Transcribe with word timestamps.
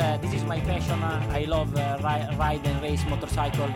uh, 0.00 0.18
this 0.18 0.34
is 0.34 0.44
my 0.44 0.60
passion. 0.60 1.02
Uh, 1.02 1.20
I 1.32 1.44
love 1.46 1.74
uh, 1.76 1.98
ri- 2.02 2.36
ride 2.38 2.66
and 2.66 2.80
race 2.82 3.04
motorcycle. 3.08 3.68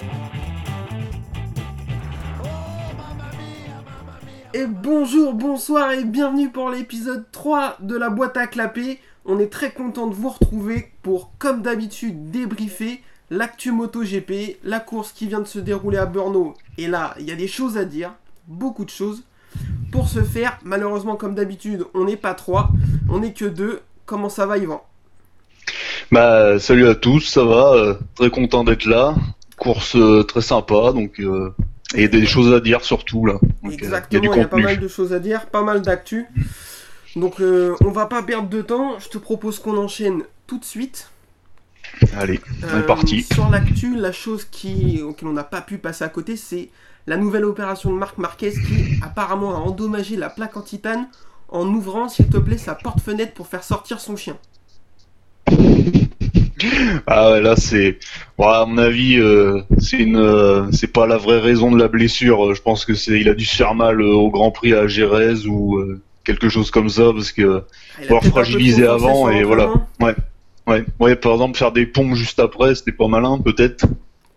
Et 4.52 4.66
bonjour, 4.66 5.34
bonsoir 5.34 5.92
et 5.92 6.04
bienvenue 6.04 6.48
pour 6.48 6.70
l'épisode 6.70 7.24
3 7.32 7.78
de 7.80 7.96
la 7.96 8.08
boîte 8.08 8.36
à 8.36 8.46
clapper. 8.46 9.00
On 9.24 9.38
est 9.40 9.50
très 9.50 9.72
content 9.72 10.06
de 10.06 10.14
vous 10.14 10.28
retrouver 10.28 10.92
pour, 11.02 11.32
comme 11.38 11.60
d'habitude, 11.62 12.30
débriefer 12.30 13.02
l'actu 13.30 13.72
MotoGP, 13.72 14.58
la 14.62 14.78
course 14.78 15.12
qui 15.12 15.26
vient 15.26 15.40
de 15.40 15.46
se 15.46 15.58
dérouler 15.58 15.98
à 15.98 16.06
Brno. 16.06 16.54
Et 16.78 16.86
là, 16.86 17.14
il 17.18 17.26
y 17.28 17.32
a 17.32 17.36
des 17.36 17.48
choses 17.48 17.76
à 17.76 17.84
dire, 17.84 18.14
beaucoup 18.46 18.84
de 18.84 18.90
choses. 18.90 19.24
Pour 19.90 20.08
ce 20.08 20.22
faire, 20.22 20.58
malheureusement, 20.62 21.16
comme 21.16 21.34
d'habitude, 21.34 21.84
on 21.94 22.04
n'est 22.04 22.16
pas 22.16 22.34
trois, 22.34 22.70
on 23.08 23.20
n'est 23.20 23.32
que 23.32 23.44
deux. 23.46 23.80
Comment 24.06 24.28
ça 24.28 24.46
va, 24.46 24.58
Yvan? 24.58 24.84
Bah, 26.10 26.58
salut 26.58 26.86
à 26.88 26.94
tous, 26.94 27.20
ça 27.20 27.44
va, 27.44 27.72
euh, 27.74 27.94
très 28.14 28.30
content 28.30 28.64
d'être 28.64 28.86
là. 28.86 29.14
Course 29.56 29.96
euh, 29.96 30.22
très 30.22 30.40
sympa, 30.40 30.92
donc 30.92 31.20
euh, 31.20 31.54
et 31.94 32.08
des 32.08 32.26
choses 32.26 32.52
à 32.52 32.60
dire 32.60 32.84
surtout 32.84 33.24
là. 33.26 33.34
Donc, 33.62 33.72
euh, 33.72 33.74
Exactement, 33.74 34.34
il 34.34 34.38
y, 34.38 34.42
a 34.42 34.48
pas 34.48 34.56
mal 34.56 34.78
de 34.78 34.88
choses 34.88 35.12
à 35.12 35.18
dire, 35.18 35.46
pas 35.46 35.62
mal 35.62 35.82
d'actu. 35.82 36.26
Donc, 37.16 37.36
on 37.40 37.90
va 37.90 38.06
pas 38.06 38.22
perdre 38.22 38.48
de 38.48 38.60
temps. 38.62 38.98
Je 38.98 39.08
te 39.08 39.18
propose 39.18 39.60
qu'on 39.60 39.76
enchaîne 39.76 40.22
tout 40.46 40.58
de 40.58 40.64
suite. 40.64 41.10
Allez, 42.16 42.40
on 42.72 42.80
est 42.80 42.82
parti. 42.82 43.22
Sur 43.22 43.48
l'actu, 43.50 43.94
la 43.94 44.10
chose 44.10 44.44
qui, 44.50 45.00
auquel 45.02 45.28
on 45.28 45.32
n'a 45.32 45.44
pas 45.44 45.60
pu 45.60 45.78
passer 45.78 46.02
à 46.02 46.08
côté, 46.08 46.36
c'est 46.36 46.70
la 47.06 47.16
nouvelle 47.16 47.44
opération 47.44 47.92
de 47.92 47.98
Marc 47.98 48.18
Marquez 48.18 48.50
qui 48.50 48.98
apparemment 49.02 49.54
a 49.54 49.58
endommagé 49.58 50.16
la 50.16 50.30
plaque 50.30 50.56
en 50.56 50.62
titane 50.62 51.06
en 51.48 51.68
ouvrant, 51.68 52.08
s'il 52.08 52.28
te 52.28 52.38
plaît, 52.38 52.58
sa 52.58 52.74
porte-fenêtre 52.74 53.34
pour 53.34 53.46
faire 53.46 53.62
sortir 53.62 54.00
son 54.00 54.16
chien. 54.16 54.36
Ah 57.06 57.30
ouais, 57.32 57.40
là 57.40 57.56
c'est, 57.56 57.98
bon, 58.38 58.48
à 58.48 58.64
mon 58.66 58.78
avis, 58.78 59.18
euh, 59.18 59.62
c'est 59.78 59.98
une, 59.98 60.16
euh, 60.16 60.70
c'est 60.72 60.92
pas 60.92 61.06
la 61.06 61.16
vraie 61.16 61.40
raison 61.40 61.70
de 61.70 61.78
la 61.78 61.88
blessure. 61.88 62.46
Euh, 62.50 62.54
Je 62.54 62.62
pense 62.62 62.84
que 62.84 62.94
c'est, 62.94 63.20
il 63.20 63.28
a 63.28 63.34
dû 63.34 63.44
se 63.44 63.56
faire 63.56 63.74
mal 63.74 64.00
euh, 64.00 64.14
au 64.14 64.30
Grand 64.30 64.50
Prix 64.50 64.74
à 64.74 64.86
Gérèse 64.86 65.46
ou 65.46 65.80
quelque 66.24 66.48
chose 66.48 66.70
comme 66.70 66.88
ça 66.88 67.12
parce 67.12 67.32
que, 67.32 67.64
Ah, 67.98 68.02
il 68.02 68.12
a 68.12 68.18
Faut 68.18 68.20
peut-être 68.20 68.38
un 68.38 68.44
peu 68.44 68.44
fragiliser 68.44 68.84
trop 68.84 68.98
forcé 68.98 69.04
avant 69.10 69.28
et 69.30 69.42
voilà. 69.44 69.64
l'entraînement. 69.64 69.86
ouais, 70.66 70.84
ouais, 71.00 71.16
par 71.16 71.32
exemple 71.32 71.58
faire 71.58 71.72
des 71.72 71.86
pompes 71.86 72.14
juste 72.14 72.38
après, 72.40 72.74
c'était 72.74 72.92
pas 72.92 73.08
malin 73.08 73.38
peut-être. 73.38 73.86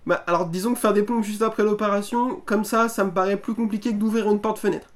Bah, 0.06 0.24
alors, 0.28 0.48
disons 0.48 0.74
que 0.74 0.80
faire 0.80 0.94
des 0.94 1.04
pompes 1.04 1.24
juste 1.24 1.42
après 1.42 1.64
l'opération, 1.64 2.42
comme 2.46 2.64
ça, 2.64 2.88
ça 2.90 3.04
me 3.04 3.12
paraît 3.12 3.38
plus 3.38 3.54
compliqué 3.54 3.92
que 3.92 3.96
d'ouvrir 3.98 4.30
une 4.32 4.40
porte-fenêtre. 4.40 4.88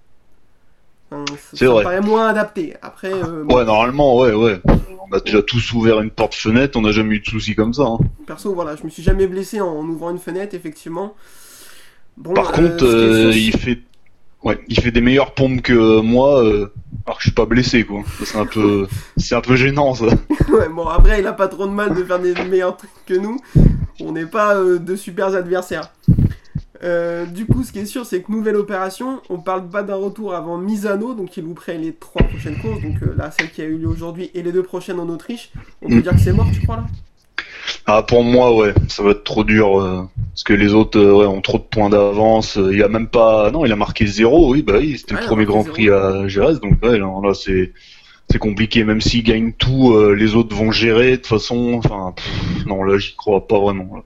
Enfin, 1.11 1.25
ça, 1.53 1.65
vrai. 1.67 1.83
paraît 1.83 2.01
moins 2.01 2.27
adapté. 2.27 2.75
Après, 2.81 3.11
euh, 3.11 3.43
bon, 3.43 3.55
Ouais, 3.57 3.65
normalement, 3.65 4.17
ouais, 4.17 4.33
ouais. 4.33 4.61
On 4.65 5.13
a 5.15 5.19
déjà 5.19 5.41
tous 5.41 5.73
ouvert 5.73 5.99
une 5.99 6.09
porte-fenêtre, 6.09 6.77
on 6.79 6.83
n'a 6.83 6.91
jamais 6.93 7.15
eu 7.15 7.19
de 7.19 7.25
soucis 7.25 7.53
comme 7.53 7.73
ça. 7.73 7.83
hein. 7.83 7.97
perso, 8.25 8.53
voilà, 8.53 8.77
je 8.77 8.83
me 8.85 8.89
suis 8.89 9.03
jamais 9.03 9.27
blessé 9.27 9.59
en, 9.59 9.67
en 9.67 9.85
ouvrant 9.85 10.11
une 10.11 10.19
fenêtre, 10.19 10.55
effectivement. 10.55 11.15
Bon, 12.15 12.33
Par 12.33 12.57
euh, 12.57 12.69
contre, 12.69 12.85
euh, 12.85 13.31
il 13.35 13.51
fait, 13.57 13.79
ouais, 14.43 14.59
il 14.69 14.79
fait 14.79 14.91
des 14.91 15.01
meilleures 15.01 15.33
pompes 15.33 15.61
que 15.61 15.99
moi, 15.99 16.41
euh, 16.43 16.71
alors 17.05 17.17
que 17.17 17.23
je 17.23 17.27
suis 17.27 17.35
pas 17.35 17.45
blessé, 17.45 17.83
quoi. 17.83 18.03
C'est 18.23 18.37
un 18.37 18.45
peu, 18.45 18.87
c'est 19.17 19.35
un 19.35 19.41
peu 19.41 19.57
gênant, 19.57 19.93
ça. 19.95 20.05
Ouais, 20.05 20.69
bon, 20.73 20.87
après, 20.87 21.19
il 21.19 21.27
a 21.27 21.33
pas 21.33 21.49
trop 21.49 21.67
de 21.67 21.73
mal 21.73 21.93
de 21.93 22.03
faire 22.05 22.19
des 22.19 22.33
meilleurs 22.45 22.77
trucs 22.77 22.89
que 23.05 23.15
nous. 23.15 23.37
On 23.99 24.13
n'est 24.13 24.25
pas 24.25 24.55
de 24.55 24.95
super 24.95 25.35
adversaires. 25.35 25.91
Euh, 26.83 27.25
du 27.25 27.45
coup, 27.45 27.63
ce 27.63 27.71
qui 27.71 27.79
est 27.79 27.85
sûr, 27.85 28.05
c'est 28.05 28.21
que 28.23 28.31
nouvelle 28.31 28.55
opération, 28.55 29.21
on 29.29 29.37
parle 29.37 29.69
pas 29.69 29.83
d'un 29.83 29.95
retour 29.95 30.33
avant 30.33 30.57
Misano, 30.57 31.13
donc 31.13 31.37
il 31.37 31.43
louperait 31.43 31.77
les 31.77 31.93
trois 31.93 32.23
prochaines 32.23 32.57
courses, 32.57 32.81
donc 32.81 32.95
euh, 33.03 33.13
là, 33.15 33.29
celle 33.29 33.51
qui 33.51 33.61
a 33.61 33.65
eu 33.65 33.77
lieu 33.77 33.87
aujourd'hui 33.87 34.31
et 34.33 34.41
les 34.41 34.51
deux 34.51 34.63
prochaines 34.63 34.99
en 34.99 35.07
Autriche. 35.09 35.51
On 35.83 35.89
peut 35.89 35.95
Mm. 35.95 36.01
dire 36.01 36.11
que 36.13 36.19
c'est 36.19 36.33
mort, 36.33 36.47
tu 36.53 36.61
crois 36.61 36.77
là? 36.77 36.85
Ah, 37.85 38.01
pour 38.01 38.23
moi, 38.23 38.55
ouais, 38.55 38.73
ça 38.87 39.03
va 39.03 39.11
être 39.11 39.23
trop 39.23 39.43
dur, 39.43 39.79
euh, 39.79 40.01
parce 40.31 40.43
que 40.43 40.53
les 40.53 40.73
autres, 40.73 40.99
ouais, 40.99 41.25
ont 41.25 41.41
trop 41.41 41.57
de 41.59 41.63
points 41.63 41.89
d'avance. 41.89 42.57
Il 42.71 42.81
a 42.81 42.87
même 42.87 43.07
pas, 43.07 43.51
non, 43.51 43.63
il 43.65 43.71
a 43.71 43.75
marqué 43.75 44.07
zéro, 44.07 44.51
oui, 44.51 44.63
bah 44.63 44.75
oui, 44.79 44.97
c'était 44.97 45.13
Ouais, 45.15 45.21
le 45.21 45.27
premier 45.27 45.45
Grand 45.45 45.61
zéro. 45.61 45.73
Prix 45.73 45.89
à 45.89 46.27
Gérès, 46.27 46.59
donc 46.59 46.81
ouais, 46.83 46.97
là, 46.97 47.11
là, 47.23 47.33
c'est, 47.35 47.73
c'est 48.31 48.39
compliqué. 48.39 48.83
Même 48.83 49.01
s'il 49.01 49.23
gagne 49.23 49.51
tout, 49.53 49.95
les 50.15 50.35
autres 50.35 50.55
vont 50.55 50.71
gérer 50.71 51.11
de 51.11 51.15
toute 51.17 51.27
façon. 51.27 51.73
Enfin, 51.83 52.13
pff, 52.15 52.65
non, 52.65 52.83
là, 52.83 52.97
j'y 52.97 53.15
crois 53.15 53.47
pas 53.47 53.59
vraiment. 53.59 53.97
là. 53.97 54.03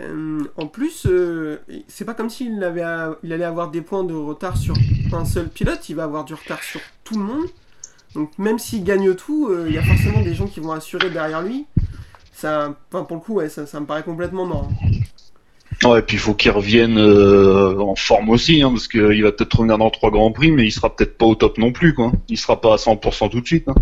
Euh, 0.00 0.40
En 0.56 0.66
plus, 0.66 1.06
euh, 1.06 1.58
c'est 1.88 2.04
pas 2.04 2.14
comme 2.14 2.30
s'il 2.30 2.62
avait 2.62 2.84
il 3.22 3.32
allait 3.32 3.44
avoir 3.44 3.70
des 3.70 3.80
points 3.80 4.04
de 4.04 4.14
retard 4.14 4.56
sur 4.56 4.74
un 5.12 5.24
seul 5.24 5.48
pilote, 5.48 5.88
il 5.88 5.96
va 5.96 6.04
avoir 6.04 6.24
du 6.24 6.34
retard 6.34 6.62
sur 6.62 6.80
tout 7.04 7.14
le 7.18 7.24
monde. 7.24 7.46
Donc 8.14 8.30
même 8.38 8.58
s'il 8.58 8.84
gagne 8.84 9.14
tout, 9.14 9.48
euh, 9.50 9.66
il 9.68 9.74
y 9.74 9.78
a 9.78 9.82
forcément 9.82 10.22
des 10.22 10.34
gens 10.34 10.46
qui 10.46 10.60
vont 10.60 10.72
assurer 10.72 11.10
derrière 11.10 11.42
lui. 11.42 11.66
Ça, 12.32 12.74
enfin, 12.92 13.04
pour 13.04 13.16
le 13.16 13.22
coup, 13.22 13.34
ouais, 13.34 13.48
ça, 13.48 13.66
ça 13.66 13.80
me 13.80 13.86
paraît 13.86 14.04
complètement 14.04 14.46
mort. 14.46 14.68
Ouais, 15.84 15.98
et 16.00 16.02
puis 16.02 16.16
il 16.16 16.20
faut 16.20 16.34
qu'il 16.34 16.50
revienne 16.52 16.98
en 16.98 17.94
forme 17.96 18.30
aussi, 18.30 18.62
hein, 18.62 18.70
parce 18.70 18.88
qu'il 18.88 19.22
va 19.22 19.32
peut-être 19.32 19.54
revenir 19.58 19.78
dans 19.78 19.90
trois 19.90 20.10
grands 20.10 20.32
prix, 20.32 20.50
mais 20.52 20.64
il 20.64 20.70
sera 20.72 20.94
peut-être 20.94 21.18
pas 21.18 21.26
au 21.26 21.34
top 21.34 21.58
non 21.58 21.72
plus, 21.72 21.94
quoi. 21.94 22.12
Il 22.28 22.38
sera 22.38 22.60
pas 22.60 22.74
à 22.74 22.76
100% 22.76 23.30
tout 23.30 23.40
de 23.40 23.46
suite. 23.46 23.68
Hein. 23.68 23.74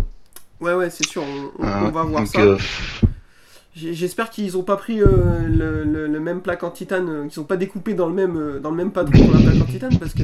Ouais, 0.59 0.73
ouais, 0.73 0.89
c'est 0.89 1.07
sûr, 1.07 1.23
on, 1.23 1.63
on- 1.63 1.67
on 1.67 1.91
va 1.91 2.03
voir 2.03 2.21
donc, 2.23 2.27
ça. 2.27 2.57
J'espère 3.77 4.31
qu'ils 4.31 4.57
ont 4.57 4.63
pas 4.63 4.75
pris 4.75 5.01
euh, 5.01 5.07
le, 5.47 5.83
le- 5.83 6.07
le 6.07 6.19
même 6.19 6.41
plaque 6.41 6.63
en 6.63 6.71
titane, 6.71 7.09
euh, 7.09 7.27
qu'ils 7.27 7.39
ont 7.39 7.43
pas 7.45 7.57
découpé 7.57 7.93
dans 7.93 8.07
le 8.07 8.13
même, 8.13 8.35
euh, 8.35 8.59
dans 8.59 8.71
le 8.71 8.75
même 8.75 8.91
patron 8.91 9.11
pour 9.23 9.33
la 9.35 9.39
plaque 9.39 9.61
en 9.61 9.65
titane, 9.71 9.97
parce 9.99 10.13
que 10.15 10.23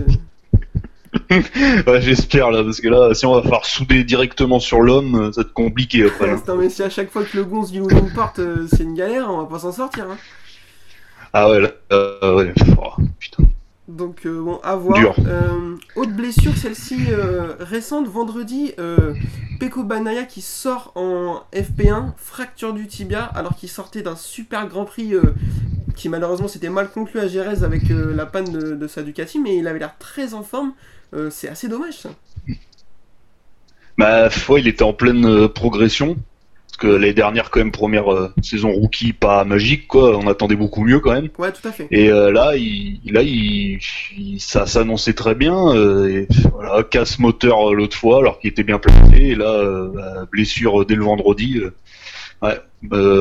ouais, 1.89 2.01
j'espère 2.01 2.49
là, 2.51 2.63
parce 2.63 2.81
que 2.81 2.87
là, 2.87 3.13
si 3.13 3.25
on 3.25 3.35
va 3.35 3.41
falloir 3.43 3.65
souder 3.65 4.03
directement 4.03 4.59
sur 4.59 4.81
l'homme, 4.81 5.31
ça 5.31 5.41
va 5.41 5.47
être 5.47 5.53
compliqué 5.53 6.05
après. 6.05 6.27
là. 6.27 6.37
non, 6.47 6.55
mais 6.57 6.69
si 6.69 6.81
à 6.81 6.89
chaque 6.89 7.11
fois 7.11 7.23
que 7.23 7.37
le 7.37 7.45
gonze 7.45 7.71
il 7.71 7.81
ouvre 7.81 7.97
une 7.97 8.11
porte, 8.11 8.39
c'est 8.71 8.83
une 8.83 8.95
galère, 8.95 9.29
on 9.29 9.37
va 9.37 9.45
pas 9.45 9.59
s'en 9.59 9.71
sortir. 9.71 10.05
Hein. 10.09 10.17
Ah 11.31 11.49
ouais, 11.49 11.59
là, 11.59 11.71
euh, 11.91 12.35
ouais, 12.35 12.53
oh, 12.77 13.01
putain. 13.19 13.43
Donc 13.87 14.25
euh, 14.25 14.41
bon, 14.41 14.59
à 14.63 14.75
voir. 14.75 15.15
Euh, 15.27 15.75
autre 15.95 16.13
blessure, 16.13 16.55
celle-ci 16.55 17.07
euh, 17.09 17.55
récente, 17.59 18.07
vendredi, 18.07 18.73
euh, 18.79 19.13
Peko 19.59 19.83
Banaya 19.83 20.23
qui 20.23 20.41
sort 20.41 20.93
en 20.95 21.43
FP1, 21.53 22.13
fracture 22.15 22.73
du 22.73 22.87
tibia, 22.87 23.23
alors 23.23 23.55
qu'il 23.55 23.69
sortait 23.69 24.01
d'un 24.01 24.15
super 24.15 24.67
Grand 24.67 24.85
Prix 24.85 25.13
qui 25.95 26.09
malheureusement 26.09 26.47
s'était 26.47 26.69
mal 26.69 26.89
conclu 26.89 27.19
à 27.19 27.27
Jerez 27.27 27.63
avec 27.63 27.83
la 27.89 28.25
panne 28.25 28.51
de, 28.51 28.73
de 28.75 28.87
sa 28.87 29.03
Ducati, 29.03 29.39
mais 29.39 29.57
il 29.57 29.67
avait 29.67 29.79
l'air 29.79 29.97
très 29.99 30.33
en 30.33 30.43
forme. 30.43 30.73
C'est 31.29 31.49
assez 31.49 31.67
dommage 31.67 31.99
ça. 31.99 32.09
Bah, 33.97 34.29
ouais, 34.49 34.61
il 34.61 34.67
était 34.67 34.83
en 34.83 34.93
pleine 34.93 35.47
progression. 35.49 36.17
Parce 36.75 36.91
que 36.91 36.97
l'année 36.97 37.13
dernière, 37.13 37.51
quand 37.51 37.59
même, 37.59 37.71
première 37.71 38.11
euh, 38.11 38.33
saison 38.41 38.71
rookie, 38.71 39.13
pas 39.13 39.43
magique, 39.43 39.87
quoi. 39.87 40.17
On 40.17 40.27
attendait 40.27 40.55
beaucoup 40.55 40.83
mieux, 40.83 40.99
quand 40.99 41.11
même. 41.13 41.29
Ouais, 41.37 41.51
tout 41.51 41.67
à 41.67 41.71
fait. 41.71 41.87
Et 41.91 42.11
euh, 42.11 42.31
là, 42.31 42.55
il, 42.55 42.99
là, 43.05 43.21
il, 43.21 43.77
il- 44.17 44.39
ça 44.39 44.65
s'annonçait 44.65 45.13
très 45.13 45.35
bien. 45.35 45.55
euh, 45.75 46.07
et 46.07 46.27
voilà, 46.51 46.81
casse 46.81 47.19
moteur 47.19 47.69
euh, 47.69 47.75
l'autre 47.75 47.95
fois, 47.95 48.17
alors 48.17 48.39
qu'il 48.39 48.49
était 48.49 48.63
bien 48.63 48.79
placé. 48.79 49.17
Et 49.21 49.35
là, 49.35 49.87
bah, 49.93 50.25
blessure 50.31 50.83
dès 50.83 50.95
le 50.95 51.03
vendredi. 51.03 51.61
ouais, 52.41 52.59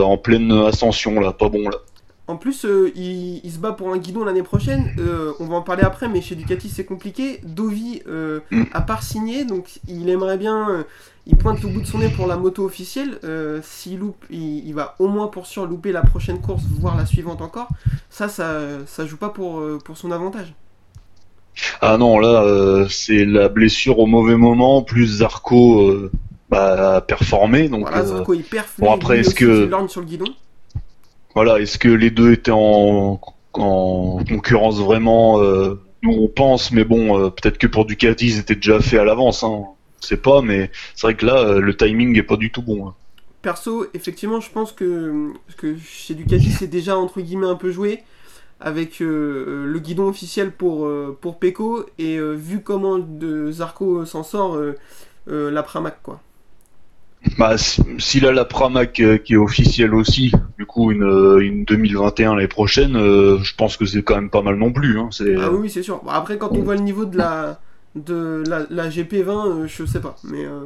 en 0.02 0.16
pleine 0.16 0.50
ascension, 0.52 1.20
là, 1.20 1.32
pas 1.32 1.50
bon 1.50 1.68
là. 1.68 1.76
En 2.28 2.36
plus, 2.36 2.64
il, 2.96 3.40
il 3.44 3.52
se 3.52 3.58
bat 3.58 3.72
pour 3.72 3.92
un 3.92 3.98
guidon 3.98 4.24
l'année 4.24 4.42
prochaine. 4.44 4.94
On 5.40 5.44
va 5.44 5.56
en 5.56 5.62
parler 5.62 5.82
après, 5.82 6.08
mais 6.08 6.22
chez 6.22 6.36
Ducati 6.36 6.70
c'est 6.70 6.86
compliqué. 6.86 7.40
Dovi 7.44 8.00
Mm. 8.06 8.62
a 8.72 8.80
pas 8.80 9.00
signé, 9.02 9.44
donc 9.44 9.66
il 9.88 10.08
aimerait 10.08 10.38
bien. 10.38 10.86
Il 11.26 11.36
pointe 11.36 11.62
le 11.62 11.68
bout 11.68 11.80
de 11.80 11.86
son 11.86 11.98
nez 11.98 12.08
pour 12.08 12.26
la 12.26 12.36
moto 12.36 12.64
officielle. 12.64 13.18
Euh, 13.24 13.60
S'il 13.62 13.98
loupe, 14.00 14.24
il, 14.30 14.66
il 14.66 14.74
va 14.74 14.96
au 14.98 15.08
moins 15.08 15.28
pour 15.28 15.46
sûr 15.46 15.66
louper 15.66 15.92
la 15.92 16.02
prochaine 16.02 16.40
course, 16.40 16.62
voire 16.80 16.96
la 16.96 17.06
suivante 17.06 17.42
encore. 17.42 17.68
Ça, 18.10 18.28
ça, 18.28 18.84
ça 18.86 19.06
joue 19.06 19.16
pas 19.16 19.28
pour, 19.30 19.60
euh, 19.60 19.78
pour 19.84 19.96
son 19.96 20.10
avantage. 20.10 20.54
Ah 21.80 21.96
non, 21.98 22.18
là, 22.18 22.42
euh, 22.44 22.88
c'est 22.88 23.24
la 23.24 23.48
blessure 23.48 23.98
au 23.98 24.06
mauvais 24.06 24.36
moment, 24.36 24.82
plus 24.82 25.18
Zarco 25.18 25.82
euh, 25.82 26.10
bah, 26.50 26.96
a 26.96 27.00
performé. 27.00 27.68
Donc, 27.68 27.82
voilà, 27.82 28.04
Zarco 28.04 28.34
il 28.34 28.42
perf. 28.42 28.74
bon, 28.78 28.92
après, 28.92 29.20
est-ce 29.20 29.34
que- 29.34 29.68
sur 29.88 30.00
le 30.00 30.06
guidon. 30.06 30.26
Voilà, 31.34 31.60
est-ce 31.60 31.78
que 31.78 31.88
les 31.88 32.10
deux 32.10 32.32
étaient 32.32 32.50
en, 32.52 33.20
en 33.54 34.24
concurrence 34.28 34.78
vraiment 34.78 35.40
Nous 35.40 36.12
on 36.12 36.28
pense, 36.28 36.72
mais 36.72 36.84
bon, 36.84 37.30
peut-être 37.30 37.58
que 37.58 37.66
pour 37.66 37.84
Ducati 37.86 38.26
ils 38.26 38.38
étaient 38.38 38.54
déjà 38.56 38.80
faits 38.80 39.00
à 39.00 39.04
l'avance, 39.04 39.44
hein. 39.44 39.64
On 40.02 40.06
sait 40.06 40.16
pas, 40.16 40.42
mais 40.42 40.70
c'est 40.94 41.06
vrai 41.06 41.14
que 41.16 41.26
là 41.26 41.38
euh, 41.38 41.60
le 41.60 41.76
timing 41.76 42.16
est 42.18 42.22
pas 42.22 42.36
du 42.36 42.50
tout 42.50 42.62
bon. 42.62 42.88
hein. 42.88 42.94
Perso, 43.42 43.86
effectivement, 43.94 44.40
je 44.40 44.50
pense 44.50 44.72
que, 44.72 45.32
que 45.56 45.76
chez 45.78 46.14
Ducati, 46.14 46.50
c'est 46.52 46.68
déjà 46.68 46.96
entre 46.96 47.20
guillemets 47.20 47.46
un 47.48 47.56
peu 47.56 47.70
joué 47.72 48.02
avec 48.60 49.02
euh, 49.02 49.06
euh, 49.48 49.66
le 49.66 49.78
guidon 49.80 50.08
officiel 50.08 50.52
pour, 50.52 50.86
euh, 50.86 51.16
pour 51.20 51.38
Pecco 51.40 51.84
et 51.98 52.18
euh, 52.18 52.32
vu 52.34 52.62
comment 52.62 52.98
de 52.98 53.50
Zarco 53.50 54.04
s'en 54.04 54.22
sort, 54.22 54.58
la 55.26 55.62
Pramac 55.62 56.00
quoi. 56.02 56.20
Bah, 57.38 57.56
s'il 57.56 58.26
a 58.26 58.32
la 58.32 58.44
Pramac 58.44 58.92
qui 58.92 59.32
est 59.32 59.36
officielle 59.36 59.94
aussi, 59.94 60.32
du 60.58 60.66
coup 60.66 60.90
une, 60.90 61.04
une 61.40 61.64
2021 61.64 62.34
l'année 62.34 62.48
prochaine, 62.48 62.94
je 62.94 63.54
pense 63.54 63.76
que 63.76 63.86
c'est 63.86 64.02
quand 64.02 64.16
même 64.16 64.30
pas 64.30 64.42
mal 64.42 64.56
non 64.56 64.72
plus. 64.72 64.98
Hein. 64.98 65.08
Ah 65.38 65.50
oui, 65.52 65.70
c'est 65.70 65.82
sûr. 65.84 66.02
Après, 66.08 66.36
quand 66.36 66.56
on 66.56 66.62
voit 66.62 66.74
le 66.74 66.80
niveau 66.82 67.04
de 67.04 67.16
la, 67.16 67.60
de 67.94 68.42
la, 68.48 68.66
la 68.70 68.88
GP20, 68.88 69.28
euh, 69.28 69.66
je 69.66 69.84
sais 69.84 70.00
pas. 70.00 70.16
Mais 70.24 70.44
euh, 70.44 70.60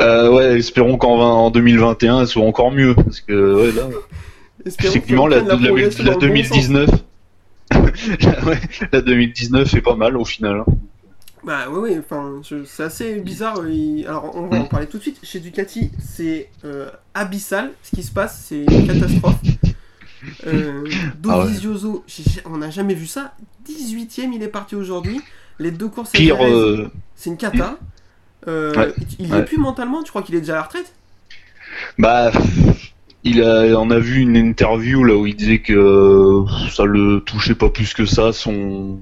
Euh, 0.00 0.30
ouais, 0.32 0.58
espérons 0.58 0.96
qu'en 0.96 1.18
20 1.18 1.24
en 1.24 1.50
2021, 1.50 2.20
elle 2.22 2.26
soit 2.26 2.44
encore 2.44 2.72
mieux. 2.72 2.94
Parce 2.94 3.20
que 3.20 3.54
ouais, 3.54 3.72
là, 3.72 3.88
effectivement, 4.66 5.26
la, 5.26 5.40
la- 5.40 5.56
progression 5.56 6.04
la 6.04 6.14
dans 6.14 6.20
le 6.20 6.28
bon 6.28 6.42
sens. 6.44 6.68
2019. 6.68 6.90
la, 7.72 8.44
ouais, 8.46 8.60
la 8.92 9.00
2019 9.00 9.74
est 9.74 9.80
pas 9.80 9.94
mal 9.96 10.16
au 10.16 10.24
final. 10.24 10.60
hein. 10.60 10.72
Bah 11.46 11.66
oui, 11.70 11.90
oui, 11.90 11.98
enfin, 11.98 12.40
c'est 12.66 12.82
assez 12.82 13.16
bizarre. 13.20 13.60
il- 13.68 14.06
Alors, 14.06 14.34
on 14.34 14.46
va 14.46 14.56
en 14.60 14.64
Mm. 14.64 14.68
parler 14.68 14.86
tout 14.86 14.96
de 14.96 15.02
suite. 15.02 15.18
Chez 15.22 15.40
Ducati, 15.40 15.90
c'est 16.02 16.48
euh, 16.64 16.88
abyssal 17.12 17.70
ce 17.82 17.94
qui 17.94 18.02
se 18.02 18.10
passe, 18.12 18.44
c'est 18.48 18.64
une 18.64 18.86
catastrophe. 18.86 19.34
Euh, 20.46 20.82
Ah 21.28 21.38
ouais. 21.38 21.44
Dovizioso, 21.44 22.02
on 22.46 22.56
n'a 22.56 22.70
jamais 22.70 22.94
vu 22.94 23.06
ça. 23.06 23.34
18ème, 23.68 24.32
il 24.34 24.42
est 24.42 24.48
parti 24.48 24.74
aujourd'hui. 24.74 25.20
Les 25.58 25.70
deux 25.70 25.88
courses 25.88 26.10
Pire, 26.12 26.44
euh, 26.44 26.90
c'est 27.14 27.30
une 27.30 27.36
cata. 27.36 27.78
Euh, 28.48 28.74
Ouais, 28.74 28.92
il 28.98 29.26
il 29.26 29.28
y 29.28 29.32
ouais. 29.32 29.38
est 29.40 29.44
plus 29.44 29.58
mentalement, 29.58 30.02
tu 30.02 30.10
crois 30.10 30.22
qu'il 30.22 30.34
est 30.34 30.40
déjà 30.40 30.54
à 30.54 30.56
la 30.56 30.62
retraite? 30.64 30.92
Bah, 31.98 32.30
il 33.22 33.42
a, 33.42 33.78
on 33.80 33.90
a 33.90 33.98
vu 33.98 34.20
une 34.20 34.36
interview 34.36 35.02
là 35.04 35.16
où 35.16 35.26
il 35.26 35.34
disait 35.34 35.60
que 35.60 35.72
euh, 35.72 36.44
ça 36.70 36.84
le 36.84 37.20
touchait 37.20 37.54
pas 37.54 37.70
plus 37.70 37.94
que 37.94 38.04
ça, 38.04 38.32
son, 38.32 39.00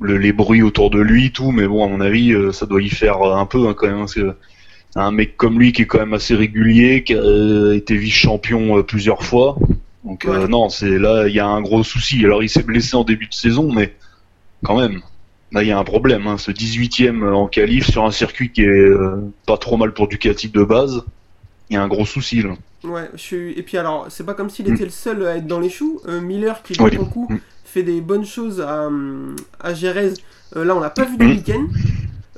le, 0.00 0.18
les 0.18 0.32
bruits 0.32 0.62
autour 0.62 0.90
de 0.90 1.00
lui, 1.00 1.30
tout. 1.32 1.52
Mais 1.52 1.66
bon, 1.66 1.84
à 1.84 1.88
mon 1.88 2.00
avis, 2.00 2.32
euh, 2.32 2.50
ça 2.52 2.66
doit 2.66 2.82
y 2.82 2.88
faire 2.88 3.22
euh, 3.22 3.36
un 3.36 3.46
peu 3.46 3.68
hein, 3.68 3.74
quand 3.76 3.86
même. 3.86 3.98
Parce 3.98 4.14
que 4.14 4.34
un 4.96 5.12
mec 5.12 5.36
comme 5.36 5.58
lui 5.60 5.72
qui 5.72 5.82
est 5.82 5.86
quand 5.86 6.00
même 6.00 6.14
assez 6.14 6.34
régulier, 6.34 7.04
qui 7.04 7.14
a 7.14 7.18
euh, 7.18 7.76
été 7.76 7.96
vice-champion 7.96 8.78
euh, 8.78 8.82
plusieurs 8.82 9.22
fois. 9.22 9.56
Donc 10.04 10.24
euh, 10.24 10.48
non, 10.48 10.68
c'est 10.68 10.98
là 10.98 11.28
il 11.28 11.34
y 11.34 11.40
a 11.40 11.46
un 11.46 11.60
gros 11.62 11.84
souci. 11.84 12.24
Alors 12.24 12.42
il 12.42 12.48
s'est 12.48 12.64
blessé 12.64 12.96
en 12.96 13.04
début 13.04 13.26
de 13.26 13.34
saison, 13.34 13.72
mais 13.72 13.94
quand 14.64 14.78
même. 14.80 15.00
Là, 15.52 15.62
il 15.62 15.68
y 15.68 15.72
a 15.72 15.78
un 15.78 15.84
problème. 15.84 16.26
Hein. 16.26 16.38
Ce 16.38 16.50
18ème 16.52 17.28
en 17.32 17.46
qualif 17.48 17.90
sur 17.90 18.04
un 18.04 18.10
circuit 18.12 18.52
qui 18.52 18.62
est 18.62 18.66
euh, 18.68 19.16
pas 19.46 19.56
trop 19.58 19.76
mal 19.76 19.92
pour 19.92 20.06
Ducati 20.08 20.48
de 20.48 20.62
base, 20.62 21.02
il 21.68 21.74
y 21.74 21.76
a 21.76 21.82
un 21.82 21.88
gros 21.88 22.06
souci 22.06 22.42
là. 22.42 22.50
Ouais, 22.84 23.10
je 23.14 23.18
suis... 23.20 23.52
et 23.58 23.62
puis 23.62 23.76
alors, 23.76 24.06
c'est 24.10 24.24
pas 24.24 24.34
comme 24.34 24.48
s'il 24.48 24.68
Mm. 24.70 24.74
était 24.74 24.84
le 24.84 24.90
seul 24.90 25.26
à 25.26 25.36
être 25.36 25.46
dans 25.46 25.60
les 25.60 25.68
choux. 25.70 26.00
Euh, 26.08 26.20
Miller, 26.20 26.62
qui 26.62 26.80
Ouais, 26.80 26.90
pour 26.90 27.04
le 27.04 27.10
coup 27.10 27.26
mm. 27.30 27.38
fait 27.64 27.82
des 27.82 28.00
bonnes 28.00 28.24
choses 28.24 28.60
à, 28.60 28.88
à 29.60 29.74
Jerez, 29.74 30.12
euh, 30.56 30.64
là 30.64 30.74
on 30.76 30.80
l'a 30.80 30.90
pas 30.90 31.04
vu 31.04 31.16
du 31.18 31.26
Mm. 31.26 31.30
week-end. 31.30 31.66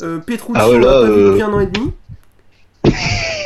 Euh, 0.02 0.18
Petrucci, 0.18 0.52
Ah 0.54 0.68
ouais, 0.68 0.76
on 0.76 0.80
l'a 0.80 0.86
là, 0.86 1.00
pas 1.02 1.06
vu 1.12 1.20
euh, 1.20 1.28
depuis 1.28 1.42
un 1.42 1.52
an 1.52 1.60
et 1.60 1.66
demi. 1.66 1.92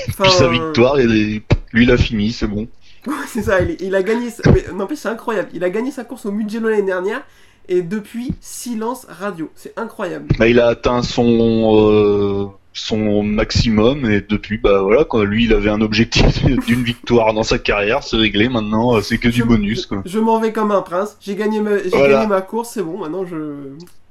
Enfin, 0.08 0.24
Puis 0.24 0.32
sa 0.32 0.48
victoire, 0.48 0.98
est- 0.98 1.06
lui 1.06 1.42
il 1.84 1.90
a 1.90 1.96
fini, 1.96 2.32
c'est 2.32 2.46
bon. 2.46 2.68
C'est 3.28 3.42
ça, 3.42 3.60
il, 3.60 3.76
il 3.80 3.94
a 3.94 4.02
gagné. 4.02 4.30
sa- 4.30 4.50
Mais 4.50 4.64
n'empêche, 4.74 4.98
c'est 4.98 5.08
incroyable. 5.08 5.50
Il 5.52 5.62
a 5.62 5.70
gagné 5.70 5.90
sa 5.90 6.04
course 6.04 6.26
au 6.26 6.32
Mugello 6.32 6.68
l'année 6.68 6.82
dernière 6.82 7.22
et 7.68 7.82
depuis, 7.82 8.32
silence 8.40 9.06
radio. 9.08 9.50
C'est 9.54 9.78
incroyable. 9.78 10.26
Bah, 10.38 10.48
il 10.48 10.60
a 10.60 10.68
atteint 10.68 11.02
son 11.02 11.76
euh, 11.80 12.46
son 12.76 13.22
maximum 13.22 14.08
et 14.10 14.20
depuis 14.20 14.58
bah 14.58 14.82
voilà 14.82 15.04
quand 15.04 15.22
lui 15.22 15.44
il 15.44 15.54
avait 15.54 15.70
un 15.70 15.80
objectif 15.80 16.44
d'une 16.66 16.82
victoire 16.82 17.32
dans 17.32 17.42
sa 17.42 17.58
carrière, 17.58 18.02
c'est 18.02 18.16
réglé 18.16 18.48
maintenant, 18.48 18.96
euh, 18.96 19.00
c'est 19.00 19.18
que 19.18 19.28
du 19.28 19.44
bonus 19.44 19.86
quoi. 19.86 20.02
Je 20.04 20.18
m'en 20.18 20.38
vais 20.38 20.52
comme 20.52 20.70
un 20.70 20.82
prince. 20.82 21.16
J'ai 21.20 21.34
gagné, 21.34 21.60
ma... 21.60 21.78
j'ai 21.78 21.88
Voilà. 21.88 22.14
gagné 22.14 22.26
ma 22.26 22.42
course, 22.42 22.70
c'est 22.74 22.82
bon. 22.82 22.98
Maintenant, 22.98 23.24
je. 23.24 23.36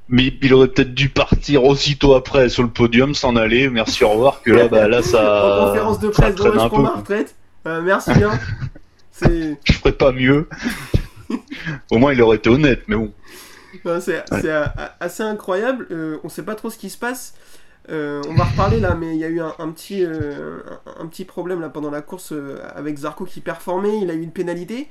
Mais 0.10 0.34
il 0.42 0.54
aurait 0.54 0.68
peut-être 0.68 0.94
dû 0.94 1.10
partir 1.10 1.64
aussitôt 1.64 2.14
après 2.14 2.50
sur 2.50 2.64
le 2.64 2.70
podium, 2.70 3.16
s'en 3.16 3.36
aller, 3.36 3.70
merci 3.70 4.04
au 4.04 4.10
revoir 4.10 4.42
que 4.44 4.52
là 4.52 4.68
bah 4.68 4.88
là 4.88 5.00
en 5.00 5.02
ça 5.02 5.66
conférence 5.68 6.00
de 6.00 6.10
presse, 6.10 6.36
je 6.38 6.44
un 6.44 6.70
peu. 6.70 6.82
ma 6.82 6.96
retraite. 6.96 7.36
Euh, 7.66 7.82
merci 7.82 8.12
bien. 8.14 8.32
c'est. 9.12 9.58
Je 9.64 9.74
ferais 9.74 9.94
pas 9.94 10.12
mieux. 10.12 10.48
Au 11.92 11.98
moins 11.98 12.14
il 12.14 12.22
aurait 12.22 12.38
été 12.38 12.50
honnête, 12.50 12.84
mais 12.88 12.96
bon. 12.96 13.12
C'est 14.42 14.50
assez 15.00 15.24
incroyable. 15.24 15.88
Euh, 15.92 16.18
on 16.24 16.30
sait 16.30 16.44
pas 16.44 16.56
trop 16.56 16.70
ce 16.70 16.78
qui 16.78 16.90
se 16.90 16.98
passe. 16.98 17.34
Euh, 17.90 18.22
on 18.28 18.34
va 18.34 18.46
reparler 18.46 18.80
là, 18.80 18.96
mais 18.96 19.14
il 19.16 19.20
y 19.20 19.24
a 19.24 19.28
eu 19.30 19.40
un, 19.42 19.54
un 19.60 19.70
petit, 19.72 20.04
euh, 20.04 20.58
un, 20.88 21.04
un 21.04 21.08
petit 21.08 21.24
problème 21.26 21.62
là 21.62 21.70
pendant 21.70 21.92
la 21.92 22.02
course 22.02 22.32
euh, 22.32 22.58
avec 22.76 22.98
Zarco 22.98 23.26
qui 23.26 23.42
performait. 23.42 24.00
Il 24.02 24.10
a 24.10 24.14
eu 24.16 24.22
une 24.22 24.32
pénalité. 24.32 24.88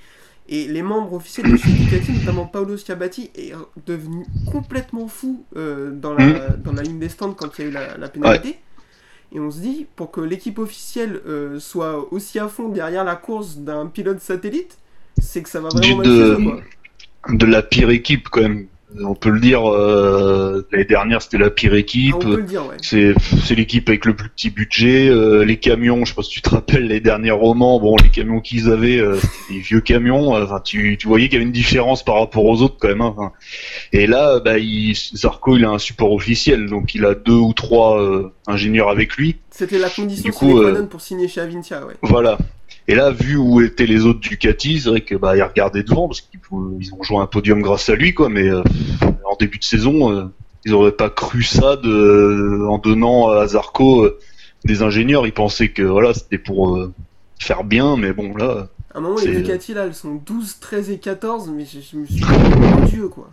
Et 0.48 0.68
les 0.68 0.82
membres 0.82 1.14
officiels 1.14 1.50
de 1.50 1.56
Ducati, 1.56 2.12
notamment 2.12 2.46
Paolo 2.46 2.76
Schiabatti, 2.76 3.30
est 3.34 3.52
devenu 3.86 4.26
complètement 4.52 5.08
fou 5.08 5.44
dans, 5.56 6.12
la, 6.12 6.50
dans 6.50 6.72
la 6.72 6.82
ligne 6.82 6.98
des 6.98 7.08
stands 7.08 7.32
quand 7.32 7.58
il 7.58 7.62
y 7.62 7.64
a 7.66 7.70
eu 7.70 7.72
la, 7.72 7.96
la 7.96 8.08
pénalité. 8.08 8.58
Et 9.32 9.40
on 9.40 9.50
se 9.50 9.58
dit, 9.60 9.86
pour 9.96 10.10
que 10.12 10.20
l'équipe 10.20 10.58
officielle 10.58 11.20
euh, 11.26 11.58
soit 11.58 12.12
aussi 12.12 12.38
à 12.38 12.46
fond 12.48 12.68
derrière 12.68 13.04
la 13.04 13.16
course 13.16 13.56
d'un 13.56 13.86
pilote 13.86 14.20
satellite, 14.20 14.76
c'est 15.20 15.42
que 15.42 15.48
ça 15.48 15.60
va 15.60 15.70
vraiment 15.70 15.96
mal 15.96 16.06
de- 16.06 16.34
quoi. 16.44 17.34
De 17.34 17.46
la 17.46 17.62
pire 17.62 17.88
équipe 17.90 18.28
quand 18.28 18.42
même. 18.42 18.66
On 19.02 19.14
peut 19.16 19.30
le 19.30 19.40
dire, 19.40 19.68
euh, 19.68 20.64
l'année 20.70 20.84
dernière 20.84 21.20
c'était 21.20 21.38
la 21.38 21.50
pire 21.50 21.72
Ah, 21.74 21.78
équipe. 21.78 22.14
on 22.14 22.18
peut 22.20 22.36
le 22.36 22.42
dire, 22.44 22.62
ouais. 22.66 22.76
C'est 22.80 23.54
l'équipe 23.56 23.88
avec 23.88 24.04
le 24.04 24.14
plus 24.14 24.28
petit 24.28 24.50
budget. 24.50 25.08
euh, 25.08 25.44
les 25.44 25.56
camions, 25.56 26.04
je 26.04 26.10
sais 26.10 26.14
pas 26.14 26.22
si 26.22 26.30
tu 26.30 26.42
te 26.42 26.50
rappelles 26.50 26.86
les 26.86 27.00
derniers 27.00 27.32
romans. 27.32 27.80
Bon, 27.80 27.96
les 28.02 28.08
camions 28.10 28.40
qu'ils 28.40 28.70
avaient, 28.70 28.98
euh, 29.00 29.16
c'était 29.16 29.54
des 29.54 29.60
vieux 29.60 29.80
camions. 29.80 30.36
euh, 30.36 30.44
Enfin, 30.44 30.60
tu, 30.64 30.96
tu 30.96 31.08
voyais 31.08 31.26
qu'il 31.28 31.34
y 31.34 31.36
avait 31.38 31.46
une 31.46 31.50
différence 31.52 32.04
par 32.04 32.20
rapport 32.20 32.44
aux 32.44 32.62
autres 32.62 32.76
quand 32.78 32.86
même. 32.88 33.00
hein. 33.02 33.32
Et 33.92 34.06
là, 34.06 34.38
bah, 34.38 34.58
il, 34.58 34.94
Zarco, 34.94 35.56
il 35.56 35.64
a 35.64 35.70
un 35.70 35.78
support 35.78 36.12
officiel, 36.12 36.66
donc 36.68 36.94
il 36.94 37.04
a 37.04 37.14
deux 37.14 37.32
ou 37.32 37.52
trois 37.52 38.00
euh, 38.00 38.32
ingénieurs 38.46 38.90
avec 38.90 39.16
lui. 39.16 39.36
C'était 39.50 39.78
la 39.78 39.90
condition 39.90 40.22
Du 40.24 40.32
coup, 40.32 40.60
euh, 40.60 40.86
pour 40.86 41.00
signer 41.00 41.26
chez 41.26 41.40
Avintia, 41.40 41.84
ouais. 41.84 41.94
Voilà. 42.02 42.38
Et 42.86 42.94
là, 42.94 43.10
vu 43.10 43.36
où 43.36 43.60
étaient 43.60 43.86
les 43.86 44.04
autres 44.04 44.20
Ducati, 44.20 44.80
c'est 44.80 44.90
vrai 44.90 45.00
que 45.00 45.14
bah 45.14 45.36
ils 45.36 45.42
regardaient 45.42 45.82
devant 45.82 46.06
parce 46.06 46.20
qu'ils 46.20 46.40
ils 46.80 46.94
ont 46.94 47.02
joué 47.02 47.16
un 47.18 47.26
podium 47.26 47.62
grâce 47.62 47.88
à 47.88 47.94
lui, 47.94 48.12
quoi. 48.12 48.28
Mais 48.28 48.48
euh, 48.48 48.62
en 49.24 49.36
début 49.36 49.58
de 49.58 49.64
saison, 49.64 50.12
euh, 50.12 50.26
ils 50.64 50.74
auraient 50.74 50.92
pas 50.92 51.10
cru 51.10 51.42
ça 51.42 51.76
de, 51.76 52.66
en 52.68 52.78
donnant 52.78 53.28
à 53.28 53.46
Zarco 53.46 54.04
euh, 54.04 54.18
des 54.64 54.82
ingénieurs. 54.82 55.26
Ils 55.26 55.32
pensaient 55.32 55.68
que 55.68 55.82
voilà, 55.82 56.14
c'était 56.14 56.38
pour 56.38 56.76
euh, 56.76 56.92
faire 57.38 57.64
bien, 57.64 57.96
mais 57.96 58.12
bon 58.12 58.36
là, 58.36 58.68
À 58.94 58.98
un 58.98 59.00
moment, 59.00 59.18
les 59.18 59.36
Ducati, 59.36 59.74
là, 59.74 59.84
elles 59.86 59.94
sont 59.94 60.14
12, 60.14 60.58
13 60.60 60.90
et 60.90 60.98
14, 60.98 61.50
mais 61.54 61.64
je, 61.64 61.80
je 61.80 61.96
me 61.96 62.06
suis 62.06 62.16
dit, 62.16 62.24
mon 62.24 62.86
dieu, 62.86 63.08
quoi. 63.08 63.30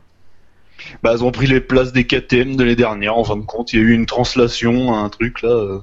Bah 1.04 1.13
ils 1.16 1.24
ont 1.24 1.31
pris 1.31 1.48
les 1.48 1.60
places 1.62 1.92
des 1.94 2.06
KTM 2.06 2.56
de 2.56 2.63
l'année 2.63 2.75
dernière. 2.75 3.18
En 3.18 3.24
fin 3.24 3.36
de 3.38 3.42
compte, 3.42 3.74
il 3.74 3.80
y 3.80 3.83
a 3.83 3.86
eu 3.86 3.92
une 3.94 4.06
translation, 4.06 4.94
un 4.95 5.10
truc 5.10 5.42
là, 5.42 5.50
euh, 5.50 5.80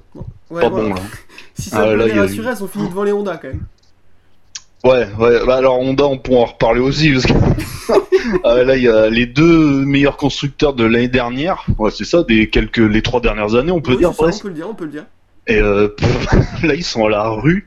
Ouais, 0.51 0.63
pas 0.63 0.69
bon 0.71 0.95
là. 0.95 1.01
Si 1.55 1.71
ça 1.71 1.81
Ah, 1.83 1.97
là, 1.97 2.07
les 2.07 2.13
eu- 2.37 2.43
elles 2.47 2.63
ont 2.65 2.69
fini 2.69 2.89
devant 2.89 3.03
les 3.03 3.13
Honda, 3.13 3.37
quand 3.37 3.49
même. 3.49 3.63
Ouais, 4.85 5.09
ouais. 5.19 5.45
Bah 5.45 5.57
alors 5.57 5.81
Honda, 5.81 6.07
on 6.07 6.19
pourra 6.19 6.41
en 6.43 6.45
reparler 6.45 6.81
aussi 6.81 7.11
parce 7.11 7.27
que 7.27 7.33
Ah, 8.45 8.63
là 8.63 8.77
il 8.77 8.83
y 8.85 8.89
a 8.89 9.09
les 9.11 9.27
deux 9.27 9.85
meilleurs 9.85 10.17
constructeurs 10.17 10.73
de 10.75 10.85
l'année 10.85 11.09
dernière. 11.09 11.65
Ouais, 11.79 11.91
c'est 11.91 12.05
ça, 12.05 12.23
des 12.23 12.49
quelques 12.49 12.77
les 12.79 13.03
trois 13.03 13.21
dernières 13.21 13.55
années, 13.57 13.73
on 13.73 13.81
peut 13.81 13.93
Oui, 13.93 13.99
dire 13.99 14.13
ça, 14.15 14.27
on 14.27 14.39
peut 14.39 14.49
le 14.49 14.55
dire, 14.55 14.69
on 14.71 14.75
peut 14.75 14.85
le 14.85 14.91
dire. 14.93 15.05
Et 15.49 15.57
euh, 15.61 15.89
là 16.63 16.75
ils 16.75 16.85
sont 16.85 17.07
à 17.07 17.11
la 17.11 17.29
rue. 17.29 17.67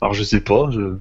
Alors 0.00 0.14
je 0.14 0.22
sais 0.22 0.40
pas, 0.40 0.70
je 0.72 0.96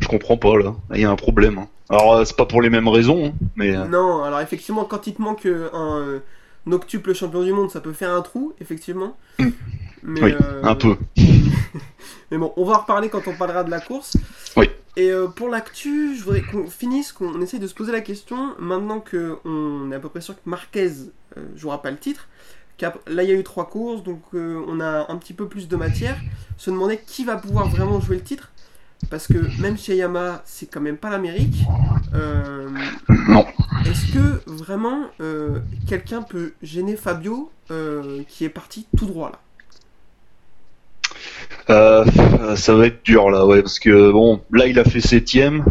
je 0.00 0.08
comprends 0.08 0.36
pas 0.36 0.56
là. 0.58 0.74
Là, 0.90 0.96
Il 0.96 1.00
y 1.00 1.04
a 1.04 1.10
un 1.10 1.16
problème. 1.16 1.58
hein. 1.58 1.68
Alors 1.90 2.14
euh, 2.14 2.24
c'est 2.24 2.36
pas 2.36 2.46
pour 2.46 2.60
les 2.60 2.70
mêmes 2.70 2.88
raisons, 2.88 3.26
hein, 3.26 3.32
mais 3.56 3.74
euh, 3.74 3.86
Non, 3.86 4.22
alors 4.22 4.40
effectivement, 4.40 4.84
quand 4.84 5.06
il 5.06 5.14
te 5.14 5.22
manque 5.22 5.46
euh, 5.46 5.70
un, 5.72 5.98
euh, 5.98 6.18
un 6.66 6.72
octuple 6.72 7.14
champion 7.14 7.42
du 7.42 7.52
monde, 7.52 7.70
ça 7.70 7.80
peut 7.80 7.92
faire 7.92 8.12
un 8.12 8.22
trou, 8.22 8.52
effectivement. 8.60 9.16
Mais, 10.02 10.22
oui, 10.22 10.32
euh, 10.32 10.62
un 10.62 10.74
peu. 10.76 10.96
Mais 12.30 12.38
bon, 12.38 12.52
on 12.56 12.64
va 12.64 12.74
en 12.74 12.78
reparler 12.80 13.08
quand 13.08 13.26
on 13.26 13.34
parlera 13.34 13.64
de 13.64 13.70
la 13.70 13.80
course. 13.80 14.16
Oui. 14.56 14.70
Et 14.96 15.10
euh, 15.10 15.26
pour 15.26 15.48
l'actu, 15.48 16.14
je 16.16 16.22
voudrais 16.22 16.42
qu'on 16.42 16.66
finisse, 16.66 17.12
qu'on 17.12 17.40
essaye 17.40 17.58
de 17.58 17.66
se 17.66 17.74
poser 17.74 17.90
la 17.90 18.00
question, 18.00 18.54
maintenant 18.58 19.00
qu'on 19.00 19.90
est 19.90 19.94
à 19.96 19.98
peu 19.98 20.08
près 20.08 20.20
sûr 20.20 20.34
que 20.34 20.40
Marquez 20.44 20.90
euh, 21.36 21.40
jouera 21.56 21.82
pas 21.82 21.90
le 21.90 21.96
titre, 21.96 22.28
là 23.08 23.22
il 23.24 23.28
y 23.28 23.32
a 23.32 23.34
eu 23.34 23.42
trois 23.42 23.68
courses, 23.68 24.04
donc 24.04 24.22
on 24.34 24.80
a 24.80 25.10
un 25.10 25.16
petit 25.16 25.34
peu 25.34 25.48
plus 25.48 25.66
de 25.66 25.76
matière, 25.76 26.16
se 26.58 26.70
demander 26.70 27.00
qui 27.04 27.24
va 27.24 27.36
pouvoir 27.36 27.68
vraiment 27.68 28.00
jouer 28.00 28.16
le 28.16 28.22
titre, 28.22 28.50
parce 29.10 29.26
que 29.26 29.38
même 29.60 29.78
chez 29.78 29.96
Yamaha, 29.96 30.42
c'est 30.44 30.66
quand 30.70 30.80
même 30.80 30.96
pas 30.96 31.10
l'Amérique. 31.10 31.62
Euh, 32.14 32.68
Non. 33.28 33.46
Est-ce 33.86 34.12
que 34.12 34.40
vraiment 34.50 35.02
euh, 35.20 35.60
quelqu'un 35.88 36.22
peut 36.22 36.52
gêner 36.62 36.96
Fabio, 36.96 37.50
euh, 37.70 38.22
qui 38.28 38.44
est 38.44 38.48
parti 38.48 38.86
tout 38.96 39.06
droit 39.06 39.30
là? 39.30 39.38
Ça 42.56 42.74
va 42.74 42.86
être 42.86 43.04
dur 43.04 43.30
là, 43.30 43.46
ouais, 43.46 43.62
parce 43.62 43.78
que 43.78 44.10
bon, 44.10 44.40
là 44.52 44.66
il 44.66 44.78
a 44.78 44.84
fait 44.84 45.00
septième. 45.00 45.64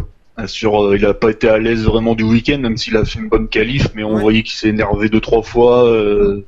Sur, 0.46 0.93
il 0.96 1.03
a 1.05 1.15
pas 1.15 1.31
été 1.31 1.50
à 1.50 1.57
l'aise 1.57 1.84
vraiment 1.86 2.13
du 2.13 2.24
week-end, 2.24 2.60
même 2.60 2.77
s'il 2.77 2.96
a 2.96 3.03
fait 3.03 3.17
une 3.17 3.27
bonne 3.27 3.48
qualif, 3.48 3.88
mais 3.96 4.03
on 4.03 4.13
Ouais. 4.15 4.22
voyait 4.22 4.43
qu'il 4.43 4.53
s'est 4.55 4.69
énervé 4.69 5.10
deux 5.10 5.19
trois 5.22 5.41
fois. 5.41 5.86
euh, 5.86 6.43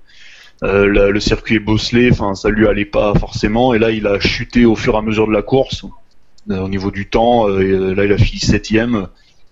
la- 0.61 1.09
le 1.09 1.19
circuit 1.21 1.55
est 1.55 1.59
bosselé, 1.59 2.09
enfin 2.11 2.35
ça 2.35 2.49
lui 2.49 2.67
allait 2.67 2.85
pas 2.85 3.13
forcément. 3.17 3.73
Et 3.73 3.79
là 3.79 3.89
il 3.91 4.05
a 4.05 4.19
chuté 4.19 4.65
au 4.65 4.75
fur 4.75 4.93
et 4.95 4.97
à 4.97 5.01
mesure 5.01 5.25
de 5.27 5.31
la 5.33 5.41
course 5.41 5.85
au 6.49 6.67
niveau 6.67 6.91
du 6.91 7.07
temps. 7.07 7.47
euh, 7.47 7.61
euh, 7.61 7.95
là 7.95 8.05
il 8.05 8.11
a 8.11 8.17
fini 8.17 8.39
septième, 8.39 9.07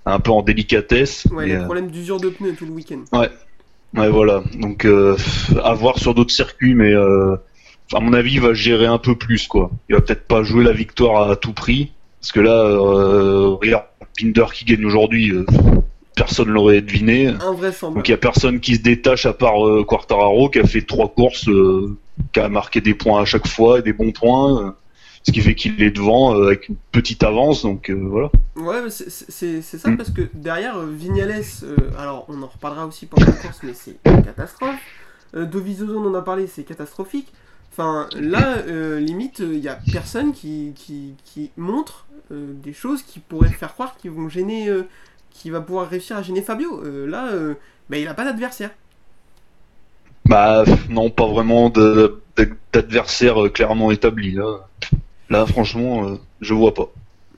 un 0.05 0.19
peu 0.19 0.31
en 0.31 0.41
délicatesse. 0.41 1.27
Ouais, 1.31 1.47
les 1.47 1.55
euh, 1.55 1.63
problèmes 1.63 1.89
d'usure 1.89 2.19
de 2.19 2.29
pneus 2.29 2.55
tout 2.57 2.65
le 2.65 2.71
week-end. 2.71 3.01
Ouais, 3.13 4.09
voilà. 4.09 4.43
Donc, 4.59 4.85
euh, 4.85 5.15
à 5.63 5.73
voir 5.73 5.97
sur 5.97 6.13
d'autres 6.13 6.33
circuits, 6.33 6.75
mais 6.75 6.93
euh, 6.93 7.35
à 7.93 7.99
mon 7.99 8.13
avis, 8.13 8.33
il 8.33 8.41
va 8.41 8.53
gérer 8.53 8.85
un 8.85 8.97
peu 8.97 9.15
plus, 9.15 9.47
quoi. 9.47 9.71
Il 9.89 9.95
va 9.95 10.01
peut-être 10.01 10.27
pas 10.27 10.43
jouer 10.43 10.63
la 10.63 10.73
victoire 10.73 11.31
à 11.31 11.35
tout 11.35 11.53
prix, 11.53 11.91
parce 12.19 12.31
que 12.31 12.41
là, 12.41 12.51
euh, 12.51 13.55
regarde, 13.61 13.85
Pinder 14.19 14.45
qui 14.53 14.65
gagne 14.65 14.85
aujourd'hui, 14.85 15.31
euh, 15.31 15.45
personne 16.15 16.49
l'aurait 16.49 16.81
deviné. 16.81 17.31
Donc 17.81 18.07
il 18.07 18.11
y 18.11 18.13
a 18.13 18.17
personne 18.17 18.59
qui 18.59 18.75
se 18.75 18.81
détache 18.81 19.25
à 19.25 19.33
part 19.33 19.65
euh, 19.65 19.83
Quartararo 19.83 20.49
qui 20.49 20.59
a 20.59 20.65
fait 20.65 20.81
trois 20.81 21.07
courses, 21.07 21.47
euh, 21.47 21.95
qui 22.33 22.39
a 22.39 22.49
marqué 22.49 22.81
des 22.81 22.95
points 22.95 23.21
à 23.21 23.25
chaque 23.25 23.47
fois, 23.47 23.79
et 23.79 23.81
des 23.83 23.93
bons 23.93 24.11
points, 24.11 24.61
euh, 24.61 24.71
ce 25.27 25.31
qui 25.33 25.41
fait 25.41 25.55
qu'il 25.55 25.81
est 25.83 25.91
devant 25.91 26.33
euh, 26.35 26.47
avec 26.47 26.69
une 26.69 26.77
petite 26.93 27.21
avance. 27.23 27.61
Donc 27.63 27.89
euh, 27.89 27.93
voilà. 27.95 28.31
Ouais, 28.55 28.89
c'est- 28.89 29.61
ça 29.61 29.89
Mm. 29.89 29.97
parce 29.97 30.09
que 30.11 30.21
derrière 30.33 30.77
euh, 30.77 30.89
Vignales, 30.89 31.43
euh, 31.63 31.75
alors 31.99 32.25
on 32.29 32.41
en 32.41 32.47
reparlera 32.47 32.87
aussi 32.87 33.05
pendant 33.05 33.25
la 33.27 33.33
course, 33.33 33.59
mais 33.63 33.73
c'est 33.73 33.97
une 34.05 34.23
catastrophe. 34.23 34.79
Euh, 35.35 35.45
Dovizioso, 35.45 35.99
on 35.99 36.07
en 36.09 36.13
a 36.15 36.21
parlé, 36.21 36.47
c'est 36.47 36.63
catastrophique. 36.63 37.33
Enfin, 37.73 38.07
là, 38.15 38.57
euh, 38.67 38.99
limite, 38.99 39.39
il 39.39 39.59
y 39.59 39.67
a 39.67 39.77
personne 39.91 40.31
qui, 40.31 40.71
qui, 40.75 41.13
qui 41.25 41.51
montre 41.57 42.05
euh, 42.31 42.53
des 42.63 42.73
choses 42.73 43.03
qui 43.03 43.19
pourraient 43.19 43.49
faire 43.49 43.73
croire 43.73 43.97
qu'ils 43.97 44.11
vont 44.11 44.29
gêner, 44.29 44.69
euh, 44.69 44.83
qui 45.29 45.49
va 45.49 45.59
pouvoir 45.61 45.89
réussir 45.89 46.15
à 46.17 46.23
gêner 46.23 46.41
Fabio. 46.41 46.81
Euh, 46.83 47.05
là, 47.05 47.27
euh, 47.33 47.53
bah, 47.89 47.97
il 47.97 48.07
a 48.07 48.13
pas 48.13 48.23
d'adversaire. 48.23 48.71
Bah 50.25 50.63
non, 50.89 51.09
pas 51.09 51.27
vraiment 51.27 51.69
d'adversaire 52.73 53.45
euh, 53.45 53.49
clairement 53.49 53.91
établi 53.91 54.31
là. 54.31 54.67
Là 55.29 55.45
franchement, 55.45 56.07
euh, 56.07 56.15
je 56.41 56.53
vois 56.53 56.73
pas. 56.73 56.89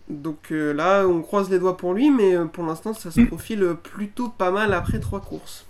Donc 0.10 0.52
euh, 0.52 0.74
là, 0.74 1.06
on 1.08 1.22
croise 1.22 1.50
les 1.50 1.60
doigts 1.60 1.78
pour 1.78 1.94
lui, 1.94 2.10
mais 2.12 2.36
euh, 2.36 2.46
pour 2.46 2.64
l'instant, 2.66 2.94
ça 2.94 3.12
se 3.12 3.20
Mm. 3.22 3.28
profile 3.28 3.68
plutôt 3.82 4.30
pas 4.30 4.52
mal 4.52 4.74
après 4.74 5.00
trois 5.00 5.22
courses. 5.22 5.66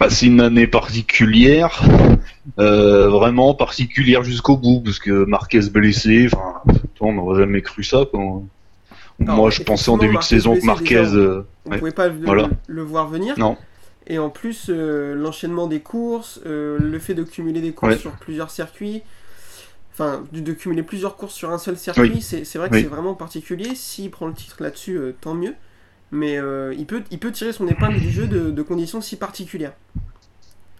Bah, 0.00 0.08
c'est 0.10 0.26
une 0.26 0.40
année 0.40 0.66
particulière, 0.66 1.82
vraiment 2.56 3.54
particulière 3.54 4.24
jusqu'au 4.24 4.56
bout, 4.56 4.80
parce 4.80 4.98
que 4.98 5.24
Marquez 5.26 5.60
blessé, 5.70 6.28
enfin, 6.32 6.60
on 7.00 7.12
n'aurait 7.12 7.40
jamais 7.42 7.62
cru 7.62 7.84
ça. 7.84 8.04
Alors, 8.12 8.42
Moi, 9.18 9.50
je 9.50 9.62
pensais 9.62 9.90
en 9.90 9.98
début 9.98 10.16
de 10.16 10.22
saison 10.22 10.56
que 10.58 10.64
Marquez, 10.64 10.96
déjà, 11.04 11.44
On 11.66 11.70
Ouais. 11.72 11.78
pouvait 11.78 11.90
pas 11.92 12.08
le, 12.08 12.24
Voilà. 12.24 12.48
le 12.66 12.82
voir 12.82 13.06
venir. 13.08 13.38
Non. 13.38 13.56
Et 14.06 14.18
en 14.18 14.30
plus, 14.30 14.70
l'enchaînement 14.70 15.66
des 15.68 15.80
courses, 15.80 16.40
le 16.44 16.98
fait 16.98 17.14
de 17.14 17.22
cumuler 17.22 17.60
des 17.60 17.72
courses 17.72 17.92
Ouais. 17.92 17.98
sur 17.98 18.12
plusieurs 18.12 18.50
circuits, 18.50 19.02
enfin, 19.92 20.24
de, 20.32 20.40
de 20.40 20.52
cumuler 20.52 20.82
plusieurs 20.82 21.16
courses 21.16 21.34
sur 21.34 21.50
un 21.50 21.58
seul 21.58 21.76
circuit, 21.76 22.10
Oui. 22.14 22.20
c'est 22.22 22.56
vrai 22.56 22.68
que 22.68 22.74
Oui. 22.74 22.82
c'est 22.82 22.88
vraiment 22.88 23.14
particulier. 23.14 23.74
S'il 23.74 24.10
prend 24.10 24.26
le 24.26 24.34
titre 24.34 24.56
là-dessus, 24.60 24.96
euh, 24.96 25.14
tant 25.20 25.34
mieux. 25.34 25.54
Mais 26.12 26.38
euh, 26.38 26.74
il, 26.76 26.86
peut, 26.86 27.02
il 27.10 27.18
peut 27.18 27.30
tirer 27.30 27.52
son 27.52 27.68
épingle 27.68 28.00
du 28.00 28.10
jeu 28.10 28.26
de, 28.26 28.50
de 28.50 28.62
conditions 28.62 29.00
si 29.00 29.14
particulières. 29.16 29.74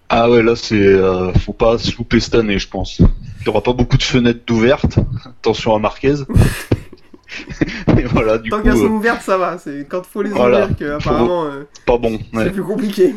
ah 0.09 0.29
ouais, 0.29 0.43
là, 0.43 0.57
c'est, 0.57 0.75
euh, 0.75 1.33
faut 1.35 1.52
pas 1.52 1.79
se 1.79 1.97
louper 1.97 2.19
cette 2.19 2.35
année, 2.35 2.59
je 2.59 2.69
pense. 2.69 2.99
Il 2.99 3.47
y 3.47 3.49
aura 3.49 3.62
pas 3.62 3.73
beaucoup 3.73 3.97
de 3.97 4.02
fenêtres 4.02 4.40
d'ouvertes. 4.47 4.99
Attention 5.25 5.75
à 5.75 5.79
Marquez. 5.79 6.14
Et 7.97 8.02
voilà, 8.07 8.38
du 8.38 8.50
Tant 8.50 8.61
qu'elles 8.61 8.73
sont 8.76 8.85
euh, 8.87 8.88
ouvertes, 8.88 9.23
ça 9.23 9.38
va. 9.38 9.57
C'est 9.59 9.87
quand 9.88 10.05
faut 10.05 10.23
les 10.23 10.31
Voilà. 10.31 10.62
ouvrir 10.62 10.76
que 10.76 10.85
apparemment 10.97 11.49
pas 11.87 11.97
bon. 11.97 12.19
c'est 12.35 12.50
plus 12.50 12.64
compliqué. 12.64 13.14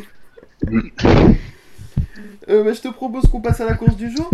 Mm. 0.70 0.80
Bah, 2.48 2.74
je 2.74 2.82
te 2.82 2.90
propose 2.90 3.24
qu'on 3.24 3.42
passe 3.42 3.62
à 3.62 3.66
la 3.66 3.74
course 3.74 3.96
du 3.96 4.16
jour. 4.16 4.30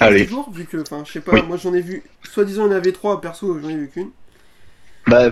Allez. 0.00 0.24
du 0.24 0.30
jour, 0.30 0.50
vu 0.50 0.64
que, 0.64 0.78
enfin, 0.78 1.02
je 1.06 1.12
sais 1.12 1.20
pas, 1.20 1.32
Oui. 1.32 1.42
moi 1.46 1.56
j'en 1.56 1.74
ai 1.74 1.80
vu, 1.80 2.02
soi-disant 2.22 2.66
il 2.66 2.70
y 2.70 2.74
en 2.74 2.76
avait 2.76 2.92
trois, 2.92 3.20
perso 3.20 3.58
j'en 3.60 3.68
ai 3.68 3.76
vu 3.76 3.88
qu'une. 3.88 4.10
Bah, 5.06 5.30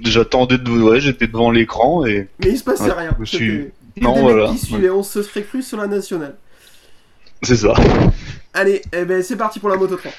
j'attendais 0.00 0.58
de, 0.58 0.70
ouais, 0.70 1.00
j'étais 1.00 1.26
devant 1.26 1.50
l'écran 1.50 2.06
et 2.06 2.28
Mais 2.40 2.50
il 2.50 2.58
se 2.58 2.64
passait 2.64 2.84
Ouais, 2.84 2.92
rien. 2.92 3.16
je 3.18 3.24
suis- 3.24 3.70
non, 4.00 4.14
des 4.14 4.20
voilà. 4.20 4.52
qui 4.54 4.74
on 4.90 5.02
se 5.02 5.22
serait 5.22 5.42
cru 5.42 5.62
sur 5.62 5.78
la 5.78 5.86
nationale. 5.88 6.36
c'est 7.42 7.56
ça. 7.56 7.74
Allez, 8.54 8.82
eh 8.92 9.04
ben, 9.04 9.22
c'est 9.22 9.36
parti 9.36 9.58
pour 9.60 9.68
la 9.68 9.76
Moto 9.76 9.96
3. 9.96 10.10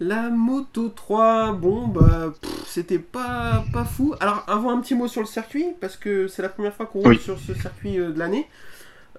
La 0.00 0.30
Moto 0.30 0.88
3, 0.88 1.52
bon, 1.52 1.86
bah, 1.86 2.32
pff, 2.40 2.61
c'était 2.72 2.98
pas, 2.98 3.64
pas 3.72 3.84
fou. 3.84 4.14
Alors, 4.20 4.44
avant 4.46 4.70
un 4.70 4.80
petit 4.80 4.94
mot 4.94 5.08
sur 5.08 5.20
le 5.20 5.26
circuit, 5.26 5.66
parce 5.80 5.96
que 5.96 6.26
c'est 6.28 6.42
la 6.42 6.48
première 6.48 6.74
fois 6.74 6.86
qu'on 6.86 7.00
roule 7.00 7.12
Oui. 7.12 7.18
sur 7.18 7.38
ce 7.38 7.54
circuit 7.54 7.98
euh, 7.98 8.10
de 8.10 8.18
l'année. 8.18 8.46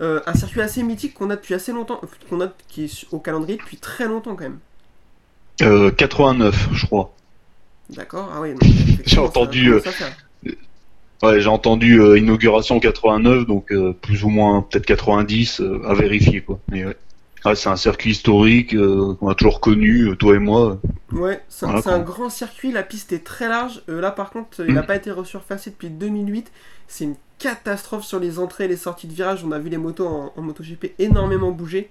Euh, 0.02 0.22
un 0.26 0.34
circuit 0.34 0.62
assez 0.62 0.82
mythique 0.82 1.14
qu'on 1.14 1.30
a 1.30 1.36
depuis 1.36 1.54
assez 1.54 1.72
longtemps, 1.72 2.00
euh, 2.04 2.08
qu'on 2.30 2.42
a 2.42 2.52
qui 2.68 2.86
est 2.86 3.06
au 3.12 3.20
calendrier 3.20 3.58
depuis 3.58 3.78
très 3.78 4.08
longtemps 4.08 4.36
quand 4.36 4.46
même. 4.46 4.60
Euh, 5.62 5.92
89, 5.92 6.70
je 6.74 6.86
crois. 6.88 7.14
D'accord 7.92 8.32
Ah 8.34 8.42
effectivement, 8.48 9.26
ça 9.26 9.30
entendu. 9.30 9.74
Ouais, 11.22 11.40
j'ai 11.40 11.48
entendu 11.48 12.02
euh, 12.02 12.18
inauguration 12.18 12.80
89, 12.80 13.46
donc 13.46 13.72
plus 14.02 14.24
ou 14.24 14.30
moins 14.30 14.62
peut-être 14.64 14.86
90 14.86 15.62
euh, 15.62 15.82
à 15.88 15.94
vérifier 15.94 16.42
quoi. 16.42 16.60
Mais 16.70 16.86
ouais. 16.86 16.98
Ouais, 17.46 17.56
c'est 17.56 17.70
un 17.70 17.76
circuit 17.76 18.12
historique 18.12 18.74
euh, 18.74 19.16
qu'on 19.16 19.28
a 19.30 19.36
toujours 19.36 19.60
connu, 19.60 20.10
euh, 20.10 20.16
toi 20.16 20.36
et 20.36 20.40
moi. 20.40 20.80
Ouais, 21.12 21.44
c'est 21.50 21.66
un- 21.66 21.82
Voilà, 21.82 22.00
grand 22.00 22.30
circuit, 22.30 22.72
la 22.72 22.84
piste 22.84 23.12
est 23.14 23.24
très 23.26 23.48
large. 23.50 23.84
Euh, 23.90 24.00
là 24.02 24.12
par 24.12 24.30
contre, 24.32 24.62
il 24.66 24.74
n'a 24.74 24.82
Mm. 24.82 24.86
pas 24.86 24.96
été 24.96 25.12
resurfacé 25.12 25.70
depuis 25.72 25.90
2008. 25.90 26.52
C'est 26.88 27.04
une 27.06 27.16
catastrophe 27.40 28.06
sur 28.06 28.20
les 28.20 28.40
entrées 28.40 28.66
et 28.66 28.68
les 28.68 28.78
sorties 28.78 29.08
de 29.08 29.14
virage. 29.14 29.44
On 29.44 29.52
a 29.52 29.60
vu 29.60 29.70
les 29.70 29.78
motos 29.78 30.08
en, 30.08 30.34
en 30.36 30.42
MotoGP 30.42 30.96
énormément 31.00 31.52
bouger. 31.52 31.90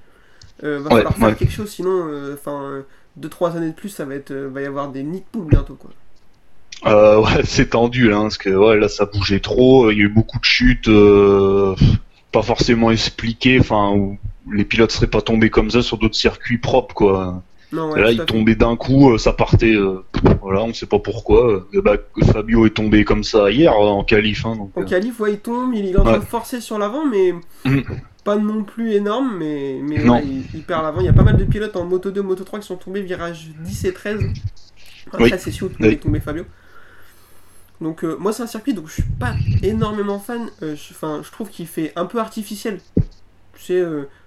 Euh, 0.64 0.80
va 0.80 0.90
Ouais, 0.90 0.96
falloir 0.96 1.18
faire 1.18 1.30
ouais. 1.30 1.36
quelque 1.36 1.52
chose, 1.52 1.70
sinon, 1.70 2.32
enfin, 2.34 2.84
2-3 3.16 3.56
années 3.56 3.68
de 3.70 3.74
plus, 3.74 3.90
ça 3.90 4.04
va 4.06 4.14
être, 4.16 4.30
euh, 4.32 4.48
va 4.50 4.62
y 4.62 4.66
avoir 4.66 4.90
des 4.90 5.02
nids 5.04 5.20
de 5.20 5.26
poules 5.32 5.46
bientôt 5.48 5.76
quoi. 5.76 5.90
Euh, 6.86 7.20
ouais, 7.20 7.42
c'est 7.44 7.70
tendu 7.70 8.08
là, 8.08 8.18
hein, 8.18 8.22
parce 8.22 8.38
que 8.38 8.50
ouais, 8.50 8.78
là 8.78 8.88
ça 8.88 9.06
bougeait 9.06 9.40
trop. 9.40 9.90
Il 9.90 9.98
y 9.98 10.00
a 10.00 10.04
eu 10.04 10.08
beaucoup 10.08 10.38
de 10.38 10.44
chutes, 10.44 10.88
euh, 10.88 11.74
pas 12.32 12.42
forcément 12.42 12.90
expliquées, 12.90 13.60
enfin 13.60 13.90
où 13.92 14.18
les 14.50 14.64
pilotes 14.64 14.90
seraient 14.92 15.06
pas 15.06 15.20
tombés 15.22 15.50
comme 15.50 15.70
ça 15.70 15.82
sur 15.82 15.98
d'autres 15.98 16.16
circuits 16.16 16.58
propres 16.58 16.94
quoi. 16.94 17.42
Non, 17.72 17.90
Et 17.90 17.94
ouais, 17.94 18.00
là, 18.02 18.06
tout 18.08 18.12
il 18.12 18.20
à 18.20 18.26
fait. 18.26 18.32
tombait 18.32 18.54
d'un 18.54 18.76
coup, 18.76 19.12
euh, 19.12 19.18
ça 19.18 19.32
partait. 19.32 19.74
euh, 19.74 20.04
voilà, 20.42 20.62
on 20.62 20.74
sait 20.74 20.84
pas 20.86 20.98
pourquoi. 20.98 21.64
Euh, 21.74 21.80
bah, 21.82 21.96
Fabio 22.30 22.66
est 22.66 22.70
tombé 22.76 23.02
comme 23.04 23.24
ça 23.24 23.50
hier 23.50 23.74
en 23.74 24.04
qualif. 24.04 24.44
Hein, 24.44 24.56
donc, 24.56 24.72
En 24.76 24.84
qualif, 24.84 25.18
ouais, 25.20 25.32
il 25.32 25.38
tombe, 25.38 25.72
il 25.72 25.86
est 25.86 25.96
en 25.96 26.02
train 26.02 26.12
Ouais. 26.14 26.18
de 26.18 26.24
forcer 26.24 26.60
sur 26.60 26.78
l'avant, 26.78 27.06
mais 27.06 27.32
Mm. 27.64 27.80
pas 28.24 28.36
non 28.36 28.62
plus 28.62 28.92
énorme, 28.92 29.36
mais, 29.38 29.80
mais 29.82 30.04
Non. 30.04 30.16
ouais, 30.16 30.24
il, 30.26 30.44
il 30.54 30.62
perd 30.64 30.82
l'avant. 30.82 31.00
Il 31.00 31.06
y 31.06 31.08
a 31.08 31.14
pas 31.14 31.22
mal 31.22 31.38
de 31.38 31.44
pilotes 31.44 31.74
en 31.76 31.84
Moto 31.86 32.10
2, 32.10 32.20
Moto 32.20 32.44
3 32.44 32.58
qui 32.60 32.66
sont 32.66 32.76
tombés 32.76 33.00
virage 33.00 33.48
10 33.60 33.84
et 33.86 33.94
13. 33.94 34.20
Après, 35.06 35.24
Oui. 35.24 35.32
c'est 35.38 35.50
sûr 35.50 35.70
où 35.80 35.84
est 35.86 35.96
tombé 35.96 36.20
Fabio. 36.20 36.44
Donc, 37.80 38.04
euh, 38.04 38.16
moi, 38.20 38.32
c'est 38.32 38.42
un 38.42 38.46
circuit, 38.46 38.74
donc 38.74 38.86
je 38.88 38.92
suis 38.94 39.02
pas 39.18 39.32
énormément 39.62 40.18
fan. 40.18 40.48
Euh, 40.62 40.76
je, 40.76 41.30
trouve 41.32 41.48
qu'il 41.48 41.66
fait 41.66 41.92
un 41.96 42.04
peu 42.04 42.18
artificiel. 42.20 42.80
Tu 43.54 43.62
sais, 43.64 43.82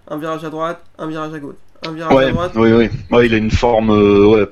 un 0.08 0.18
virage 0.18 0.44
à 0.44 0.50
droite, 0.50 0.82
un 0.98 1.08
virage 1.08 1.34
à 1.34 1.40
gauche, 1.40 1.56
un 1.84 1.92
virage 1.92 2.22
à 2.22 2.30
droite. 2.30 2.52
oui, 2.56 2.72
oui. 2.72 2.90
Ouais, 3.12 3.26
il 3.28 3.34
a 3.34 3.38
une 3.38 3.52
forme. 3.52 3.90
euh, 3.92 4.26
ouais. 4.28 4.46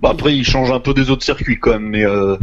Bah, 0.00 0.10
après, 0.12 0.34
il 0.36 0.44
change 0.44 0.70
un 0.70 0.80
peu 0.80 0.92
des 0.94 1.10
autres 1.10 1.24
circuits 1.24 1.58
quand 1.58 1.72
même, 1.72 1.88
mais 1.88 2.04
euh, 2.04 2.36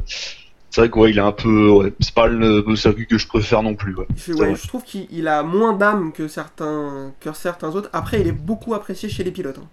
c'est 0.70 0.82
vrai 0.82 0.90
que 0.90 0.98
ouais, 1.00 1.12
il 1.12 1.18
est 1.18 1.22
un 1.22 1.32
peu. 1.34 1.70
Ouais, 1.70 1.94
c'est 2.00 2.14
pas 2.14 2.28
le, 2.28 2.64
le 2.66 2.76
circuit 2.76 3.06
que 3.08 3.18
je 3.18 3.28
préfère 3.28 3.62
non 3.62 3.76
plus. 3.76 3.96
Je, 4.16 4.68
trouve 4.68 4.84
qu'il 4.84 5.08
il 5.12 5.28
a 5.28 5.44
moins 5.44 5.74
d'âme 5.74 6.12
que 6.14 6.28
certains, 6.28 7.12
que 7.20 7.34
certains 7.34 7.70
autres. 7.76 7.90
Après, 7.94 8.22
il 8.22 8.28
est 8.28 8.32
beaucoup 8.32 8.74
apprécié 8.74 9.10
chez 9.10 9.24
les 9.24 9.32
pilotes. 9.32 9.60
hein. 9.60 9.68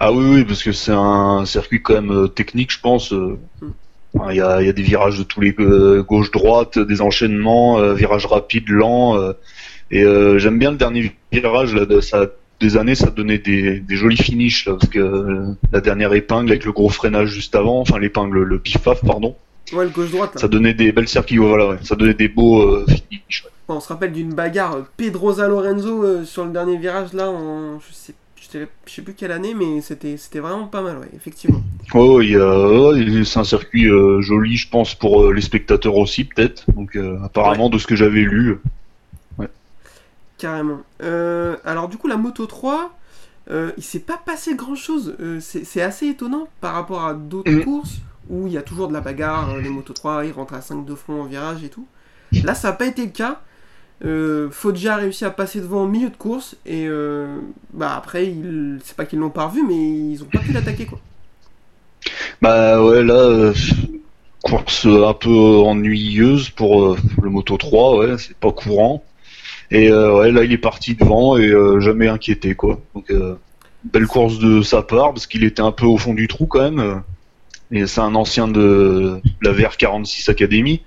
Ah 0.00 0.12
oui, 0.12 0.24
oui, 0.34 0.44
parce 0.44 0.62
que 0.62 0.72
c'est 0.72 0.92
un 0.94 1.44
circuit 1.44 1.82
quand 1.82 1.94
même 1.94 2.10
euh, 2.12 2.28
technique, 2.28 2.72
je 2.72 2.80
pense. 2.80 3.12
euh. 3.12 3.38
Mm. 3.60 3.66
Il 4.30 4.36
y, 4.36 4.40
a, 4.40 4.62
il 4.62 4.66
y 4.66 4.70
a 4.70 4.72
des 4.72 4.82
virages 4.82 5.18
de 5.18 5.24
tous 5.24 5.42
les 5.42 5.54
euh, 5.58 6.02
gauche-droite, 6.02 6.78
des 6.78 7.02
enchaînements, 7.02 7.78
euh, 7.78 7.92
virages 7.92 8.24
rapides, 8.24 8.70
lents. 8.70 9.18
euh, 9.18 9.34
et 9.90 10.02
euh, 10.04 10.38
j'aime 10.38 10.58
bien 10.58 10.70
le 10.72 10.76
dernier 10.76 11.12
virage 11.32 11.74
là, 11.74 11.86
de 11.86 12.00
ça. 12.00 12.26
Des 12.58 12.78
années, 12.78 12.94
ça 12.94 13.10
donnait 13.10 13.36
des, 13.36 13.80
des 13.80 13.96
jolis 13.96 14.16
finishes 14.16 14.64
là, 14.66 14.76
parce 14.80 14.88
que 14.90 14.98
euh, 14.98 15.44
la 15.72 15.82
dernière 15.82 16.14
épingle 16.14 16.50
avec 16.52 16.64
le 16.64 16.72
gros 16.72 16.88
freinage 16.88 17.28
juste 17.28 17.54
avant, 17.54 17.80
enfin 17.80 17.98
l'épingle, 17.98 18.38
le 18.42 18.58
pif-paf, 18.58 19.04
pardon. 19.04 19.36
Ouais, 19.74 19.84
le 19.84 19.90
gauche-droite, 19.90 20.36
là. 20.36 20.40
Ça 20.40 20.48
donnait 20.48 20.72
des 20.72 20.90
belles 20.90 21.06
circuits, 21.08 21.36
voilà, 21.36 21.68
ouais. 21.68 21.76
ça 21.82 21.96
donnait 21.96 22.14
des 22.14 22.28
beaux 22.28 22.62
euh, 22.62 22.86
finishes. 22.86 23.44
ouais. 23.44 23.50
On 23.68 23.80
se 23.80 23.88
rappelle 23.88 24.12
d'une 24.12 24.32
bagarre 24.32 24.76
euh, 24.76 24.82
Pedrosa 24.96 25.48
Lorenzo 25.48 26.02
euh, 26.02 26.24
sur 26.24 26.46
le 26.46 26.50
dernier 26.52 26.78
virage 26.78 27.12
là 27.12 27.28
en 27.30 27.78
je 27.80 27.92
sais 27.92 28.14
je 28.40 28.60
sais- 28.92 29.02
plus 29.02 29.12
quelle 29.14 29.32
année 29.32 29.54
mais 29.54 29.80
c'était 29.82 30.16
c'était 30.16 30.38
vraiment 30.38 30.68
pas 30.68 30.80
mal 30.80 30.98
ouais 30.98 31.08
effectivement. 31.14 31.60
Oh, 31.92 32.20
ouais, 32.20 33.24
c'est 33.24 33.38
un 33.38 33.44
circuit 33.44 33.86
euh, 33.90 34.22
joli, 34.22 34.56
je 34.56 34.68
pense, 34.70 34.94
pour 34.94 35.24
euh, 35.24 35.32
les 35.34 35.40
spectateurs 35.42 35.96
aussi, 35.96 36.24
peut-être. 36.24 36.64
Donc, 36.72 36.96
euh, 36.96 37.18
apparemment, 37.24 37.68
de 37.68 37.76
ce 37.78 37.86
que 37.86 37.96
j'avais 37.96 38.20
lu. 38.22 38.58
Carrément. 40.38 40.80
Euh, 41.02 41.56
alors 41.64 41.88
du 41.88 41.96
coup 41.96 42.08
la 42.08 42.16
Moto 42.18 42.46
3 42.46 42.92
euh, 43.50 43.70
il 43.76 43.82
s'est 43.82 44.00
pas 44.00 44.18
passé 44.24 44.54
grand 44.56 44.74
chose. 44.74 45.16
c'est 45.40 45.80
assez 45.82 46.08
étonnant 46.08 46.48
par 46.60 46.74
rapport 46.74 47.04
à 47.04 47.14
d'autres 47.14 47.54
courses 47.62 47.98
où 48.28 48.46
il 48.48 48.52
y 48.52 48.58
a 48.58 48.62
toujours 48.62 48.88
de 48.88 48.92
la 48.92 49.00
bagarre, 49.00 49.50
euh, 49.50 49.60
les 49.60 49.70
Moto 49.70 49.92
3 49.92 50.24
ils 50.26 50.32
rentrent 50.32 50.54
à 50.54 50.60
5 50.60 50.84
de 50.84 50.94
front 50.94 51.22
en 51.22 51.24
virage 51.26 51.62
et 51.64 51.68
tout. 51.68 51.86
Là 52.42 52.54
ça 52.54 52.68
n'a 52.68 52.74
pas 52.74 52.86
été 52.86 53.04
le 53.06 53.12
cas. 53.12 53.40
Euh, 54.04 54.50
Foggia 54.50 54.94
a 54.94 54.96
réussi 54.96 55.24
à 55.24 55.30
passer 55.30 55.60
devant 55.60 55.84
au 55.84 55.88
milieu 55.88 56.10
de 56.10 56.16
course 56.16 56.56
et 56.66 56.86
euh, 56.86 57.38
bah 57.72 57.94
après 57.96 58.26
ils- 58.26 58.78
c'est 58.84 58.96
pas 58.96 59.06
qu'ils 59.06 59.20
l'ont 59.20 59.30
pas 59.30 59.46
revu 59.46 59.64
mais 59.66 59.74
ils 59.76 60.22
ont 60.22 60.26
pas 60.26 60.40
pu 60.40 60.52
l'attaquer 60.52 60.84
quoi. 60.86 60.98
Bah 62.42 62.82
ouais, 62.84 63.02
là, 63.02 63.14
euh, 63.14 63.54
course 64.42 64.86
euh, 64.86 65.06
un 65.06 65.14
peu 65.14 65.30
ennuyeuse 65.30 66.50
pour 66.50 66.84
euh, 66.92 66.96
le 67.22 67.30
Moto 67.30 67.56
3, 67.56 67.96
ouais, 67.98 68.18
c'est 68.18 68.36
pas 68.36 68.52
courant. 68.52 69.02
Et 69.70 69.90
euh, 69.90 70.16
ouais, 70.18 70.30
là, 70.30 70.44
il 70.44 70.52
est 70.52 70.58
parti 70.58 70.94
devant 70.94 71.36
et 71.36 71.48
euh, 71.48 71.80
jamais 71.80 72.08
inquiété, 72.08 72.54
quoi. 72.54 72.80
Donc, 72.94 73.10
euh, 73.10 73.34
belle 73.84 74.06
course 74.06 74.38
de 74.38 74.62
sa 74.62 74.82
part, 74.82 75.12
parce 75.12 75.26
qu'il 75.26 75.44
était 75.44 75.62
un 75.62 75.72
peu 75.72 75.86
au 75.86 75.96
fond 75.98 76.14
du 76.14 76.28
trou 76.28 76.46
quand 76.46 76.62
même. 76.70 77.02
Et 77.72 77.86
c'est 77.86 78.00
un 78.00 78.14
ancien 78.14 78.46
de 78.48 79.20
la 79.42 79.52
VR46 79.52 80.30
Academy. 80.30 80.82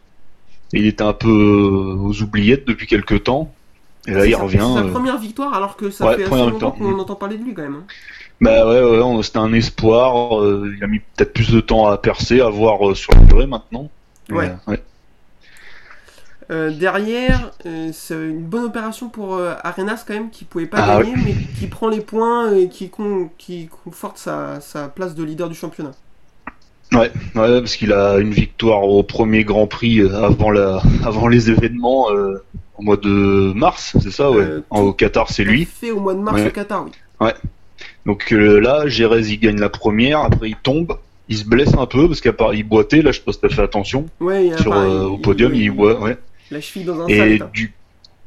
Et 0.71 0.79
il 0.79 0.85
était 0.85 1.03
un 1.03 1.13
peu 1.13 1.29
aux 1.29 2.21
oubliettes 2.21 2.67
depuis 2.67 2.87
quelques 2.87 3.23
temps. 3.23 3.51
Et 4.07 4.11
là, 4.11 4.25
il 4.25 4.33
sa- 4.33 4.41
revient. 4.43 4.65
C'est 4.77 4.83
sa 4.83 4.87
première 4.87 5.17
victoire 5.17 5.53
alors 5.53 5.75
que 5.75 5.89
ça 5.89 6.05
Ouais, 6.07 6.15
fait 6.15 6.23
assez 6.23 6.35
longtemps 6.35 6.71
qu'on 6.71 6.97
entend 6.99 7.15
parler 7.15 7.37
de 7.37 7.43
lui 7.43 7.53
quand 7.53 7.63
même. 7.63 7.75
hein. 7.75 7.83
Bah 8.41 8.65
ouais, 8.65 8.81
ouais, 8.81 9.23
c'était 9.23 9.39
un 9.39 9.51
espoir. 9.51 10.41
il 10.41 10.81
a 10.81 10.87
mis 10.87 10.99
peut-être 10.99 11.33
plus 11.33 11.51
de 11.51 11.59
temps 11.59 11.87
à 11.87 11.97
percer, 11.97 12.39
à 12.39 12.47
voir 12.49 12.95
sur 12.95 13.11
la 13.13 13.19
durée 13.21 13.45
maintenant. 13.47 13.89
Ouais. 14.29 14.51
Euh, 16.51 16.71
derrière, 16.71 17.51
euh, 17.67 17.89
c'est 17.93 18.15
une 18.15 18.41
bonne 18.41 18.63
opération 18.65 19.07
pour 19.09 19.35
euh, 19.35 19.53
Arenas 19.63 20.03
quand 20.07 20.15
même 20.15 20.31
qui 20.31 20.45
pouvait 20.45 20.65
pas 20.65 20.79
Ah 20.81 20.97
gagner 20.97 21.13
mais 21.23 21.35
qui 21.59 21.67
prend 21.67 21.89
les 21.89 22.01
points 22.01 22.53
et 22.55 22.69
qui, 22.69 22.89
con- 22.89 23.29
qui 23.37 23.67
conforte 23.83 24.17
sa, 24.17 24.59
sa 24.59 24.87
place 24.87 25.13
de 25.13 25.23
leader 25.23 25.47
du 25.47 25.55
championnat. 25.55 25.91
Ouais, 26.91 27.11
ouais, 27.35 27.59
parce 27.61 27.75
qu'il 27.75 27.93
a 27.93 28.17
une 28.17 28.31
victoire 28.31 28.83
au 28.83 29.03
premier 29.03 29.43
Grand 29.43 29.67
Prix 29.67 30.01
avant 30.01 30.49
la, 30.49 30.81
avant 31.05 31.27
les 31.27 31.51
événements 31.51 32.07
au 32.77 32.81
mois 32.81 32.97
de 32.97 33.53
mars, 33.53 33.95
c'est 34.01 34.09
ça, 34.11 34.31
ouais. 34.31 34.47
En- 34.71 34.81
au 34.81 34.93
Qatar, 34.93 35.29
c'est 35.29 35.43
lui. 35.43 35.65
Fait 35.65 35.91
au 35.91 35.99
mois 35.99 36.15
de 36.15 36.19
mars 36.19 36.41
Ouais. 36.41 36.47
au 36.47 36.51
Qatar, 36.51 36.85
oui. 37.21 37.27
Donc 38.05 38.31
euh, 38.33 38.59
là, 38.59 38.87
Jerez 38.87 39.27
il 39.29 39.39
gagne 39.39 39.59
la 39.59 39.69
première, 39.69 40.21
après 40.21 40.49
il 40.49 40.55
tombe, 40.55 40.97
il 41.27 41.37
se 41.37 41.45
blesse 41.45 41.73
un 41.75 41.85
peu 41.85 42.07
parce 42.07 42.21
qu'il 42.21 42.63
boitait. 42.63 43.01
Là, 43.03 43.11
je 43.11 43.21
pas 43.21 43.33
si 43.33 43.39
t'as 43.39 43.49
fait 43.49 43.61
attention 43.61 44.07
Ouais, 44.19 44.47
il 44.47 44.57
sur 44.57 44.73
euh, 44.73 45.05
au 45.05 45.17
podium, 45.17 45.53
il, 45.53 45.69
boit, 45.71 45.99
ouais. 46.01 46.17
La 46.51 46.61
cheville 46.61 46.85
dans 46.85 47.01
un 47.01 47.07
Et 47.07 47.39
du 47.53 47.73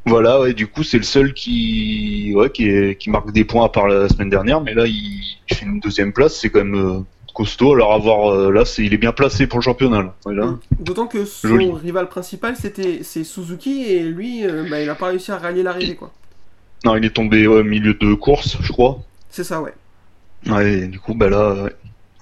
voilà, 0.04 0.40
ouais, 0.40 0.52
du 0.52 0.66
coup, 0.66 0.82
c'est 0.82 0.96
le 0.96 1.04
seul 1.04 1.32
qui, 1.32 2.32
ouais, 2.34 2.50
qui, 2.50 2.68
est- 2.68 2.98
qui 2.98 3.08
marque 3.08 3.30
des 3.30 3.44
points 3.44 3.64
à 3.64 3.68
part 3.68 3.86
la 3.86 4.08
semaine 4.08 4.30
dernière, 4.30 4.60
mais 4.60 4.74
là, 4.74 4.84
il, 4.86 5.22
il 5.48 5.56
fait 5.56 5.64
une 5.64 5.78
deuxième 5.78 6.12
place, 6.12 6.36
c'est 6.40 6.50
quand 6.50 6.64
même 6.64 6.74
euh, 6.74 7.00
costaud. 7.34 7.74
Alors, 7.74 7.92
avoir 7.92 8.32
euh, 8.32 8.50
là, 8.50 8.64
c'est, 8.64 8.84
il 8.84 8.92
est 8.92 8.98
bien 8.98 9.12
placé 9.12 9.46
pour 9.46 9.60
le 9.60 9.62
championnat. 9.62 10.02
Là. 10.02 10.14
Ouais, 10.26 10.34
là. 10.34 10.46
Mm. 10.46 10.58
D'autant 10.80 11.06
que 11.06 11.24
son 11.24 11.46
Joli. 11.48 11.70
rival 11.70 12.08
principal 12.08 12.56
c'était 12.56 13.04
c'est 13.04 13.22
Suzuki 13.22 13.84
et 13.84 14.02
lui 14.02 14.44
euh, 14.44 14.66
bah, 14.68 14.82
il 14.82 14.90
a 14.90 14.96
pas 14.96 15.06
réussi 15.06 15.30
à 15.30 15.38
rallier 15.38 15.62
l'arrivée 15.62 15.94
quoi. 15.94 16.10
Non, 16.84 16.96
il 16.96 17.04
est 17.04 17.10
tombé 17.14 17.46
ouais, 17.46 17.60
au 17.60 17.64
milieu 17.64 17.94
de 17.94 18.14
course, 18.14 18.56
je 18.60 18.72
crois. 18.72 18.98
C'est 19.30 19.44
ça 19.44 19.62
ouais. 19.62 19.72
Ouais, 20.48 20.72
et 20.80 20.86
du 20.88 20.98
coup, 20.98 21.14
bah 21.14 21.30
là, 21.30 21.54
ouais. 21.62 21.72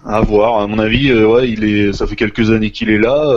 à 0.04 0.20
voir. 0.20 0.60
À 0.60 0.66
mon 0.66 0.78
avis, 0.78 1.10
euh, 1.10 1.26
ouais, 1.26 1.48
il 1.48 1.64
est, 1.64 1.94
ça 1.94 2.06
fait 2.06 2.16
quelques 2.16 2.50
années 2.50 2.70
qu'il 2.70 2.90
est 2.90 2.98
là. 2.98 3.34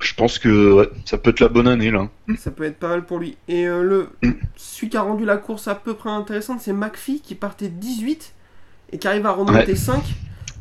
Je 0.00 0.14
pense 0.14 0.38
que 0.38 0.72
ouais, 0.72 0.88
ça 1.04 1.18
peut 1.18 1.30
être 1.30 1.40
la 1.40 1.48
bonne 1.48 1.68
année 1.68 1.90
là. 1.90 2.08
Ça 2.38 2.50
peut 2.50 2.64
être 2.64 2.78
pas 2.78 2.88
mal 2.88 3.04
pour 3.04 3.18
lui. 3.18 3.36
Et 3.48 3.66
euh, 3.66 3.82
le 3.82 4.08
Mm. 4.22 4.32
celui 4.56 4.88
qui 4.90 4.96
a 4.96 5.02
rendu 5.02 5.24
la 5.24 5.36
course 5.36 5.68
à 5.68 5.74
peu 5.74 5.94
près 5.94 6.10
intéressante 6.10 6.60
c'est 6.60 6.72
McPhee 6.72 7.20
qui 7.20 7.34
partait 7.34 7.68
18 7.68 8.32
et 8.92 8.98
qui 8.98 9.06
arrive 9.08 9.26
à 9.26 9.32
remonter 9.32 9.76
5. 9.76 10.02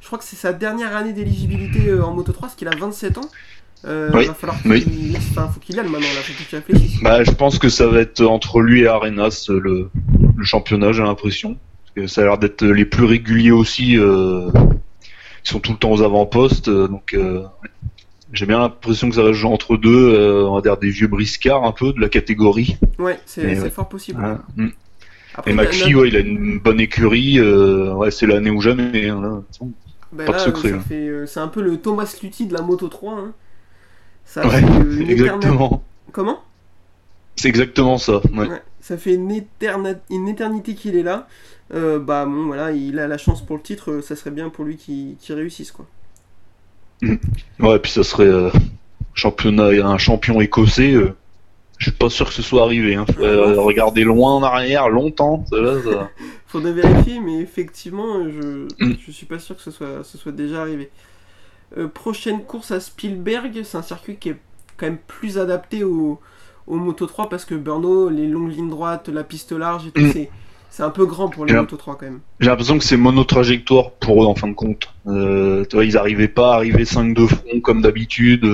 Je 0.02 0.06
crois 0.08 0.18
que 0.20 0.24
c'est 0.26 0.36
sa 0.36 0.54
dernière 0.54 0.96
année 0.96 1.14
d'éligibilité 1.14 1.90
euh, 1.90 2.04
en 2.04 2.14
Moto 2.14 2.32
3 2.32 2.48
parce 2.48 2.56
qu'il 2.56 2.68
a 2.68 2.76
27 2.76 3.18
ans. 3.18 3.30
Euh, 3.86 4.10
Oui, 4.14 4.26
va 4.26 4.34
falloir 4.34 4.62
qu'il 4.62 4.72
oui. 4.72 5.16
enfin, 5.18 5.48
faut 5.48 5.60
qu'il 5.62 5.80
aille 5.80 5.86
maintenant 5.88 6.08
là, 6.14 6.22
faut 6.22 6.34
qu'il 6.34 6.58
réfléchisse. 6.58 7.02
Bah, 7.02 7.24
je 7.24 7.32
pense 7.32 7.60
que 7.60 7.70
ça 7.70 7.88
va 7.88 8.00
être 8.02 8.22
entre 8.26 8.60
lui 8.60 8.82
et 8.82 8.88
Arenas 8.88 9.46
le, 9.50 9.90
le 10.36 10.44
championnat, 10.44 10.92
j'ai 10.92 11.04
l'impression. 11.04 11.58
Parce 11.84 11.94
que 11.96 12.08
ça 12.08 12.22
a 12.22 12.24
l'air 12.26 12.38
d'être 12.38 12.66
les 12.66 12.84
plus 12.86 13.06
réguliers 13.06 13.52
aussi. 13.52 13.98
euh, 13.98 14.50
Ils 15.46 15.50
sont 15.50 15.60
tout 15.62 15.72
le 15.72 15.78
temps 15.78 15.92
aux 15.92 16.02
avant-postes, 16.02 16.70
donc 16.70 17.14
euh. 17.14 17.44
J'ai 18.34 18.46
bien 18.46 18.60
l'impression 18.60 19.10
que 19.10 19.16
ça 19.16 19.24
va 19.24 19.32
jouer 19.32 19.50
entre 19.52 19.78
deux. 19.78 20.14
euh, 20.14 20.46
on 20.48 20.56
va 20.56 20.62
dire 20.62 20.78
des 20.78 20.90
vieux 20.90 21.08
briscards 21.08 21.64
un 21.64 21.72
peu 21.72 21.94
de 21.94 22.00
la 22.00 22.10
catégorie. 22.10 22.78
Ouais, 23.00 23.20
c'est 23.26 23.60
ouais. 23.60 23.70
fort 23.70 23.90
possible. 23.90 24.22
Ah, 24.24 24.40
mm. 24.56 24.68
Après, 25.36 25.52
Et 25.52 25.54
McPhee, 25.54 25.96
ouais, 25.96 26.10
il 26.10 26.16
a 26.16 26.20
une 26.20 26.60
bonne 26.60 26.80
écurie. 26.80 27.40
euh, 27.40 27.94
ouais, 27.94 28.12
c'est 28.12 28.28
l'année 28.28 28.50
ou 28.50 28.62
jamais. 28.62 29.10
hein, 29.10 29.22
là. 29.22 29.68
Bah 30.12 30.26
Pas 30.26 30.34
de 30.34 30.40
secret, 30.40 30.74
fait, 30.80 31.08
euh, 31.08 31.26
c'est 31.28 31.40
un 31.40 31.48
peu 31.48 31.62
le 31.62 31.78
Thomas 31.78 32.12
Luthi 32.24 32.48
de 32.48 32.54
la 32.54 32.62
Moto 32.64 32.88
3. 32.88 33.14
Hein. 33.14 33.34
Ça 34.26 34.46
Ouais, 34.48 34.60
fait 34.60 34.60
une 34.68 34.92
éternelle- 35.02 35.12
exactement. 35.12 35.84
Comment? 36.12 36.40
C'est 37.36 37.48
exactement 37.48 37.98
ça. 37.98 38.22
Ça 38.82 38.98
fait 38.98 39.14
une, 39.14 39.32
éternité 40.28 40.74
qu'il 40.74 40.96
est 40.96 41.04
là. 41.04 41.28
Bah 41.72 42.26
bon, 42.26 42.48
voilà, 42.48 42.72
il 42.72 42.98
a 43.00 43.08
la 43.08 43.18
chance 43.20 43.46
pour 43.46 43.56
le 43.56 43.62
titre. 43.62 44.02
Ça 44.02 44.16
serait 44.16 44.32
bien 44.32 44.50
pour 44.50 44.66
lui 44.66 44.78
qu'il 44.78 45.16
qu'il 45.18 45.36
réussisse 45.36 45.72
quoi. 45.72 45.86
Ouais, 47.60 47.80
puis 47.80 47.92
ça 47.92 48.04
serait 48.04 48.26
euh, 48.26 48.50
championnat, 49.14 49.66
un 49.86 49.98
champion 49.98 50.40
écossais. 50.42 50.94
euh, 50.94 51.14
je 51.78 51.86
suis 51.90 51.98
pas 51.98 52.10
sûr 52.10 52.28
que 52.28 52.34
ce 52.34 52.42
soit 52.42 52.64
arrivé. 52.64 52.96
Hein. 52.96 53.06
Euh, 53.20 53.60
regarder 53.62 54.04
loin 54.04 54.34
en 54.36 54.44
arrière, 54.44 54.90
longtemps. 54.90 55.46
Là, 55.52 55.76
ça- 55.84 56.10
Faudrait 56.48 56.74
vérifier, 56.74 57.20
mais 57.22 57.40
effectivement, 57.40 58.18
euh, 58.18 58.68
je, 58.80 58.86
Mm. 58.86 58.96
je 59.06 59.12
suis 59.12 59.26
pas 59.26 59.40
sûr 59.40 59.56
que 59.56 59.62
ce 59.62 59.72
soit, 59.72 60.04
ce 60.04 60.18
soit 60.18 60.32
déjà 60.34 60.62
arrivé. 60.62 60.90
Prochaine 61.94 62.42
course 62.44 62.72
à 62.72 62.80
Spielberg, 62.80 63.62
c'est 63.64 63.78
un 63.78 63.84
circuit 63.84 64.16
qui 64.18 64.30
est 64.30 64.38
quand 64.76 64.88
même 64.88 64.98
plus 64.98 65.38
adapté 65.38 65.84
au, 65.84 66.20
au 66.66 66.76
Moto 66.78 67.06
3 67.06 67.30
parce 67.30 67.46
que 67.46 67.54
Brno, 67.54 68.10
les 68.10 68.28
longues 68.28 68.52
lignes 68.52 68.70
droites, 68.72 69.08
la 69.10 69.24
piste 69.24 69.52
large 69.52 69.86
et 69.88 69.92
tout, 69.92 70.02
Mm. 70.02 70.12
c'est, 70.12 70.30
c'est 70.70 70.84
un 70.84 70.90
peu 70.90 71.06
grand 71.06 71.30
pour 71.30 71.46
les 71.46 71.54
Moto 71.54 71.76
3 71.78 71.96
quand 71.98 72.06
même. 72.06 72.20
J'ai 72.40 72.50
l'impression 72.50 72.78
que 72.78 72.84
c'est 72.84 72.98
monotrajectoire 72.98 73.92
pour 73.92 74.24
eux 74.24 74.28
en 74.28 74.36
fin 74.36 74.48
de 74.48 74.54
compte. 74.54 74.90
Euh, 75.08 75.66
tu 75.70 75.76
vois, 75.76 75.86
ils 75.86 75.98
arrivaient 75.98 76.28
pas 76.28 76.54
à 76.54 76.56
arriver 76.56 76.86
5 76.86 77.14
de 77.14 77.26
front 77.26 77.60
comme 77.62 77.82
d'habitude. 77.82 78.46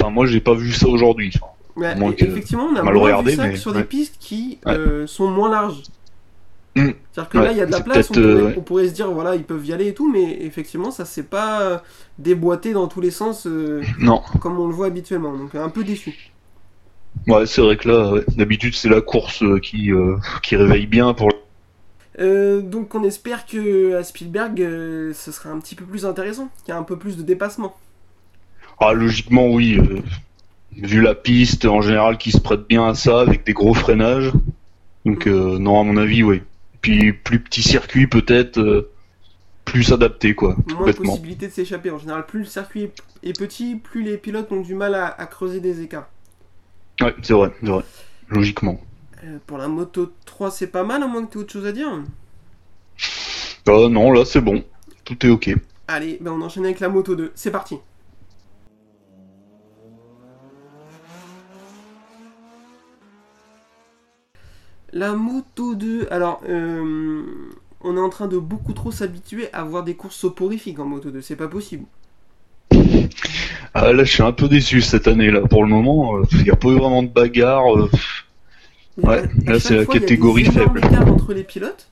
Enfin, 0.00 0.10
moi, 0.10 0.26
j'ai 0.26 0.40
pas 0.40 0.54
vu 0.54 0.72
ça 0.72 0.88
aujourd'hui. 0.88 1.32
Ouais, 1.76 1.92
et- 1.96 2.14
que- 2.14 2.24
effectivement, 2.24 2.68
on 2.72 2.76
a 2.76 2.82
mal 2.82 2.94
moins 2.94 3.02
regardé, 3.04 3.32
vu 3.32 3.36
ça 3.36 3.46
que 3.46 3.52
mais- 3.52 3.56
sur 3.56 3.72
ouais. 3.72 3.78
des 3.78 3.84
pistes 3.84 4.16
qui 4.20 4.58
euh, 4.66 5.06
sont 5.06 5.28
moins 5.28 5.50
larges. 5.50 5.82
Mm. 6.76 6.90
C'est-à-dire 7.12 7.28
que 7.30 7.38
Ouais, 7.38 7.44
là, 7.44 7.52
il 7.52 7.58
y 7.58 7.60
a 7.60 7.66
de 7.66 7.70
la 7.72 7.80
place, 7.80 8.10
on 8.10 8.14
pourrait, 8.14 8.26
euh, 8.26 8.44
ouais. 8.46 8.54
on 8.58 8.60
pourrait 8.62 8.88
se 8.88 8.94
dire, 8.94 9.10
voilà, 9.10 9.36
ils 9.36 9.44
peuvent 9.44 9.64
y 9.64 9.72
aller 9.72 9.88
et 9.88 9.94
tout, 9.94 10.10
mais 10.10 10.38
effectivement, 10.42 10.90
ça 10.90 11.04
s'est 11.04 11.22
pas 11.22 11.82
déboîté 12.18 12.72
dans 12.72 12.88
tous 12.88 13.00
les 13.00 13.10
sens 13.12 13.46
euh, 13.46 13.80
Non. 14.00 14.22
comme 14.40 14.58
on 14.58 14.66
le 14.66 14.74
voit 14.74 14.86
habituellement. 14.86 15.36
Donc, 15.36 15.54
un 15.54 15.68
peu 15.68 15.84
déçu. 15.84 16.30
Ouais, 17.28 17.46
c'est 17.46 17.60
vrai 17.62 17.76
que 17.76 17.88
là, 17.88 18.10
ouais, 18.12 18.24
d'habitude, 18.36 18.74
c'est 18.74 18.88
la 18.88 19.00
course 19.00 19.44
qui, 19.62 19.92
euh, 19.92 20.16
qui 20.42 20.56
réveille 20.56 20.86
bien 20.86 21.14
pour. 21.14 21.28
Euh, 22.20 22.60
donc, 22.60 22.94
on 22.94 23.02
espère 23.04 23.46
que 23.46 23.94
à 23.96 24.04
Spielberg, 24.04 24.60
euh, 24.62 25.12
ce 25.14 25.32
sera 25.32 25.50
un 25.50 25.58
petit 25.60 25.74
peu 25.74 25.84
plus 25.84 26.06
intéressant, 26.06 26.48
qu'il 26.64 26.68
y 26.72 26.76
a 26.76 26.78
un 26.78 26.82
peu 26.84 26.98
plus 26.98 27.16
de 27.16 27.22
dépassement. 27.22 27.76
Ah, 28.78 28.92
logiquement, 28.92 29.48
oui. 29.48 29.78
euh, 29.78 30.00
vu 30.76 31.00
la 31.00 31.14
piste 31.14 31.64
en 31.66 31.80
général 31.82 32.18
qui 32.18 32.32
se 32.32 32.40
prête 32.40 32.66
bien 32.68 32.86
à 32.86 32.94
ça, 32.94 33.20
avec 33.20 33.44
des 33.44 33.52
gros 33.52 33.74
freinages. 33.74 34.32
Donc, 35.04 35.26
euh, 35.26 35.58
non, 35.58 35.80
à 35.80 35.84
mon 35.84 35.96
avis, 35.96 36.22
oui. 36.22 36.42
Puis, 36.80 37.12
plus 37.12 37.40
petit 37.40 37.62
circuit, 37.62 38.06
peut-être, 38.06 38.88
plus 39.64 39.92
adapté, 39.92 40.34
quoi, 40.34 40.56
Moins 40.66 40.86
de 40.86 40.92
possibilité 40.92 41.48
de 41.48 41.52
s'échapper. 41.52 41.90
En 41.90 41.98
général, 41.98 42.26
plus 42.26 42.40
le 42.40 42.44
circuit 42.46 42.82
est- 42.84 43.02
est 43.22 43.32
petit, 43.38 43.76
plus 43.76 44.02
les 44.02 44.18
pilotes 44.18 44.52
ont 44.52 44.60
du 44.60 44.74
mal 44.74 44.94
à, 44.94 45.06
à 45.06 45.26
creuser 45.26 45.60
des 45.60 45.80
écarts. 45.82 46.08
Ouais, 47.00 47.14
c'est 47.22 47.32
vrai, 47.32 47.50
c'est 47.60 47.68
vrai. 47.70 47.84
Logiquement. 48.28 48.80
Euh, 49.24 49.38
pour 49.46 49.56
la 49.56 49.68
moto 49.68 50.12
3, 50.26 50.50
c'est 50.50 50.66
pas 50.66 50.84
mal, 50.84 51.02
à 51.02 51.06
moins 51.06 51.24
que 51.24 51.32
tu 51.32 51.38
aies 51.38 51.40
autre 51.40 51.52
chose 51.52 51.66
à 51.66 51.72
dire. 51.72 51.88
Ah, 53.66 53.88
non, 53.88 54.12
là, 54.12 54.24
c'est 54.24 54.40
bon. 54.40 54.62
Tout 55.04 55.26
est 55.26 55.30
ok. 55.30 55.54
Allez, 55.88 56.18
ben 56.20 56.32
on 56.32 56.42
enchaîne 56.42 56.64
avec 56.64 56.80
la 56.80 56.90
moto 56.90 57.14
2. 57.14 57.32
C'est 57.34 57.50
parti. 57.50 57.76
La 64.92 65.12
moto 65.12 65.74
2, 65.74 66.08
alors 66.10 66.40
euh, 66.48 67.22
on 67.80 67.96
est 67.96 68.00
en 68.00 68.10
train 68.10 68.28
de 68.28 68.38
beaucoup 68.38 68.74
trop 68.74 68.92
s'habituer 68.92 69.52
à 69.52 69.64
voir 69.64 69.84
des 69.84 69.94
courses 69.94 70.16
soporifiques 70.16 70.78
en 70.78 70.84
moto 70.84 71.10
2, 71.10 71.20
c'est 71.20 71.34
pas 71.34 71.48
possible. 71.48 71.84
Ah, 73.72 73.92
là, 73.92 74.04
je 74.04 74.12
suis 74.12 74.22
un 74.22 74.32
peu 74.32 74.48
déçu 74.48 74.82
cette 74.82 75.08
année, 75.08 75.30
là. 75.30 75.40
Pour 75.40 75.64
le 75.64 75.68
moment, 75.68 76.22
il 76.32 76.44
n'y 76.44 76.50
a 76.50 76.56
pas 76.56 76.68
eu 76.68 76.76
vraiment 76.76 77.02
de 77.02 77.08
bagarre. 77.08 77.64
Mais 78.96 79.08
Ouais, 79.08 79.18
à- 79.46 79.52
là, 79.52 79.60
c'est 79.60 79.76
la 79.76 79.84
fois, 79.84 79.94
il 79.94 80.00
y 80.00 80.04
a 80.04 80.06
catégorie 80.06 80.44
faible. 80.44 80.80
entre 81.08 81.34
les 81.34 81.44
pilotes. 81.44 81.88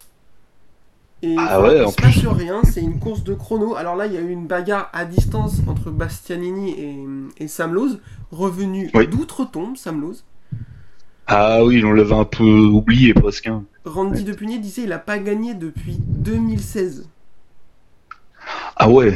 Et 1.24 1.36
Ah 1.38 1.60
ouais, 1.62 1.76
il 1.78 1.82
en 1.84 1.90
se 1.90 1.96
passe 1.96 2.26
rien, 2.26 2.62
c'est 2.64 2.80
une 2.80 2.98
course 2.98 3.22
de 3.22 3.34
chrono. 3.34 3.76
Alors 3.76 3.94
là, 3.94 4.06
il 4.06 4.12
y 4.12 4.16
a 4.16 4.20
eu 4.20 4.30
une 4.30 4.46
bagarre 4.48 4.90
à 4.92 5.04
distance 5.04 5.60
entre 5.68 5.90
Bastianini 5.90 6.70
et, 6.70 7.44
et 7.44 7.48
Sam 7.48 7.76
revenu 8.32 8.90
Oui. 8.94 9.06
d'outre-tombe, 9.06 9.76
Sam 9.76 10.00
Lowe. 10.00 10.14
Ah 11.28 11.64
oui, 11.64 11.82
on 11.84 11.92
l'avait 11.92 12.14
un 12.14 12.24
peu 12.24 12.42
oublié, 12.44 13.14
presque. 13.14 13.46
hein. 13.46 13.62
Randy 13.84 14.24
Depugné 14.24 14.58
disait 14.58 14.82
il 14.82 14.92
a 14.92 14.98
pas 14.98 15.18
gagné 15.18 15.54
depuis 15.54 15.98
2016. 16.00 17.08
Ah 18.76 18.88
ouais. 18.90 19.12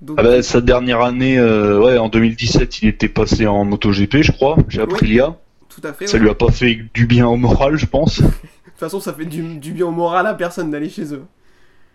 Donc, 0.00 0.16
Ah 0.18 0.22
bah, 0.22 0.42
sa 0.42 0.60
dernière 0.62 1.02
année, 1.02 1.38
euh, 1.38 1.78
ouais, 1.78 1.98
en 1.98 2.08
2017, 2.08 2.82
il 2.82 2.88
était 2.88 3.08
passé 3.08 3.46
en 3.46 3.64
MotoGP, 3.64 4.22
je 4.22 4.32
crois, 4.32 4.56
chez 4.68 4.80
Aprilia. 4.80 5.36
Tout 5.74 5.86
à 5.86 5.92
fait. 5.92 6.06
Ça 6.06 6.18
ouais. 6.18 6.22
lui 6.22 6.30
a 6.30 6.34
pas 6.34 6.50
fait 6.50 6.78
du 6.94 7.06
bien 7.06 7.26
au 7.28 7.36
moral, 7.36 7.76
je 7.76 7.86
pense. 7.86 8.20
De 8.22 8.26
toute 8.26 8.78
façon, 8.78 9.00
ça 9.00 9.12
fait 9.12 9.26
du, 9.26 9.58
du 9.58 9.72
bien 9.72 9.86
au 9.86 9.90
moral 9.92 10.26
à 10.26 10.34
personne 10.34 10.70
d'aller 10.70 10.88
chez 10.90 11.14
eux. 11.14 11.24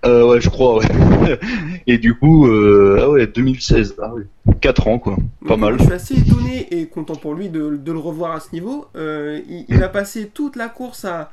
Euh, 0.06 0.28
ouais, 0.28 0.40
je 0.40 0.50
crois, 0.50 0.78
ouais. 0.78 1.40
Et 1.88 1.98
du 1.98 2.16
coup, 2.16 2.48
euh, 2.48 3.00
ah 3.02 3.10
ouais, 3.10 3.28
2016, 3.28 3.96
ah 4.02 4.14
ouais. 4.14 4.24
4 4.62 4.88
ans, 4.88 5.00
quoi. 5.00 5.18
Pas 5.48 5.56
Donc, 5.56 5.60
mal. 5.60 5.78
Je 5.80 5.84
suis 5.84 5.94
assez 5.94 6.20
étonné 6.20 6.68
et 6.72 6.88
content 6.88 7.16
pour 7.16 7.34
lui 7.34 7.50
de, 7.50 7.76
de 7.76 7.92
le 7.92 7.98
revoir 7.98 8.32
à 8.34 8.40
ce 8.40 8.52
niveau. 8.54 8.86
Euh, 8.96 9.42
il, 9.50 9.66
il 9.68 9.84
a 9.84 9.90
passé 9.90 10.30
toute 10.34 10.56
la 10.56 10.70
course 10.70 11.04
à, 11.04 11.32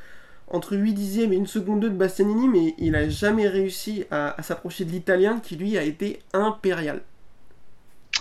entre 0.49 0.77
8 0.77 0.95
dixièmes 0.95 1.33
et 1.33 1.39
1 1.41 1.47
seconde 1.47 1.81
2 1.81 1.91
de 1.91 1.95
Bastianini, 1.97 2.49
mais 2.49 2.75
il 2.79 2.97
a 2.97 3.09
jamais 3.09 3.49
réussi 3.49 4.05
à, 4.11 4.35
à 4.39 4.43
s'approcher 4.43 4.85
de 4.85 4.91
l'italien 4.91 5.41
qui 5.41 5.57
lui 5.57 5.77
a 5.79 5.83
été 5.83 6.21
impérial. 6.33 7.03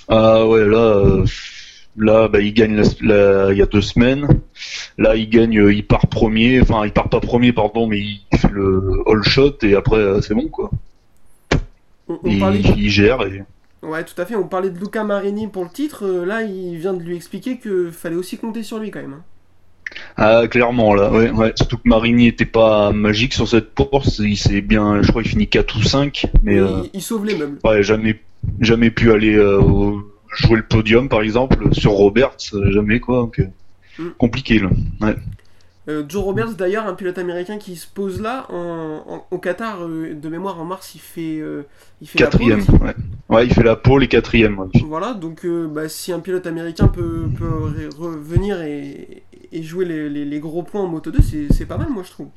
Ah 0.07 0.45
ouais, 0.45 0.65
là, 0.65 0.77
euh, 0.97 1.25
là, 1.97 2.27
bah, 2.27 2.39
il 2.39 2.53
gagne 2.53 2.75
la- 2.75 2.84
la- 3.01 3.51
il 3.51 3.58
y 3.58 3.62
a 3.62 3.65
deux 3.65 3.82
semaines. 3.82 4.27
Là, 4.97 5.15
il 5.15 5.29
gagne, 5.29 5.60
euh, 5.60 5.73
il 5.73 5.86
part 5.86 6.08
premier. 6.08 6.62
Enfin, 6.62 6.86
il 6.86 6.91
part 6.91 7.10
pas 7.10 7.19
premier, 7.19 7.53
pardon, 7.53 7.88
mais 7.88 7.99
il 7.99 8.21
fait 8.38 8.49
le 8.51 9.03
all 9.08 9.23
shot 9.23 9.58
et 9.63 9.75
après, 9.75 9.97
euh, 9.97 10.21
c'est 10.21 10.34
bon 10.36 10.47
quoi. 10.47 10.69
On, 12.10 12.17
parlait, 12.39 12.62
il 12.77 12.89
gère 12.89 13.21
et. 13.25 13.43
ouais, 13.82 14.03
tout 14.03 14.19
à 14.21 14.25
fait. 14.25 14.36
On 14.36 14.47
parlait 14.47 14.69
de 14.69 14.77
Luca 14.79 15.03
Marini 15.03 15.47
pour 15.47 15.63
le 15.63 15.69
titre. 15.69 16.06
euh, 16.06 16.25
là, 16.25 16.43
il 16.43 16.77
vient 16.77 16.93
de 16.93 17.01
lui 17.01 17.15
expliquer 17.15 17.58
que 17.58 17.89
fallait 17.91 18.15
aussi 18.15 18.38
compter 18.38 18.62
sur 18.63 18.77
lui 18.79 18.91
quand 18.91 19.01
même. 19.01 19.13
hein. 19.13 19.23
Ah, 20.17 20.47
clairement, 20.47 20.93
là, 20.95 21.12
ouais, 21.12 21.29
ouais. 21.29 21.53
Surtout 21.56 21.77
que 21.77 21.88
Marini 21.88 22.27
était 22.27 22.45
pas 22.45 22.91
magique 22.91 23.34
sur 23.34 23.47
cette 23.47 23.73
course. 23.75 24.19
Il 24.19 24.38
s'est 24.38 24.62
bien, 24.62 25.01
je 25.03 25.10
crois, 25.10 25.21
il 25.21 25.29
finit 25.29 25.47
4 25.47 25.77
ou 25.77 25.84
5, 25.84 26.25
mais 26.43 26.58
euh, 26.58 26.82
il, 26.86 26.89
il 26.95 27.01
sauve 27.01 27.25
les 27.25 27.36
meubles. 27.38 27.60
ouais, 27.63 27.84
jamais, 27.84 28.19
jamais 28.60 28.89
pu 28.89 29.12
aller 29.12 29.36
euh, 29.36 29.60
au- 29.62 30.03
jouer 30.36 30.58
le 30.58 30.63
podium, 30.63 31.10
par 31.10 31.22
exemple, 31.22 31.74
sur 31.74 31.91
Roberts, 31.91 32.38
euh, 32.54 32.72
jamais 32.72 33.00
quoi. 33.00 33.17
Donc, 33.17 33.39
euh, 33.39 33.48
Mm. 34.00 34.10
compliqué 34.17 34.58
là. 34.60 34.69
Euh, 35.89 36.04
Joe 36.08 36.24
Roberts, 36.24 36.54
d'ailleurs, 36.54 36.88
un 36.88 36.93
pilote 36.93 37.17
américain 37.17 37.58
qui 37.58 37.76
se 37.76 37.86
pose 37.88 38.22
là 38.22 38.46
en, 38.50 39.04
en- 39.06 39.26
au 39.32 39.38
Qatar 39.38 39.84
euh, 39.84 40.13
de 40.13 40.30
mémoire 40.30 40.60
en 40.60 40.63
mars, 40.65 40.96
il 40.96 41.02
fait, 41.02 41.39
euh, 41.41 41.63
il 42.02 42.08
fait 42.08 42.19
la 42.22 42.28
pole 42.28 42.41
ouais. 42.82 42.96
Ouais, 43.30 43.46
il 43.46 43.54
fait 43.54 43.63
la 43.63 43.76
pole 43.76 44.04
et 44.04 44.08
quatrième. 44.08 44.58
ouais. 44.60 44.67
Voilà, 44.88 45.13
donc 45.13 45.46
bah, 45.46 45.89
si 45.89 46.12
un 46.13 46.19
pilote 46.22 46.48
américain 46.48 46.88
peut, 46.88 47.26
peut 47.38 47.46
re- 47.46 47.93
revenir 47.96 48.62
et, 48.62 49.24
et 49.52 49.62
jouer 49.62 49.84
les, 49.86 50.10
les- 50.10 50.26
les 50.26 50.39
gros 50.39 50.63
points 50.63 50.82
en 50.82 50.88
Moto 50.88 51.12
2, 51.12 51.19
c'est 51.22 51.52
c'est 51.54 51.65
pas 51.65 51.78
mal, 51.78 51.89
moi 51.89 52.04
je 52.06 52.12
trouve. 52.12 52.30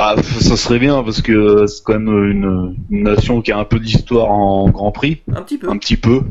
Bah, 0.00 0.16
ça 0.22 0.56
serait 0.56 0.78
bien 0.78 1.02
parce 1.02 1.20
que 1.20 1.66
c'est 1.66 1.84
quand 1.84 1.92
même 1.92 2.08
une, 2.30 2.74
une 2.88 3.02
nation 3.02 3.42
qui 3.42 3.52
a 3.52 3.58
un 3.58 3.66
peu 3.66 3.78
d'histoire 3.78 4.30
en 4.30 4.70
Grand 4.70 4.92
Prix, 4.92 5.20
Un 5.30 5.42
petit 5.42 5.58
peu. 5.58 5.68
un 5.68 5.76
petit 5.76 5.98
peu. 5.98 6.22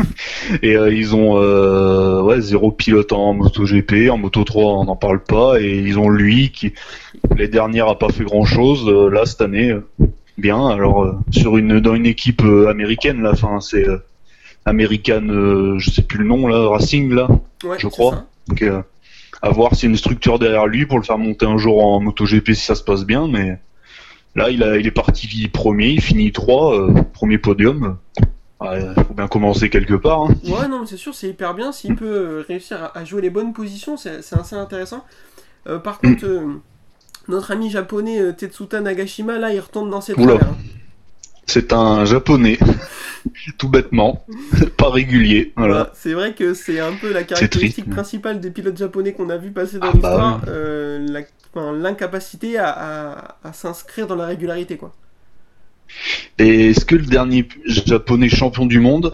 et 0.62 0.74
euh, 0.74 0.90
ils 0.90 1.14
ont 1.14 1.36
euh, 1.36 2.22
ouais 2.22 2.40
zéro 2.40 2.72
pilote 2.72 3.12
en 3.12 3.34
MotoGP, 3.34 4.08
en 4.10 4.16
Moto 4.16 4.42
3 4.42 4.72
on 4.78 4.84
n'en 4.86 4.96
parle 4.96 5.22
pas, 5.22 5.60
et 5.60 5.80
ils 5.80 5.98
ont 5.98 6.08
lui 6.08 6.50
qui 6.50 6.72
les 7.36 7.46
dernières 7.48 7.88
a 7.88 7.98
pas 7.98 8.08
fait 8.08 8.24
grand 8.24 8.46
chose. 8.46 8.88
là 8.88 9.26
cette 9.26 9.42
année, 9.42 9.70
euh, 9.70 9.86
bien. 10.38 10.68
Alors 10.68 11.04
euh, 11.04 11.12
sur 11.30 11.58
une 11.58 11.78
dans 11.78 11.94
une 11.94 12.06
équipe 12.06 12.42
euh, 12.42 12.70
américaine 12.70 13.20
là, 13.20 13.32
enfin 13.34 13.60
c'est 13.60 13.86
euh, 13.86 13.98
American, 14.64 15.28
euh, 15.28 15.78
je 15.78 15.90
sais 15.90 16.02
plus 16.02 16.20
le 16.20 16.24
nom 16.24 16.46
là, 16.46 16.70
Racing 16.70 17.12
là. 17.12 17.28
Ouais, 17.64 17.76
je 17.78 17.86
crois. 17.86 18.12
ça. 18.12 18.26
Donc, 18.48 18.64
euh, 19.42 19.48
à 19.48 19.50
voir 19.50 19.74
s'il 19.74 19.84
y 19.84 19.86
a 19.86 19.90
une 19.90 19.96
structure 19.96 20.38
derrière 20.38 20.66
lui 20.66 20.86
pour 20.86 20.98
le 20.98 21.04
faire 21.04 21.18
monter 21.18 21.46
un 21.46 21.58
jour 21.58 21.84
en 21.84 22.00
MotoGP 22.00 22.52
si 22.52 22.64
ça 22.66 22.74
se 22.74 22.82
passe 22.82 23.04
bien. 23.04 23.28
Mais 23.28 23.58
là, 24.34 24.50
il, 24.50 24.62
a, 24.62 24.76
il 24.76 24.86
est 24.86 24.90
parti 24.90 25.48
premier, 25.48 25.88
il 25.88 26.00
finit 26.00 26.32
3, 26.32 26.88
premier 27.12 27.38
podium. 27.38 27.96
Il 28.62 28.94
faut 29.08 29.14
bien 29.14 29.26
commencer 29.26 29.70
quelque 29.70 29.94
part. 29.94 30.22
hein. 30.24 30.34
Ouais, 30.44 30.68
non, 30.68 30.80
mais 30.80 30.86
c'est 30.86 30.98
sûr, 30.98 31.14
c'est 31.14 31.28
hyper 31.30 31.54
bien. 31.54 31.72
S'il 31.72 31.94
peut 31.96 32.04
euh, 32.04 32.44
réussir 32.46 32.82
à, 32.82 32.98
à 32.98 33.04
jouer 33.06 33.22
les 33.22 33.30
bonnes 33.30 33.54
positions, 33.54 33.96
c'est 33.96 34.18
assez 34.32 34.54
intéressant. 34.54 35.02
Euh, 35.66 35.78
par 35.78 35.98
contre, 35.98 36.26
euh, 36.26 36.60
notre 37.28 37.52
ami 37.52 37.70
japonais 37.70 38.20
euh, 38.20 38.32
Tetsuta 38.32 38.80
Nagashima, 38.82 39.38
là, 39.38 39.52
il 39.54 39.60
retombe 39.60 39.88
dans 39.88 40.02
ses 40.02 40.14
travers. 40.14 40.42
hein. 40.42 40.56
C'est 41.50 41.72
un 41.72 42.04
japonais, 42.04 42.58
tout 43.58 43.68
bêtement, 43.68 44.24
pas 44.76 44.88
régulier. 44.88 45.52
Voilà. 45.56 45.74
Voilà, 45.74 45.90
c'est 45.94 46.12
vrai 46.12 46.32
que 46.34 46.54
c'est 46.54 46.78
un 46.78 46.92
peu 46.92 47.12
la 47.12 47.24
caractéristique 47.24 47.84
triste. 47.86 47.90
principale 47.90 48.40
des 48.40 48.52
pilotes 48.52 48.76
japonais 48.76 49.12
qu'on 49.12 49.30
a 49.30 49.36
vu 49.36 49.50
passer 49.50 49.78
dans 49.80 49.88
Ah, 49.88 49.90
bah 49.94 49.94
l'histoire, 49.94 50.40
euh, 50.46 51.04
la- 51.10 51.22
enfin, 51.52 51.72
l'incapacité 51.72 52.56
à, 52.56 52.68
à- 52.70 53.36
à 53.42 53.52
s'inscrire 53.52 54.06
dans 54.06 54.14
la 54.14 54.26
régularité, 54.26 54.76
quoi. 54.76 54.92
Et 56.38 56.70
est-ce 56.70 56.84
que 56.84 56.94
le 56.94 57.04
dernier 57.04 57.48
japonais 57.66 58.28
champion 58.28 58.64
du 58.64 58.78
monde? 58.78 59.12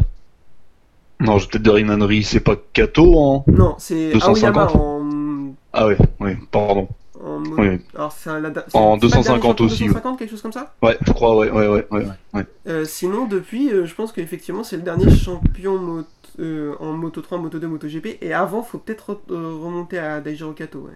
Non, 1.20 1.38
je 1.38 1.44
vais 1.46 1.50
peut-être 1.52 1.62
dire 1.62 1.76
une 1.78 1.88
ânerie, 1.90 2.22
c'est 2.22 2.40
pas 2.40 2.56
Kato 2.74 3.14
en. 3.18 3.44
Non, 3.48 3.76
c'est 3.78 4.12
250. 4.12 4.44
Aoyama 4.44 4.72
en, 4.74 5.54
Ah 5.72 5.86
ouais, 5.86 5.96
ouais, 6.20 6.36
pardon. 6.50 6.88
En, 7.26 7.42
Oui. 7.58 7.78
alors 7.94 8.12
c'est 8.12 8.30
un- 8.30 8.34
En 8.34 8.42
c'est 8.42 8.42
pas 8.42 8.50
le 8.52 8.52
dernier 8.72 9.00
250 9.00 9.42
champion 9.42 9.64
aussi, 9.66 9.82
ouais. 9.82 9.88
250, 9.88 10.18
quelque 10.18 10.30
chose 10.30 10.42
comme 10.42 10.52
ça. 10.52 10.74
Ouais, 10.82 10.96
je 11.06 11.12
crois, 11.12 11.36
ouais, 11.36 11.50
ouais, 11.50 11.66
ouais, 11.68 11.86
ouais. 11.90 12.06
ouais. 12.34 12.44
Euh, 12.68 12.84
sinon, 12.84 13.26
depuis, 13.26 13.70
euh, 13.72 13.84
je 13.86 13.94
pense 13.94 14.12
qu'effectivement, 14.12 14.62
c'est 14.64 14.76
le 14.76 14.82
dernier 14.82 15.10
champion 15.14 15.78
mot- 15.78 16.02
euh, 16.38 16.74
en 16.80 16.92
Moto 16.92 17.20
3, 17.22 17.38
Moto 17.38 17.58
2, 17.58 17.66
Moto 17.66 17.88
GP. 17.88 18.18
Et 18.20 18.32
avant, 18.32 18.62
faut 18.62 18.78
peut-être 18.78 19.12
re- 19.12 19.32
euh, 19.32 19.56
remonter 19.62 19.98
à 19.98 20.20
Daijiro 20.20 20.52
Kato. 20.52 20.86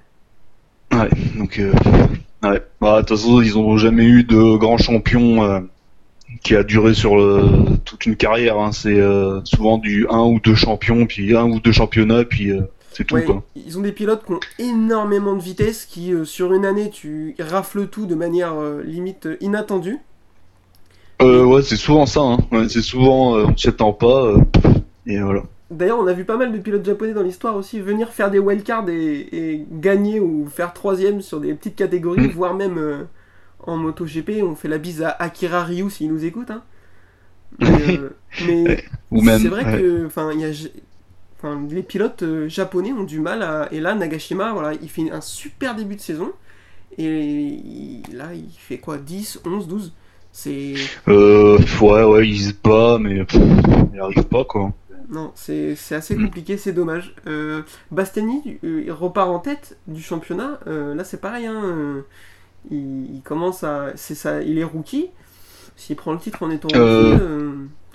Ouais. 0.92 0.98
Ouais, 0.98 1.08
donc 1.38 1.58
euh, 1.58 1.72
ouais. 2.42 2.62
Bah, 2.80 2.96
de 3.02 3.06
toute 3.06 3.16
façon, 3.18 3.40
ils 3.40 3.56
ont 3.56 3.76
jamais 3.76 4.04
eu 4.04 4.24
de 4.24 4.56
grand 4.56 4.76
champion 4.76 5.42
euh, 5.44 5.60
qui 6.42 6.54
a 6.56 6.62
duré 6.62 6.94
sur 6.94 7.16
le- 7.16 7.76
toute 7.84 8.06
une 8.06 8.16
carrière. 8.16 8.58
Hein. 8.58 8.72
C'est 8.72 9.00
souvent 9.44 9.78
du 9.78 10.06
un 10.10 10.24
ou 10.24 10.40
deux 10.40 10.54
champions, 10.54 11.06
puis 11.06 11.34
un 11.36 11.44
ou 11.44 11.58
deux 11.60 11.72
championnats, 11.72 12.24
puis 12.24 12.52
c'est 12.92 13.04
tout 13.04 13.14
Ouais, 13.14 13.24
quoi. 13.24 13.42
ils 13.56 13.78
ont 13.78 13.82
des 13.82 13.92
pilotes 13.92 14.24
qui 14.24 14.32
ont 14.32 14.40
énormément 14.58 15.34
de 15.36 15.42
vitesse, 15.42 15.84
qui 15.86 16.12
euh, 16.12 16.24
sur 16.24 16.52
une 16.52 16.64
année, 16.64 16.90
tu 16.90 17.34
rafles 17.38 17.88
tout 17.88 18.06
de 18.06 18.14
manière 18.14 18.54
euh, 18.54 18.82
limite 18.82 19.26
euh, 19.26 19.36
inattendue. 19.40 19.98
Euh, 21.22 21.44
ouais, 21.44 21.62
c'est 21.62 21.76
souvent 21.76 22.06
ça. 22.06 22.20
Hein. 22.20 22.38
Ouais, 22.50 22.68
c'est 22.68 22.82
souvent 22.82 23.34
on 23.36 23.56
s'y 23.56 23.68
attend 23.68 23.92
pas. 23.92 24.34
et 25.06 25.20
voilà. 25.20 25.42
D'ailleurs, 25.70 25.98
on 26.00 26.06
a 26.06 26.12
vu 26.12 26.24
pas 26.24 26.36
mal 26.36 26.50
de 26.52 26.58
pilotes 26.58 26.84
japonais 26.84 27.12
dans 27.12 27.22
l'histoire 27.22 27.54
aussi 27.56 27.78
venir 27.80 28.08
faire 28.08 28.30
des 28.30 28.38
wildcards 28.40 28.88
et, 28.88 29.20
et 29.32 29.64
gagner 29.70 30.18
ou 30.18 30.46
faire 30.48 30.72
troisième 30.72 31.20
sur 31.20 31.38
des 31.40 31.54
petites 31.54 31.76
catégories, 31.76 32.26
Mm. 32.28 32.30
voire 32.32 32.54
même 32.54 33.06
en 33.66 33.76
MotoGP. 33.76 34.42
On 34.42 34.56
fait 34.56 34.68
la 34.68 34.78
bise 34.78 35.02
à 35.02 35.10
Akira 35.10 35.62
Ryu 35.62 35.88
s'il 35.90 36.10
nous 36.12 36.24
écoute. 36.24 36.50
Hein. 36.50 36.62
Mais, 37.60 37.98
mais 38.46 38.84
Ou 39.10 39.22
même. 39.22 39.40
c'est 39.42 39.48
vrai 39.48 39.64
que 39.64 40.06
enfin, 40.06 40.30
il 40.32 40.40
y 40.40 40.44
a, 40.44 40.50
enfin, 41.42 41.66
les 41.70 41.82
pilotes 41.82 42.22
euh, 42.22 42.48
japonais 42.48 42.92
ont 42.92 43.04
du 43.04 43.20
mal 43.20 43.42
à. 43.42 43.68
Et 43.72 43.80
là, 43.80 43.94
Nagashima, 43.94 44.52
voilà, 44.52 44.74
il 44.80 44.88
fait 44.88 45.10
un 45.10 45.20
super 45.20 45.74
début 45.74 45.96
de 45.96 46.00
saison. 46.00 46.32
Et 46.98 47.04
il- 47.20 48.02
là, 48.12 48.34
il 48.34 48.50
fait 48.58 48.78
quoi 48.78 48.98
10, 48.98 49.40
11, 49.44 49.66
12 49.68 49.92
C'est. 50.32 50.74
Euh, 51.08 51.58
ouais, 51.80 52.04
ouais, 52.04 52.28
il 52.28 52.38
se 52.40 52.52
bat, 52.62 52.98
mais 53.00 53.24
pff, 53.24 53.40
il 53.94 54.00
arrive 54.00 54.24
pas 54.24 54.44
quoi. 54.44 54.72
Non, 55.08 55.32
c'est 55.34 55.74
c'est 55.74 55.96
assez 55.96 56.14
compliqué, 56.16 56.56
c'est 56.56 56.72
dommage. 56.72 57.16
Euh, 57.26 57.62
euh, 57.92 58.82
il 58.84 58.92
repart 58.92 59.28
en 59.28 59.40
tête 59.40 59.76
du 59.88 60.00
championnat. 60.02 60.60
Euh, 60.68 60.94
là, 60.94 61.02
c'est 61.02 61.20
pareil. 61.20 61.46
Hein, 61.46 62.04
il, 62.70 63.16
il 63.16 63.22
commence 63.22 63.64
à. 63.64 63.92
C'est 63.96 64.14
ça, 64.14 64.42
il 64.42 64.58
est 64.58 64.64
rookie. 64.64 65.08
S'il 65.76 65.96
prend 65.96 66.12
le 66.12 66.18
titre 66.18 66.42
en 66.44 66.50
étant 66.50 66.68
rookie, 66.68 67.22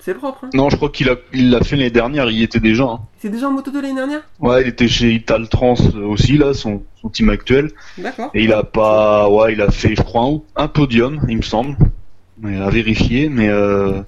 c'est 0.06 0.14
propre. 0.14 0.44
Hein. 0.44 0.50
Non, 0.54 0.70
je 0.70 0.76
crois 0.76 0.88
qu'il 0.88 1.08
a, 1.10 1.16
il 1.32 1.50
l'a 1.50 1.60
fait 1.60 1.74
l'année 1.74 1.90
dernière. 1.90 2.30
Il 2.30 2.38
y 2.38 2.44
était 2.44 2.60
déjà. 2.60 2.84
hein. 2.84 3.00
C'est 3.18 3.28
déjà 3.28 3.48
en 3.48 3.50
moto 3.50 3.72
de 3.72 3.80
l'année 3.80 3.96
dernière? 3.96 4.22
Ouais, 4.38 4.62
il 4.62 4.68
était 4.68 4.86
chez 4.86 5.12
Ital 5.12 5.48
Trans 5.48 5.74
euh, 5.96 6.06
aussi 6.06 6.38
là, 6.38 6.54
son, 6.54 6.84
son 7.02 7.08
team 7.08 7.28
actuel. 7.28 7.72
D'accord. 7.98 8.30
Et 8.32 8.44
il 8.44 8.52
a 8.52 8.62
pas, 8.62 9.28
ouais, 9.28 9.52
il 9.54 9.60
a 9.60 9.70
fait, 9.70 9.96
je 9.96 10.02
crois, 10.02 10.22
un, 10.24 10.40
un 10.54 10.68
podium, 10.68 11.20
il 11.28 11.38
me 11.38 11.42
semble, 11.42 11.76
mais 12.38 12.56
à 12.60 12.70
vérifier. 12.70 13.28
Mais 13.28 13.48
euh, 13.48 14.00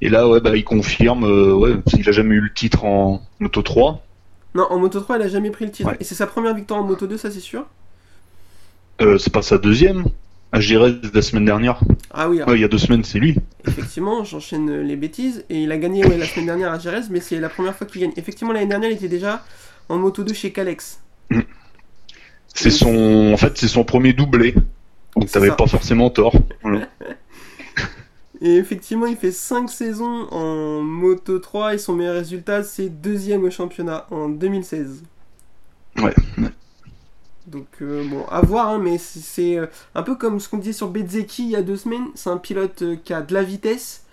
et 0.00 0.08
là, 0.08 0.28
ouais, 0.28 0.40
bah, 0.40 0.56
il 0.56 0.64
confirme, 0.64 1.24
euh, 1.24 1.54
ouais, 1.54 1.76
il 1.96 2.08
a 2.08 2.12
jamais 2.12 2.34
eu 2.34 2.40
le 2.40 2.52
titre 2.52 2.84
en 2.84 3.22
Moto 3.38 3.62
3. 3.62 4.02
Non, 4.56 4.66
en 4.68 4.80
Moto 4.80 4.98
3, 4.98 5.16
il 5.18 5.22
a 5.22 5.28
jamais 5.28 5.50
pris 5.50 5.64
le 5.64 5.70
titre. 5.70 5.90
Ouais. 5.90 5.96
Et 6.00 6.04
c'est 6.04 6.16
sa 6.16 6.26
première 6.26 6.54
victoire 6.56 6.80
en 6.80 6.84
Moto 6.84 7.06
2, 7.06 7.16
ça 7.16 7.30
c'est 7.30 7.38
sûr? 7.38 7.66
Euh, 9.00 9.16
c'est 9.16 9.32
pas 9.32 9.42
sa 9.42 9.58
deuxième. 9.58 10.06
À 10.52 10.60
Jerez 10.60 10.96
la 11.14 11.22
semaine 11.22 11.44
dernière. 11.44 11.80
Ah 12.10 12.28
oui, 12.28 12.42
Ouais, 12.42 12.56
il 12.56 12.60
y 12.60 12.64
a 12.64 12.68
deux 12.68 12.78
semaines, 12.78 13.04
c'est 13.04 13.18
lui. 13.20 13.36
effectivement, 13.66 14.24
j'enchaîne 14.24 14.80
les 14.82 14.96
bêtises. 14.96 15.44
Et 15.48 15.62
il 15.62 15.70
a 15.72 15.78
gagné 15.78 16.04
ouais, 16.04 16.16
la 16.18 16.26
semaine 16.26 16.46
dernière 16.46 16.72
à 16.72 16.78
Jerez, 16.78 17.02
mais 17.10 17.20
c'est 17.20 17.38
la 17.38 17.48
première 17.48 17.76
fois 17.76 17.86
qu'il 17.86 18.00
gagne. 18.00 18.12
Effectivement, 18.16 18.52
l'année 18.52 18.66
dernière, 18.66 18.90
il 18.90 18.96
était 18.96 19.08
déjà 19.08 19.44
en 19.88 19.98
Moto 19.98 20.24
2 20.24 20.34
chez 20.34 20.52
Calex. 20.52 21.00
C'est 22.52 22.70
son, 22.70 23.30
en 23.32 23.36
fait, 23.36 23.56
c'est 23.56 23.68
son 23.68 23.84
premier 23.84 24.12
doublé. 24.12 24.54
Donc 25.16 25.30
t'avais 25.30 25.52
pas 25.52 25.66
forcément 25.66 26.10
tort. 26.10 26.34
Voilà. 26.62 26.88
Et 28.42 28.56
effectivement, 28.56 29.06
il 29.06 29.16
fait 29.16 29.32
5 29.32 29.68
saisons 29.68 30.26
en 30.30 30.80
Moto 30.80 31.38
3 31.38 31.74
et 31.74 31.78
son 31.78 31.92
meilleur 31.94 32.14
résultat, 32.14 32.62
c'est 32.64 32.88
deuxième 32.88 33.44
au 33.44 33.50
championnat 33.50 34.06
en 34.10 34.30
2016. 34.30 35.02
Ouais, 35.98 36.14
ouais. 36.38 36.48
Donc, 37.50 37.66
euh, 37.82 38.04
bon, 38.04 38.24
à 38.26 38.40
voir, 38.42 38.68
hein, 38.68 38.78
mais 38.78 38.96
c'est- 38.98 39.56
euh, 39.58 39.66
un 39.94 40.02
peu 40.02 40.14
comme 40.14 40.38
ce 40.40 40.48
qu'on 40.48 40.58
disait 40.58 40.72
sur 40.72 40.88
Bezzecchi 40.88 41.44
il 41.44 41.50
y 41.50 41.56
a 41.56 41.62
deux 41.62 41.76
semaines. 41.76 42.06
C'est 42.14 42.30
un 42.30 42.36
pilote 42.38 42.82
euh, 42.82 42.96
qui 42.96 43.12
a 43.12 43.22
de 43.22 43.34
la 43.34 43.42
vitesse. 43.42 44.04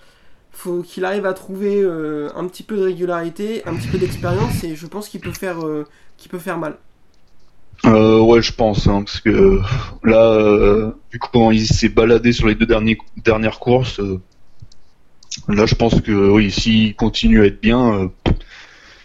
Faut 0.52 0.82
qu'il 0.82 1.06
arrive 1.06 1.26
à 1.28 1.34
trouver 1.34 1.84
un 1.84 2.48
petit 2.48 2.64
peu 2.64 2.78
de 2.78 2.84
régularité, 2.84 3.64
un 3.68 3.76
petit 3.76 3.88
peu 3.90 4.00
d'expérience, 4.00 4.64
et 4.64 4.76
je 4.76 4.88
pense 4.88 5.08
qu'il 5.08 5.22
peut 5.22 5.32
faire, 5.32 5.60
qu'il 6.18 6.32
peut 6.32 6.40
faire 6.40 6.58
mal. 6.58 6.78
Ouais, 7.84 8.42
je 8.42 8.52
pense, 8.54 8.88
hein, 8.88 9.04
parce 9.04 9.20
que 9.22 9.60
là, 10.04 10.32
euh, 10.34 10.92
vu 11.12 11.20
comment 11.20 11.52
il 11.52 11.68
s'est 11.68 11.90
baladé 11.90 12.32
sur 12.34 12.48
les 12.48 12.56
deux 12.56 12.66
derniers, 12.66 12.98
dernières 13.24 13.60
courses, 13.60 14.02
là, 15.48 15.66
je 15.66 15.76
pense 15.76 16.02
que 16.02 16.12
oui, 16.12 16.52
s'il 16.52 16.96
continue 16.96 17.42
à 17.42 17.46
être 17.46 17.62
bien, 17.62 18.12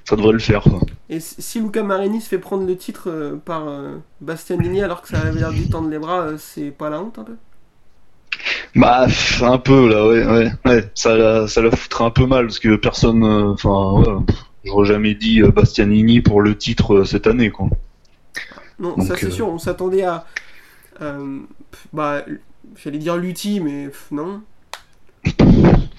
ça 0.05 0.17
devrait 0.17 0.33
le 0.33 0.39
faire. 0.39 0.63
quoi. 0.63 0.81
Et 1.09 1.21
si 1.21 1.61
Luca 1.61 1.83
Marini 1.85 2.21
se 2.21 2.29
fait 2.29 2.39
prendre 2.41 2.67
le 2.67 2.77
titre 2.77 3.09
euh, 3.09 3.37
par 3.37 3.69
euh, 3.69 3.99
Bastianini 4.21 4.83
alors 4.83 5.01
que 5.03 5.09
ça 5.09 5.21
avait 5.21 5.39
l'air 5.41 5.53
lui 5.53 5.69
tendre 5.69 5.89
les 5.91 5.99
bras, 5.99 6.23
euh, 6.23 6.39
c'est 6.39 6.71
pas 6.73 6.91
la 6.91 7.01
honte 7.01 7.19
un 7.21 7.25
peu? 7.25 7.37
Bah, 8.75 9.07
un 9.43 9.59
peu 9.59 9.89
là, 9.89 10.07
ouais, 10.07 10.25
ouais, 10.27 10.53
ouais. 10.65 10.91
Ça, 10.95 11.17
la- 11.17 11.47
ça 11.49 11.61
la 11.63 11.71
foutrait 11.71 12.05
un 12.05 12.11
peu 12.11 12.27
mal 12.27 12.47
parce 12.47 12.59
que 12.59 12.77
personne, 12.77 13.23
enfin, 13.25 13.93
ouais, 14.01 14.25
j'aurais 14.65 14.87
jamais 14.87 15.15
dit 15.15 15.43
Bastianini 15.43 16.21
pour 16.21 16.41
le 16.41 16.57
titre 16.57 17.05
cette 17.05 17.27
année, 17.27 17.51
quoi. 17.51 17.69
Non, 18.79 18.97
Donc, 18.97 19.07
ça 19.07 19.17
c'est 19.17 19.31
sûr, 19.31 19.49
on 19.49 19.59
s'attendait 19.59 20.03
à. 20.05 20.27
bah, 21.93 22.25
j'allais 22.77 22.99
dire 22.99 23.17
Lutti, 23.17 23.61
mais 23.61 23.87
pff, 23.89 24.11
non. 24.11 24.43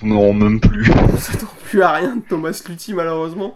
Non, 0.01 0.33
même 0.33 0.59
plus. 0.59 0.91
On 1.13 1.17
s'attend 1.17 1.47
plus 1.63 1.81
à 1.81 1.91
rien 1.93 2.15
de 2.17 2.21
Thomas 2.21 2.61
Lutti 2.67 2.93
malheureusement. 2.93 3.55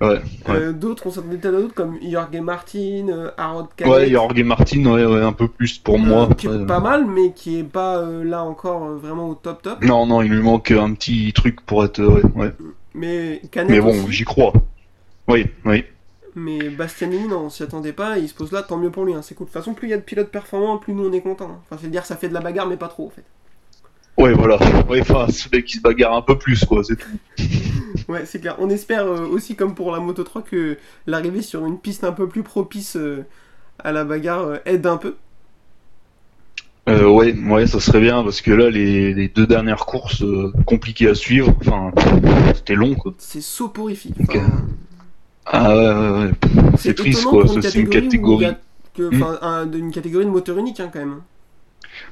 Ouais, 0.00 0.08
ouais. 0.08 0.20
Euh, 0.48 0.72
d'autres, 0.72 1.06
on 1.06 1.10
s'attendait 1.10 1.36
peut-être 1.36 1.54
à 1.54 1.60
d'autres 1.60 1.74
comme 1.74 1.98
Jorge 2.02 2.40
Martin, 2.40 3.08
euh, 3.10 3.30
Harold 3.36 3.68
Canet. 3.76 3.92
Ouais, 3.92 4.10
Jorge 4.10 4.42
Martin, 4.42 4.86
ouais, 4.86 5.04
ouais, 5.04 5.20
un 5.20 5.34
peu 5.34 5.46
plus 5.46 5.76
pour 5.76 5.98
moi. 5.98 6.28
Euh, 6.30 6.34
qui 6.34 6.46
est 6.46 6.66
pas 6.66 6.80
mal, 6.80 7.04
mais 7.04 7.32
qui 7.32 7.58
est 7.58 7.64
pas 7.64 7.98
euh, 7.98 8.24
là 8.24 8.42
encore 8.42 8.84
euh, 8.84 8.96
vraiment 8.96 9.28
au 9.28 9.34
top 9.34 9.60
top. 9.60 9.84
Non, 9.84 10.06
non, 10.06 10.22
il 10.22 10.30
lui 10.30 10.40
manque 10.40 10.70
un 10.70 10.94
petit 10.94 11.34
truc 11.34 11.60
pour 11.60 11.84
être, 11.84 12.02
ouais, 12.02 12.22
ouais. 12.34 12.52
Mais 12.94 13.42
Canet 13.50 13.70
Mais 13.70 13.80
bon, 13.80 14.08
j'y 14.08 14.24
crois. 14.24 14.54
Oui, 15.28 15.46
oui. 15.66 15.84
Mais 16.34 16.70
Bastianini, 16.70 17.28
non, 17.28 17.44
on 17.44 17.50
s'y 17.50 17.62
attendait 17.62 17.92
pas, 17.92 18.16
il 18.16 18.28
se 18.28 18.34
pose 18.34 18.52
là, 18.52 18.62
tant 18.62 18.78
mieux 18.78 18.90
pour 18.90 19.04
lui, 19.04 19.12
hein, 19.12 19.20
c'est 19.20 19.34
cool. 19.34 19.48
De 19.48 19.52
toute 19.52 19.60
façon, 19.60 19.74
plus 19.74 19.88
il 19.88 19.90
y 19.90 19.94
a 19.94 19.98
de 19.98 20.02
pilotes 20.02 20.30
performants, 20.30 20.78
plus 20.78 20.94
nous 20.94 21.08
on 21.08 21.12
est 21.12 21.20
content. 21.20 21.60
Enfin, 21.62 21.78
c'est 21.82 21.90
dire 21.90 22.06
ça 22.06 22.16
fait 22.16 22.28
de 22.28 22.34
la 22.34 22.40
bagarre, 22.40 22.66
mais 22.66 22.78
pas 22.78 22.88
trop 22.88 23.06
en 23.06 23.10
fait. 23.10 23.24
Ouais, 24.20 24.32
voilà. 24.34 24.58
Ouais, 24.88 25.00
enfin, 25.00 25.26
ce 25.28 25.48
mec 25.52 25.64
qui 25.64 25.76
se 25.78 25.80
bagarre 25.82 26.14
un 26.14 26.22
peu 26.22 26.36
plus, 26.38 26.64
quoi, 26.64 26.82
c'est 26.84 26.96
tout. 26.96 27.08
Ouais, 28.08 28.26
c'est 28.26 28.40
clair. 28.40 28.56
On 28.58 28.68
espère 28.68 29.06
euh, 29.06 29.26
aussi, 29.26 29.56
comme 29.56 29.74
pour 29.74 29.92
la 29.92 30.00
Moto 30.00 30.22
3, 30.24 30.42
que 30.42 30.76
l'arrivée 31.06 31.42
sur 31.42 31.64
une 31.66 31.78
piste 31.78 32.04
un 32.04 32.12
peu 32.12 32.28
plus 32.28 32.42
propice 32.42 32.96
euh, 32.96 33.24
à 33.78 33.92
la 33.92 34.04
bagarre 34.04 34.42
euh, 34.46 34.56
aide 34.66 34.86
un 34.86 34.96
peu. 34.96 35.14
Ouais, 36.86 37.32
ouais, 37.34 37.66
ça 37.68 37.78
serait 37.78 38.00
bien 38.00 38.24
parce 38.24 38.40
que 38.40 38.50
là, 38.50 38.68
les, 38.68 39.14
les 39.14 39.28
deux 39.28 39.46
dernières 39.46 39.86
courses 39.86 40.24
compliquées 40.66 41.08
à 41.08 41.14
suivre, 41.14 41.54
enfin, 41.60 41.92
c'était 42.54 42.74
long, 42.74 42.94
quoi. 42.96 43.14
C'est 43.18 43.40
soporifique. 43.40 44.14
Enfin, 44.28 44.40
Ah 45.46 45.76
ouais, 45.76 45.84
ouais, 45.94 46.24
ouais. 46.26 46.30
C'est 46.78 46.94
triste, 46.94 47.24
quoi. 47.26 47.44
c'est 47.62 47.74
une 47.76 47.86
où 47.86 47.90
il 47.92 47.96
y 47.98 48.02
catégorie. 48.02 48.44
a 48.46 48.58
que- 48.94 49.14
enfin, 49.14 49.38
un- 49.40 49.70
une 49.72 49.92
catégorie 49.92 50.24
de 50.24 50.30
moteur 50.30 50.58
unique, 50.58 50.80
hein, 50.80 50.90
quand 50.92 50.98
même. 50.98 51.20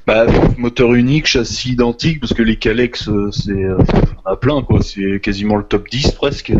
Bah, 0.07 0.25
moteur 0.57 0.93
unique, 0.93 1.27
châssis 1.27 1.71
identique, 1.73 2.19
parce 2.19 2.33
que 2.33 2.41
les 2.41 2.57
Calex, 2.57 3.09
euh, 3.09 3.31
c'est, 3.31 3.51
euh, 3.51 3.77
en 4.25 4.31
a 4.31 4.35
plein, 4.35 4.61
quoi. 4.63 4.81
C'est 4.81 5.19
quasiment 5.19 5.55
le 5.55 5.63
top 5.63 5.87
10 5.89 6.11
presque. 6.13 6.51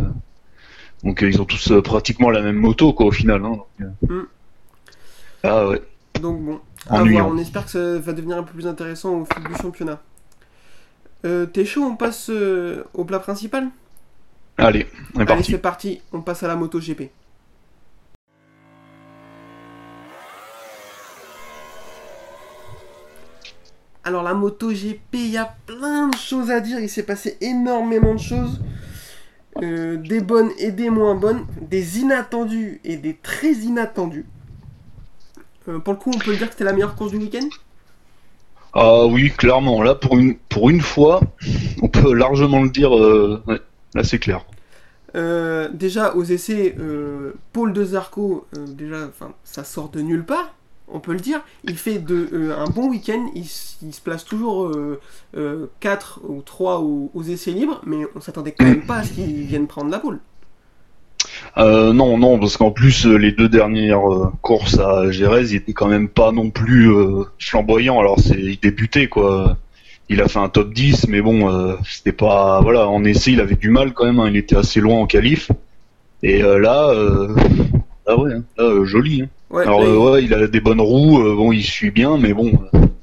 Donc, 1.03 1.23
euh, 1.23 1.29
ils 1.29 1.41
ont 1.41 1.45
tous 1.45 1.71
euh, 1.71 1.81
pratiquement 1.81 2.29
la 2.29 2.41
même 2.41 2.57
moto, 2.57 2.93
quoi, 2.93 3.07
au 3.07 3.11
final. 3.11 3.43
Hein, 3.45 3.51
donc, 3.51 3.67
euh. 3.81 4.13
Mm. 4.21 4.27
Ah 5.43 5.67
ouais. 5.67 5.81
Donc 6.21 6.41
bon, 6.41 6.59
à 6.89 7.01
voir. 7.03 7.27
On 7.29 7.37
espère 7.37 7.63
que 7.65 7.71
ça 7.71 7.97
va 7.99 8.11
devenir 8.13 8.37
un 8.37 8.43
peu 8.43 8.51
plus 8.51 8.67
intéressant 8.67 9.13
au 9.21 9.25
fil 9.25 9.43
du 9.43 9.55
championnat. 9.55 10.01
Euh, 11.25 11.45
T'es 11.45 11.63
chaud, 11.65 11.83
on 11.83 11.95
passe 11.95 12.29
euh, 12.29 12.83
au 12.93 13.05
plat 13.05 13.19
principal? 13.19 13.69
Allez, 14.57 14.87
on 15.15 15.19
est 15.19 15.21
Allez, 15.21 15.25
parti. 15.25 15.51
c'est 15.51 15.57
parti, 15.57 16.01
on 16.11 16.21
passe 16.21 16.43
à 16.43 16.47
la 16.49 16.55
moto 16.57 16.79
GP. 16.79 17.03
Alors 24.03 24.23
la 24.23 24.33
moto 24.33 24.71
GP, 24.71 25.13
il 25.13 25.31
y 25.31 25.37
a 25.37 25.55
plein 25.65 26.07
de 26.07 26.15
choses 26.15 26.51
à 26.51 26.59
dire, 26.59 26.79
il 26.79 26.89
s'est 26.89 27.03
passé 27.03 27.37
énormément 27.41 28.13
de 28.13 28.19
choses. 28.19 28.61
Euh, 29.61 29.97
des 29.97 30.21
bonnes 30.21 30.51
et 30.57 30.71
des 30.71 30.89
moins 30.89 31.15
bonnes, 31.15 31.45
des 31.59 31.99
inattendues 31.99 32.79
et 32.85 32.95
des 32.97 33.15
très 33.15 33.51
inattendues. 33.51 34.25
Euh, 35.67 35.79
pour 35.79 35.93
le 35.93 35.99
coup, 35.99 36.11
on 36.15 36.19
peut 36.19 36.35
dire 36.35 36.47
que 36.47 36.53
c'était 36.53 36.63
la 36.63 36.71
meilleure 36.71 36.95
course 36.95 37.11
du 37.11 37.17
week-end? 37.17 37.47
Ah 38.73 39.05
oui, 39.05 39.31
clairement. 39.31 39.81
Là, 39.81 39.95
pour 39.95 40.17
une, 40.17 40.37
pour 40.37 40.69
une 40.69 40.81
fois, 40.81 41.19
on 41.81 41.89
peut 41.89 42.13
largement 42.13 42.61
le 42.61 42.69
dire. 42.69 42.95
euh, 42.95 43.43
ouais, 43.47 43.59
là, 43.95 44.03
c'est 44.03 44.19
clair. 44.19 44.45
Déjà 45.13 46.15
aux 46.15 46.23
essais, 46.23 46.75
euh, 46.79 47.33
Paul 47.51 47.73
de 47.73 47.83
Zarco, 47.83 48.47
déjà, 48.53 49.09
ça 49.43 49.63
sort 49.63 49.89
de 49.89 49.99
nulle 50.01 50.23
part, 50.23 50.53
on 50.91 50.99
peut 50.99 51.13
le 51.13 51.19
dire. 51.19 51.41
Il 51.63 51.77
fait 51.77 52.01
euh, 52.09 52.55
un 52.57 52.69
bon 52.69 52.89
week-end, 52.89 53.29
il, 53.35 53.45
se 53.45 54.01
place 54.03 54.25
toujours 54.25 54.67
euh, 54.67 54.99
euh, 55.37 55.67
4 55.79 56.21
ou 56.27 56.41
3 56.41 56.79
aux, 56.79 57.23
essais 57.23 57.51
libres, 57.51 57.81
mais 57.85 58.05
on 58.15 58.21
s'attendait 58.21 58.53
quand 58.57 58.65
même 58.65 58.85
pas 58.85 58.97
à 58.97 59.03
ce 59.03 59.13
qu'il 59.13 59.43
vienne 59.43 59.67
prendre 59.67 59.91
la 59.91 59.99
pole. 59.99 60.19
Euh, 61.57 61.93
non, 61.93 62.17
non, 62.17 62.39
parce 62.39 62.57
qu'en 62.57 62.71
plus, 62.71 63.05
euh, 63.05 63.15
les 63.15 63.31
deux 63.31 63.49
dernières 63.49 64.11
euh, 64.11 64.31
courses 64.41 64.79
à 64.79 65.11
Gérès, 65.11 65.51
il 65.51 65.57
était 65.57 65.73
quand 65.73 65.87
même 65.87 66.07
pas 66.07 66.31
non 66.31 66.49
plus 66.49 66.91
euh, 66.91 67.23
flamboyant. 67.39 67.99
Alors, 67.99 68.19
c'est, 68.19 68.39
il 68.39 68.59
débutait, 68.59 69.07
quoi. 69.07 69.57
Il 70.09 70.21
a 70.21 70.27
fait 70.27 70.39
un 70.39 70.49
top 70.49 70.73
10, 70.73 71.07
mais 71.07 71.21
bon, 71.21 71.51
euh, 71.51 71.75
c'était 71.85 72.11
pas. 72.11 72.61
Voilà, 72.61 72.87
en 72.87 73.03
essai, 73.03 73.33
il 73.33 73.41
avait 73.41 73.55
du 73.55 73.69
mal 73.69 73.93
quand 73.93 74.05
même. 74.05 74.19
hein, 74.19 74.27
il 74.29 74.37
était 74.37 74.55
assez 74.55 74.79
loin 74.79 74.99
en 74.99 75.05
qualif. 75.05 75.51
Et 76.23 76.43
euh, 76.43 76.59
là, 76.59 76.89
euh, 76.89 77.35
ah 78.07 78.17
ouais, 78.17 78.33
hein, 78.33 78.43
là, 78.57 78.63
euh, 78.65 78.85
joli. 78.85 79.21
Hein. 79.21 79.27
Ouais, 79.49 79.63
Alors, 79.63 79.83
il- 79.83 79.95
ouais, 79.97 80.23
il 80.23 80.33
a 80.33 80.47
des 80.47 80.61
bonnes 80.61 80.81
roues. 80.81 81.19
euh, 81.19 81.35
bon, 81.35 81.51
il 81.51 81.63
suit 81.63 81.91
bien, 81.91 82.17
mais 82.17 82.33
bon, 82.33 82.51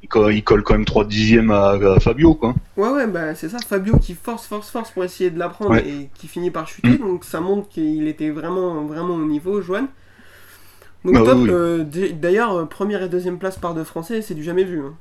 il, 0.03 0.09
co- 0.09 0.31
il 0.31 0.45
colle 0.45 0.63
quand 0.63 0.75
même 0.75 0.85
3 0.85 1.05
dixièmes 1.05 1.51
à, 1.51 1.71
à 1.71 2.01
Fabio, 2.01 2.35
quoi. 2.35 2.55
ouais, 2.77 2.89
ouais, 2.89 3.07
bah, 3.09 3.35
c'est 3.35 3.49
ça, 3.49 3.59
Fabio 3.59 3.99
qui 3.99 4.15
force, 4.15 4.47
force, 4.47 4.71
force 4.71 4.91
pour 4.93 5.03
essayer 5.05 5.31
de 5.31 5.39
la 5.39 5.49
prendre 5.49 5.73
Ouais. 5.73 5.85
et 5.89 6.09
qui 6.15 6.29
finit 6.29 6.51
par 6.53 6.69
chuter, 6.69 6.91
Mm. 6.91 6.99
donc 6.99 7.25
ça 7.25 7.41
montre 7.41 7.69
qu'il 7.69 8.07
était 8.07 8.31
vraiment, 8.31 8.85
vraiment 8.85 9.15
au 9.15 9.25
niveau, 9.25 9.61
Joanne. 9.61 9.89
Donc 11.05 11.15
Bah 11.15 11.23
top, 11.25 11.39
oui. 11.43 11.49
euh, 11.51 11.85
d'ailleurs, 12.15 12.53
euh, 12.55 12.65
première 12.65 13.03
et 13.03 13.09
deuxième 13.09 13.39
place 13.39 13.57
par 13.59 13.75
deux 13.75 13.85
Français, 13.85 14.23
c'est 14.23 14.35
du 14.35 14.43
jamais 14.43 14.65
vu. 14.65 14.81
hein. 14.81 14.95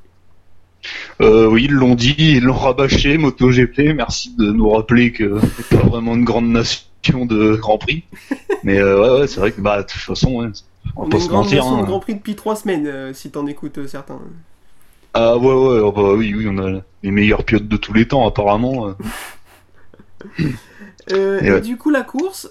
Euh, 1.21 1.47
oui, 1.47 1.63
ils 1.65 1.71
l'ont 1.71 1.95
dit, 1.95 2.15
ils 2.17 2.43
l'ont 2.43 2.53
rabâché, 2.53 3.17
MotoGP. 3.17 3.93
Merci 3.95 4.35
de 4.35 4.51
nous 4.51 4.69
rappeler 4.69 5.11
que 5.11 5.39
c'est 5.57 5.77
pas 5.79 5.85
vraiment 5.87 6.13
une 6.13 6.25
grande 6.25 6.47
nation 6.49 6.83
de 7.25 7.55
Grand 7.55 7.77
Prix. 7.79 8.03
Mais 8.63 8.77
euh, 8.79 9.01
ouais, 9.15 9.21
ouais, 9.21 9.27
c'est 9.27 9.39
vrai 9.39 9.51
que 9.51 9.61
bah 9.61 9.81
de 9.81 9.87
toute 9.87 10.01
façon, 10.01 10.33
ouais, 10.41 10.47
on 10.95 11.09
est 11.09 11.15
une 11.15 11.19
se 11.19 11.27
grande 11.27 11.43
mentir. 11.45 11.63
de 11.65 11.69
hein. 11.69 11.83
Grand 11.83 11.99
Prix 11.99 12.15
depuis 12.15 12.35
trois 12.35 12.55
semaines, 12.55 12.87
euh, 12.87 13.13
si 13.13 13.31
t'en 13.31 13.45
écoutes 13.47 13.77
euh, 13.79 13.87
certains. 13.87 14.19
Ah 15.13 15.37
ouais, 15.37 15.45
ouais, 15.45 15.79
oh, 15.79 15.91
bah 15.91 16.13
oui, 16.13 16.33
oui, 16.35 16.45
on 16.49 16.57
a 16.57 16.81
les 17.03 17.11
meilleurs 17.11 17.43
pilotes 17.43 17.67
de 17.67 17.77
tous 17.77 17.93
les 17.93 18.07
temps 18.07 18.27
apparemment. 18.27 18.87
euh. 21.11 21.39
Et 21.41 21.45
et 21.47 21.51
ouais. 21.51 21.61
du 21.61 21.77
coup, 21.77 21.89
la 21.89 22.01
course, 22.03 22.49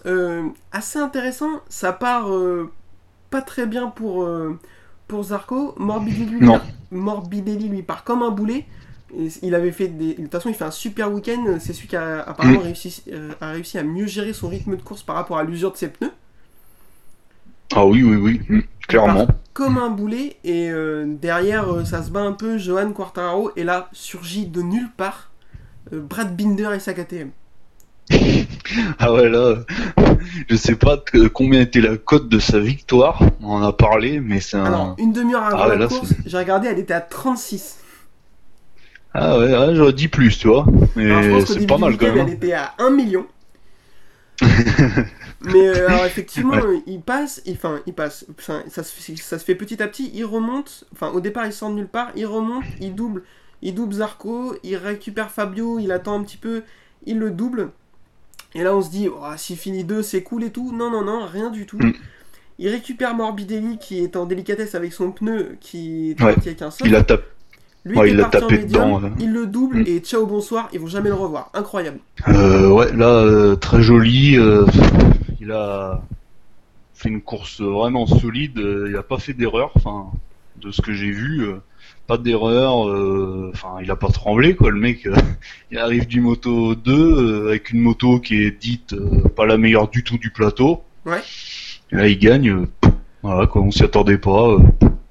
assez 0.72 0.98
intéressant, 0.98 1.50
ça 1.68 1.92
part 1.92 2.28
pas 3.30 3.42
très 3.42 3.66
bien 3.66 3.88
pour, 3.88 4.26
pour 5.08 5.22
Zarco. 5.24 5.74
Morbidelli 5.76 6.26
lui, 6.26 6.40
Non. 6.46 6.60
Morbidelli 6.90 7.68
lui 7.68 7.82
part 7.82 8.04
comme 8.04 8.22
un 8.22 8.30
boulet. 8.30 8.64
Et 9.16 9.28
il 9.42 9.54
avait 9.54 9.70
fait 9.72 9.88
des. 9.88 10.14
De 10.14 10.22
toute 10.22 10.32
façon, 10.32 10.48
il 10.48 10.54
fait 10.54 10.64
un 10.64 10.70
super 10.70 11.12
week-end. 11.12 11.56
C'est 11.60 11.72
celui 11.72 11.88
qui 11.88 11.96
a 11.96 12.20
apparemment 12.22 12.60
Mm. 12.60 12.62
réussi, 12.64 13.02
a 13.40 13.50
réussi 13.50 13.78
à 13.78 13.82
mieux 13.84 14.06
gérer 14.06 14.32
son 14.32 14.48
rythme 14.48 14.76
de 14.76 14.82
course 14.82 15.02
par 15.02 15.16
rapport 15.16 15.36
à 15.38 15.44
l'usure 15.44 15.70
de 15.72 15.76
ses 15.76 15.88
pneus. 15.88 16.10
Ah 17.74 17.84
oui, 17.86 18.02
oui, 18.02 18.16
oui, 18.16 18.40
hum, 18.50 18.62
clairement. 18.88 19.26
Comme 19.52 19.78
un 19.78 19.90
boulet. 19.90 20.36
Et 20.44 20.70
euh, 20.70 21.04
derrière, 21.06 21.72
euh, 21.72 21.84
ça 21.84 22.02
se 22.02 22.10
bat 22.10 22.20
un 22.20 22.32
peu. 22.32 22.58
Johan 22.58 22.92
Quartararo. 22.92 23.50
Et 23.56 23.64
là, 23.64 23.88
surgit 23.92 24.46
de 24.46 24.62
nulle 24.62 24.90
part 24.96 25.30
euh, 25.92 26.00
Brad 26.00 26.36
Binder 26.36 26.70
et 26.74 26.80
sa 26.80 26.94
KTM. 26.94 27.30
Ah 28.98 29.12
ouais, 29.12 29.28
là, 29.28 29.56
je 30.48 30.56
sais 30.56 30.74
pas 30.74 30.98
combien 31.32 31.60
était 31.60 31.80
la 31.82 31.96
cote 31.96 32.28
de 32.28 32.38
sa 32.38 32.58
victoire. 32.58 33.22
On 33.42 33.56
en 33.56 33.62
a 33.62 33.72
parlé, 33.72 34.20
mais 34.20 34.40
c'est 34.40 34.56
un. 34.56 34.64
Alors, 34.64 34.94
une 34.98 35.12
demi-heure 35.12 35.44
avant 35.44 35.58
Ah 35.58 35.68
ouais, 35.68 35.74
la 35.74 35.80
là, 35.82 35.86
course, 35.88 36.12
j'ai 36.24 36.38
regardé, 36.38 36.68
elle 36.68 36.78
était 36.78 36.94
à 36.94 37.00
36. 37.02 37.78
Ah 39.12 39.38
ouais, 39.38 39.56
ouais, 39.56 39.74
j'aurais 39.74 39.92
dit 39.92 40.08
plus, 40.08 40.38
tu 40.38 40.48
vois. 40.48 40.66
Mais 40.96 41.44
c'est 41.44 41.66
pas 41.66 41.78
mal 41.78 41.96
quand 41.98 42.06
même. 42.06 42.18
hein. 42.20 42.24
elle 42.26 42.34
était 42.34 42.52
à 42.54 42.72
1 42.78 42.90
million. 42.90 43.26
Mais 45.52 45.68
euh, 45.68 45.88
alors 45.88 46.04
effectivement, 46.06 46.54
il 46.86 47.00
passe, 47.00 47.42
enfin 47.50 47.80
il 47.86 47.92
passe, 47.92 48.26
ça, 48.38 48.82
se 48.82 48.92
fait, 48.92 49.16
ça 49.16 49.38
se 49.38 49.44
fait 49.44 49.54
petit 49.54 49.82
à 49.82 49.86
petit, 49.88 50.10
il 50.14 50.24
remonte, 50.24 50.84
enfin 50.92 51.10
au 51.10 51.20
départ 51.20 51.46
il 51.46 51.52
sort 51.52 51.70
de 51.70 51.74
nulle 51.74 51.88
part, 51.88 52.10
il 52.16 52.26
remonte, 52.26 52.64
il 52.80 52.94
double, 52.94 53.22
il 53.62 53.74
double 53.74 53.94
Zarco, 53.94 54.54
il 54.62 54.76
récupère 54.76 55.30
Fabio, 55.30 55.78
il 55.78 55.92
attend 55.92 56.18
un 56.18 56.22
petit 56.24 56.36
peu, 56.38 56.62
il 57.06 57.18
le 57.18 57.30
double. 57.30 57.70
Et 58.54 58.62
là 58.62 58.74
on 58.74 58.80
se 58.82 58.90
dit, 58.90 59.08
oh, 59.08 59.22
s'il 59.36 59.56
finit 59.56 59.84
2 59.84 60.02
c'est 60.02 60.22
cool 60.22 60.44
et 60.44 60.50
tout, 60.50 60.72
non 60.74 60.90
non 60.90 61.02
non, 61.04 61.26
rien 61.26 61.50
du 61.50 61.66
tout. 61.66 61.78
Mm. 61.78 61.92
Il 62.58 62.68
récupère 62.68 63.14
Morbidelli 63.14 63.78
qui 63.78 63.98
est 64.02 64.14
en 64.16 64.26
délicatesse 64.26 64.74
avec 64.76 64.92
son 64.92 65.10
pneu 65.10 65.56
qui 65.60 66.12
est 66.12 66.22
Ouais. 66.22 66.34
avec 66.36 66.62
un 66.62 66.70
seul. 66.70 66.86
Il 66.88 66.94
a 66.94 67.02
tapé. 67.02 67.24
Lui 67.86 67.98
ouais, 67.98 68.10
il 68.12 68.16
l'a 68.16 68.24
tapé 68.30 68.56
médium, 68.58 68.96
dedans, 68.96 69.10
il 69.18 69.30
le 69.32 69.44
double 69.46 69.80
Mm. 69.80 69.84
et 69.88 69.98
ciao 69.98 70.24
bonsoir, 70.24 70.70
ils 70.72 70.80
vont 70.80 70.86
jamais 70.86 71.10
le 71.10 71.16
revoir. 71.16 71.50
Incroyable. 71.52 71.98
Euh, 72.28 72.70
ouais, 72.70 72.90
là, 72.94 73.08
euh, 73.08 73.56
très 73.56 73.82
joli. 73.82 74.38
euh, 74.38 74.64
il 75.44 75.52
a 75.52 76.00
fait 76.94 77.08
une 77.08 77.20
course 77.22 77.60
vraiment 77.60 78.06
solide. 78.06 78.58
euh, 78.58 78.86
il 78.90 78.96
a 78.96 79.02
pas 79.02 79.18
fait 79.18 79.32
d'erreur. 79.34 79.70
Enfin, 79.74 80.06
de 80.60 80.70
ce 80.70 80.80
que 80.80 80.92
j'ai 80.92 81.10
vu, 81.10 81.42
euh, 81.42 81.56
pas 82.06 82.16
d'erreur. 82.18 82.88
euh, 82.88 83.50
Enfin, 83.52 83.76
il 83.82 83.90
a 83.90 83.96
pas 83.96 84.08
tremblé 84.08 84.54
quoi. 84.54 84.70
Le 84.70 84.78
mec, 84.80 85.06
il 85.70 85.78
arrive 85.78 86.06
du 86.06 86.20
moto 86.20 86.74
2 86.74 86.92
euh, 86.92 87.48
avec 87.48 87.70
une 87.70 87.80
moto 87.80 88.20
qui 88.20 88.42
est 88.42 88.50
dite 88.50 88.94
pas 89.36 89.46
la 89.46 89.58
meilleure 89.58 89.88
du 89.88 90.02
tout 90.04 90.18
du 90.18 90.30
plateau. 90.30 90.82
Ouais. 91.04 91.20
Et 91.92 91.96
là, 91.96 92.08
il 92.08 92.18
gagne. 92.18 92.66
voilà 93.22 93.46
quoi, 93.46 93.60
on 93.62 93.70
s'y 93.70 93.82
attendait 93.84 94.18
pas. 94.18 94.56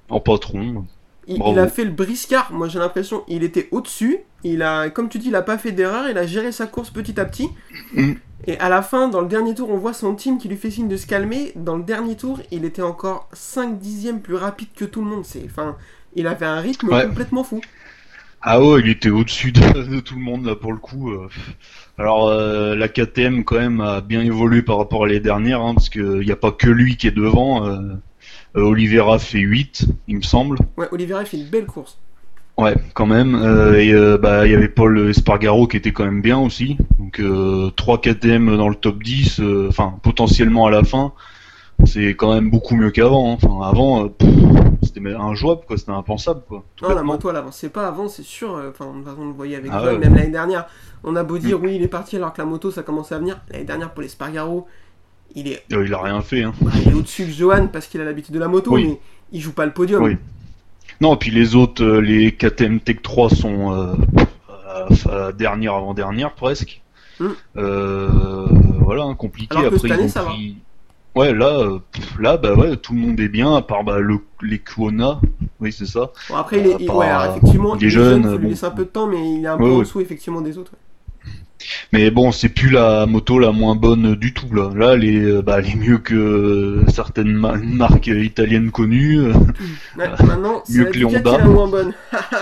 en 0.10 0.20
patron. 0.20 0.86
Il, 1.28 1.58
a 1.60 1.68
fait 1.68 1.86
le 1.86 1.92
briscard, 1.92 2.52
moi 2.52 2.68
j'ai 2.68 2.80
l'impression, 2.80 3.24
il 3.28 3.44
était 3.44 3.70
au-dessus, 3.72 4.18
il 4.44 4.62
a, 4.62 4.90
comme 4.90 5.08
tu 5.10 5.20
dis, 5.20 5.30
il 5.30 5.36
a 5.36 5.42
pas 5.42 5.58
fait 5.58 5.72
d'erreur, 5.72 6.10
il 6.10 6.18
a 6.18 6.26
géré 6.28 6.52
sa 6.52 6.68
course 6.68 6.90
petit 6.90 7.20
à 7.20 7.26
petit. 7.26 7.50
Mm. 7.94 8.14
Et 8.46 8.60
à 8.60 8.68
la 8.68 8.82
fin, 8.82 9.08
dans 9.08 9.22
le 9.22 9.28
dernier 9.28 9.56
tour, 9.56 9.70
on 9.70 9.78
voit 9.78 9.94
son 9.94 10.16
team 10.16 10.38
qui 10.38 10.50
lui 10.50 10.58
fait 10.58 10.70
signe 10.72 10.90
de 10.90 10.98
se 10.98 11.08
calmer. 11.08 11.54
Dans 11.56 11.78
le 11.78 11.84
dernier 11.84 12.18
tour, 12.18 12.42
il 12.52 12.66
était 12.66 12.82
encore 12.82 13.30
5 13.32 13.80
dixièmes 13.80 14.20
plus 14.22 14.36
rapide 14.36 14.68
que 14.76 14.84
tout 14.84 15.00
le 15.02 15.08
monde. 15.08 15.24
C'est, 15.26 15.44
enfin, 15.46 15.78
il 16.16 16.28
avait 16.28 16.46
un 16.46 16.60
rythme 16.60 16.90
Ouais. 16.90 17.06
complètement 17.08 17.46
fou. 17.46 17.62
Ah 18.42 18.62
ouais, 18.62 18.82
il 18.82 18.90
était 18.90 19.10
au-dessus 19.10 19.54
de, 19.54 19.62
de 19.84 20.00
tout 20.02 20.16
le 20.16 20.22
monde 20.22 20.46
là 20.46 20.56
pour 20.56 20.74
le 20.74 20.78
coup. 20.78 21.12
euh. 21.12 21.30
Alors 21.98 22.28
euh, 22.28 22.76
la 22.76 22.90
KTM 22.90 23.44
quand 23.46 23.56
même 23.58 23.80
a 23.80 24.02
bien 24.02 24.22
évolué 24.22 24.62
par 24.62 24.78
rapport 24.78 25.06
à 25.06 25.08
les 25.08 25.22
dernières, 25.22 25.62
hein, 25.62 25.74
parce 25.76 25.90
qu'il 25.90 26.20
n'y 26.20 26.32
a 26.32 26.36
pas 26.36 26.52
que 26.52 26.68
lui 26.70 26.98
qui 26.98 27.08
est 27.08 27.12
devant. 27.12 27.66
euh, 27.68 27.80
Oliveira 28.56 29.20
fait 29.20 29.40
8, 29.40 29.86
il 30.08 30.18
me 30.18 30.22
semble. 30.22 30.58
Ouais, 30.78 30.88
Oliveira 30.92 31.26
fait 31.26 31.38
une 31.38 31.50
belle 31.50 31.66
course. 31.66 31.98
Ouais, 32.58 32.76
quand 32.94 33.08
même. 33.08 33.34
Euh, 33.36 33.80
et 33.80 33.92
euh, 33.94 34.18
bah 34.20 34.46
il 34.46 34.52
y 34.52 34.56
avait 34.56 34.68
Paul 34.68 35.10
Espargaro 35.10 35.66
qui 35.68 35.78
était 35.78 35.92
quand 35.92 36.06
même 36.06 36.22
bien 36.22 36.38
aussi. 36.38 36.78
Donc 37.00 37.20
euh, 37.20 37.72
3 37.76 38.00
KTM 38.00 38.56
dans 38.58 38.70
le 38.70 38.76
top 38.76 39.02
10, 39.02 39.40
euh, 39.40 39.66
enfin 39.70 39.96
potentiellement 40.04 40.68
à 40.68 40.72
la 40.72 40.84
fin. 40.84 41.14
C'est 41.86 42.10
quand 42.10 42.32
même 42.34 42.52
beaucoup 42.52 42.76
mieux 42.76 42.92
qu'avant. 42.92 43.34
hein. 43.34 43.38
Enfin 43.42 43.68
avant, 43.68 44.06
euh, 44.06 44.10
c'était 44.84 45.02
injouable 45.16 45.62
quoi, 45.68 45.78
c'était 45.80 45.92
impensable 45.92 46.42
quoi. 46.48 46.64
Non, 46.84 46.90
la 46.90 46.96
bêtement. 46.96 47.14
moto 47.14 47.30
elle 47.32 47.38
avançait 47.38 47.70
pas 47.70 47.88
avant, 47.88 48.08
c'est 48.08 48.22
sûr. 48.24 48.56
euh, 48.56 48.70
Enfin, 48.70 48.86
on 49.18 49.26
le 49.26 49.34
voyait 49.34 49.56
avec 49.56 49.72
Ah 49.74 49.84
ouais. 49.86 49.98
même 49.98 50.14
l'année 50.14 50.30
dernière. 50.30 50.68
On 51.04 51.16
a 51.16 51.24
beau 51.24 51.40
dire 51.40 51.60
oui, 51.60 51.76
il 51.78 51.82
est 51.82 51.88
parti 51.88 52.18
alors 52.18 52.34
que 52.34 52.42
la 52.42 52.46
moto 52.46 52.70
ça 52.70 52.84
commençait 52.84 53.16
à 53.16 53.20
venir. 53.20 53.40
L'année 53.52 53.66
dernière, 53.66 53.92
Paul 53.96 54.06
Espargaro, 54.06 54.68
il 55.36 55.48
est, 55.48 55.64
Euh, 55.74 55.86
il 55.86 55.94
a 55.94 56.02
rien 56.02 56.22
fait. 56.22 56.44
Hein. 56.44 56.54
il 56.86 56.90
est 56.92 56.94
au-dessus 56.94 57.26
de 57.26 57.32
Johan 57.32 57.68
parce 57.72 57.88
qu'il 57.88 58.02
a 58.02 58.04
l'habitude 58.06 58.34
de 58.36 58.40
la 58.40 58.48
moto, 58.48 58.72
Oui. 58.74 58.86
mais 58.88 59.00
il 59.32 59.42
joue 59.42 59.54
pas 59.54 59.66
le 59.66 59.74
podium. 59.74 60.04
Oui. 60.04 60.18
Non, 61.02 61.16
puis 61.18 61.32
les 61.32 61.56
autres, 61.56 61.84
euh, 61.84 62.00
les 62.00 62.32
KTM 62.34 62.80
Tech 62.80 62.98
3 63.02 63.30
sont 63.30 63.74
euh, 63.74 63.96
à 65.10 65.32
dernière 65.32 65.74
avant 65.74 65.94
dernière 65.94 66.34
presque. 66.34 66.82
Mm. 67.20 67.28
Euh, 67.58 68.08
voilà, 68.82 69.04
hein, 69.04 69.16
compliqué. 69.16 69.56
Alors 69.56 69.70
que 69.72 69.76
Après 69.76 69.88
cette 69.90 69.98
année, 70.00 70.08
ça 70.10 70.24
pris. 70.24 70.58
Ouais, 71.16 71.32
là, 71.34 71.60
euh, 71.60 71.80
là, 72.20 72.38
bah 72.38 72.56
ouais, 72.56 72.76
tout 72.76 72.94
le 72.94 73.00
monde 73.00 73.20
est 73.20 73.28
bien, 73.28 73.56
à 73.56 73.62
part 73.62 73.84
bah, 73.84 74.00
le, 74.00 74.18
les 74.42 74.58
Kuona. 74.58 75.22
Oui, 75.60 75.72
c'est 75.72 75.86
ça. 75.86 76.12
Bon, 76.30 76.36
après, 76.38 76.60
il 76.60 76.66
est, 76.68 76.74
Euh, 76.74 76.78
il- 76.80 76.90
ouais, 76.90 77.06
alors, 77.06 77.36
effectivement, 77.38 77.76
il 77.76 77.86
est 77.86 77.90
jeune, 77.90 78.24
jeune, 78.24 78.24
faut 78.32 78.38
lui 78.38 78.44
bon. 78.46 78.50
laisser 78.50 78.66
un 78.66 78.72
peu 78.72 78.84
de 78.86 78.90
temps, 78.90 79.06
mais 79.08 79.36
il 79.36 79.44
est 79.46 79.48
un 79.48 79.58
peu 79.58 79.64
Ouais, 79.64 79.70
en 79.70 79.74
ouais. 79.76 79.80
dessous 79.84 80.02
effectivement 80.02 80.42
des 80.42 80.58
autres. 80.58 80.72
ouais. 80.74 80.80
Mais 81.92 82.12
bon, 82.12 82.32
c'est 82.32 82.50
plus 82.50 82.70
la 82.70 83.06
moto 83.06 83.40
la 83.40 83.52
moins 83.52 83.76
bonne 83.76 84.16
du 84.16 84.34
tout 84.34 84.54
là. 84.54 84.72
Là, 84.76 84.94
elle 84.94 85.04
est, 85.06 85.24
euh, 85.24 85.42
bah, 85.42 85.58
elle 85.60 85.68
est 85.70 85.76
mieux 85.76 85.98
que 85.98 86.84
certaines 86.88 87.32
ma- 87.34 87.56
marques 87.58 88.08
italiennes 88.08 88.72
connues. 88.72 89.20
euh, 89.20 89.34
Ouais, 89.98 90.10
maintenant, 90.26 90.64
mieux 90.70 90.86
que 90.86 90.98
les 90.98 91.06
Honda. 91.06 91.38
la 91.38 91.46
moins 91.46 91.68
bonne. 91.68 91.94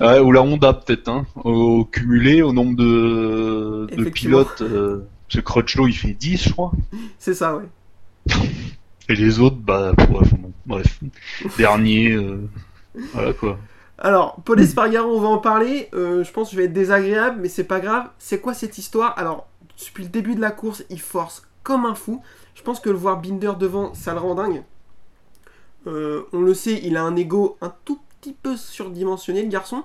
Ouais, 0.00 0.18
ou 0.18 0.32
la 0.32 0.42
Honda 0.42 0.72
peut-être, 0.72 1.08
hein, 1.08 1.24
au 1.36 1.84
cumulé 1.84 2.42
au 2.42 2.52
nombre 2.52 2.76
de, 2.76 3.86
pilotes. 4.10 4.60
Euh, 4.60 5.06
ce 5.28 5.38
Crutchlow, 5.38 5.86
il 5.86 5.92
fait 5.92 6.14
10, 6.14 6.48
je 6.48 6.50
crois. 6.52 6.72
c'est 7.18 7.32
ça, 7.34 7.56
ouais. 7.56 7.64
Et 9.08 9.14
les 9.14 9.38
autres, 9.38 9.56
bah, 9.56 9.92
bref, 9.96 10.34
bon, 10.34 10.52
bref. 10.66 10.98
Dernier, 11.58 12.10
euh, 12.10 12.48
voilà 13.12 13.32
quoi. 13.34 13.58
Alors, 14.04 14.36
Paul 14.44 14.60
Espargaro, 14.60 15.16
on 15.16 15.20
va 15.22 15.28
en 15.28 15.38
parler. 15.38 15.88
Euh, 15.94 16.22
je 16.24 16.30
pense 16.30 16.50
que 16.50 16.52
je 16.52 16.58
vais 16.58 16.66
être 16.66 16.74
désagréable, 16.74 17.38
mais 17.40 17.48
c'est 17.48 17.64
pas 17.64 17.80
grave. 17.80 18.10
C'est 18.18 18.38
quoi 18.38 18.52
cette 18.52 18.76
histoire? 18.76 19.14
Alors, 19.16 19.46
depuis 19.82 20.02
le 20.02 20.10
début 20.10 20.34
de 20.34 20.42
la 20.42 20.50
course, 20.50 20.84
il 20.90 21.00
force 21.00 21.48
comme 21.62 21.86
un 21.86 21.94
fou. 21.94 22.20
Je 22.54 22.60
pense 22.60 22.80
que 22.80 22.90
le 22.90 22.96
voir 22.96 23.18
Binder 23.22 23.52
devant, 23.58 23.94
ça 23.94 24.12
le 24.12 24.18
rend 24.20 24.34
dingue. 24.34 24.62
Euh, 25.86 26.24
on 26.34 26.42
le 26.42 26.52
sait, 26.52 26.82
il 26.84 26.98
a 26.98 27.02
un 27.02 27.16
ego 27.16 27.56
un 27.62 27.72
tout 27.86 27.98
petit 28.20 28.34
peu 28.34 28.58
surdimensionné, 28.58 29.42
le 29.42 29.48
garçon. 29.48 29.84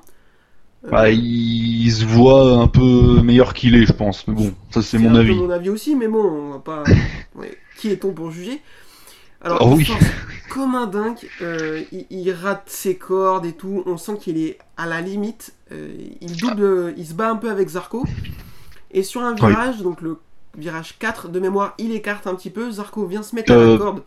Euh, 0.83 0.89
Bah, 0.89 1.09
il, 1.09 1.89
se 1.89 2.03
voit 2.03 2.57
un 2.57 2.67
peu 2.67 3.21
meilleur 3.21 3.53
qu'il 3.53 3.73
est, 3.77 3.85
je 3.85 3.93
pense. 3.93 4.27
Mais 4.27 4.33
bon, 4.33 4.53
ça 4.69 4.81
c'est 4.81 4.97
mon 4.97 5.15
avis. 5.15 5.33
mon 5.33 5.49
avis 5.49 5.69
aussi, 5.69 5.95
mais 5.95 6.09
bon, 6.09 6.25
on 6.25 6.51
va 6.51 6.59
pas. 6.59 6.83
ouais, 7.35 7.57
Qui 7.77 7.91
est-on 7.91 8.11
pour 8.11 8.31
juger? 8.31 8.61
Alors, 9.41 9.59
Oh 9.61 9.75
oui. 9.77 9.87
comme 10.51 10.75
un 10.75 10.85
dingue. 10.87 11.17
euh, 11.41 11.81
il, 11.91 12.05
il 12.09 12.31
rate 12.33 12.63
ses 12.67 12.95
cordes 12.97 13.45
et 13.45 13.53
tout. 13.53 13.83
On 13.85 13.97
sent 13.97 14.17
qu'il 14.19 14.37
est 14.37 14.57
à 14.77 14.85
la 14.85 15.01
limite. 15.01 15.53
euh, 15.71 15.95
il 16.21 16.35
double, 16.37 16.93
il 16.97 17.05
se 17.07 17.13
bat 17.13 17.29
un 17.29 17.35
peu 17.35 17.49
avec 17.49 17.69
Zarco. 17.69 18.05
Et 18.91 19.03
sur 19.03 19.21
un 19.23 19.33
Oui. 19.35 19.47
virage, 19.47 19.81
donc 19.81 20.01
le 20.01 20.17
virage 20.57 20.97
4 20.97 21.29
de 21.29 21.39
mémoire, 21.39 21.73
il 21.77 21.91
écarte 21.93 22.27
un 22.27 22.35
petit 22.35 22.49
peu. 22.49 22.71
Zarco 22.71 23.05
vient 23.05 23.21
se 23.23 23.35
mettre 23.35 23.51
à 23.53 23.55
la 23.55 23.61
Euh, 23.61 23.77
corde. 23.77 24.03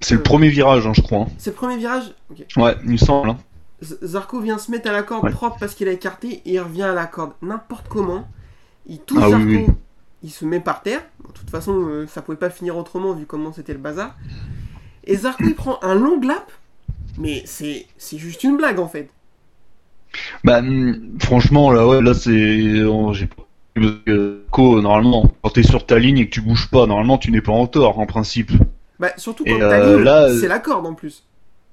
C'est 0.00 0.14
le 0.14 0.22
premier 0.22 0.48
virage, 0.48 0.86
hein, 0.86 0.92
je 0.94 1.02
crois. 1.02 1.18
hein. 1.20 1.26
C'est 1.36 1.50
le 1.50 1.56
premier 1.56 1.76
virage? 1.76 2.14
Ok. 2.30 2.46
Ouais, 2.56 2.74
il 2.84 2.90
me 2.92 2.96
semble. 2.96 3.30
hein. 3.30 3.38
Z- 3.82 3.98
Zarco 4.02 4.40
vient 4.40 4.56
se 4.58 4.70
mettre 4.70 4.88
à 4.88 4.92
la 4.92 5.02
corde 5.02 5.24
Ouais. 5.24 5.30
propre 5.30 5.58
parce 5.60 5.74
qu'il 5.74 5.88
a 5.88 5.92
écarté 5.92 6.40
et 6.46 6.54
il 6.54 6.60
revient 6.60 6.82
à 6.84 6.92
la 6.94 7.06
corde 7.06 7.32
n'importe 7.42 7.86
comment. 7.88 8.26
Il 8.86 8.98
touche 9.00 9.18
Ah 9.22 9.28
oui, 9.28 9.44
oui. 9.44 9.66
Il 10.22 10.30
se 10.30 10.44
met 10.44 10.60
par 10.60 10.82
terre. 10.82 11.02
De 11.26 11.32
toute 11.32 11.50
façon, 11.50 11.86
euh, 11.88 12.06
ça 12.06 12.22
pouvait 12.22 12.38
pas 12.38 12.50
finir 12.50 12.76
autrement 12.76 13.12
vu 13.14 13.26
comment 13.26 13.52
c'était 13.52 13.72
le 13.72 13.78
bazar. 13.78 14.16
Et 15.04 15.16
Zarco 15.16 15.48
il 15.48 15.54
prend 15.56 15.78
un 15.82 15.94
long 15.94 16.20
lap, 16.20 16.50
mais 17.18 17.42
c'est 17.46 17.86
c'est 17.98 18.18
juste 18.18 18.44
une 18.44 18.56
blague 18.56 18.80
en 18.80 18.88
fait. 18.88 19.10
Bah, 20.44 20.58
hum, 20.58 21.16
franchement, 21.20 21.70
là, 21.72 21.86
ouais, 21.86 22.00
là, 22.02 22.14
c'est. 22.14 22.84
on- 22.84 23.12
j'ai 23.12 23.26
pas- 23.26 23.46
parce 23.74 23.92
que, 24.04 24.42
Co, 24.50 24.80
normalement, 24.82 25.30
quand 25.42 25.50
t'es 25.50 25.62
sur 25.62 25.86
ta 25.86 25.98
ligne 25.98 26.18
et 26.18 26.26
que 26.26 26.30
tu 26.30 26.40
bouges 26.40 26.68
pas, 26.70 26.86
normalement, 26.86 27.18
tu 27.18 27.30
n'es 27.30 27.40
pas 27.40 27.52
en 27.52 27.66
tort, 27.66 27.98
en 27.98 28.06
principe. 28.06 28.50
Bah, 29.00 29.12
surtout 29.16 29.46
quand 29.46 29.58
ta 29.58 29.78
euh, 29.78 29.96
ligne, 29.96 30.04
là, 30.04 30.28
c'est 30.28 30.48
la 30.48 30.58
corde 30.60 30.86
en 30.86 30.94
plus. 30.94 31.24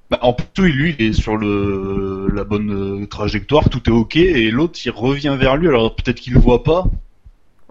Bah, 0.09 0.19
en 0.21 0.33
plus, 0.33 0.71
lui, 0.71 0.95
il 0.97 1.05
est 1.07 1.13
sur 1.13 1.35
le, 1.37 2.29
la 2.33 2.43
bonne 2.45 3.01
euh, 3.03 3.05
trajectoire, 3.07 3.69
tout 3.69 3.89
est 3.89 3.93
ok, 3.93 4.15
et 4.15 4.51
l'autre, 4.51 4.79
il 4.85 4.89
revient 4.91 5.35
vers 5.37 5.57
lui, 5.57 5.67
alors 5.67 5.95
peut-être 5.95 6.19
qu'il 6.21 6.33
le 6.33 6.39
voit 6.39 6.63
pas. 6.63 6.85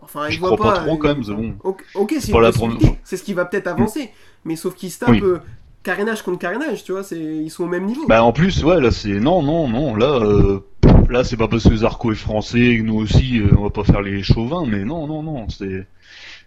Enfin, 0.07 0.29
Je 0.29 0.35
il 0.35 0.41
voit 0.41 0.53
crois 0.55 0.73
pas 0.73 0.79
pas. 0.79 0.85
trop, 0.87 0.97
quand 0.97 1.09
même, 1.09 1.25
c'est 1.25 1.35
bon. 1.35 1.55
Ok, 1.65 1.83
c'est 2.21 3.17
ce 3.17 3.23
qui 3.23 3.35
va 3.35 3.45
peut-être 3.45 3.67
avancer. 3.67 4.11
Mais 4.45 4.55
sauf 4.55 4.75
qu'il 4.77 4.91
se 4.93 5.01
tape 5.01 5.09
Oui. 5.11 5.21
euh, 5.23 5.39
carénage 5.83 6.23
contre 6.23 6.39
carénage, 6.39 6.85
tu 6.85 6.93
vois, 6.93 7.03
ils 7.13 7.51
sont 7.51 7.65
au 7.65 7.69
même 7.69 7.85
niveau. 7.87 8.07
Bah, 8.07 8.23
en 8.23 8.33
plus, 8.33 8.63
ouais, 8.65 8.81
là, 8.81 8.93
c'est. 8.93 9.19
Non, 9.19 9.43
non, 9.43 9.67
non, 9.69 9.97
là, 9.97 10.21
euh, 10.23 10.61
là, 11.11 11.25
c'est 11.25 11.37
pas 11.37 11.49
parce 11.49 11.69
que 11.69 11.75
Zarco 11.75 12.13
est 12.13 12.15
français, 12.15 12.61
et 12.61 12.79
que 12.79 12.83
nous 12.85 12.97
aussi, 12.97 13.41
euh, 13.41 13.51
on 13.59 13.65
va 13.65 13.71
pas 13.71 13.83
faire 13.83 14.01
les 14.03 14.23
chauvins, 14.23 14.65
mais 14.65 14.85
non, 14.85 15.07
non, 15.09 15.23
non, 15.25 15.49
c'est. 15.49 15.87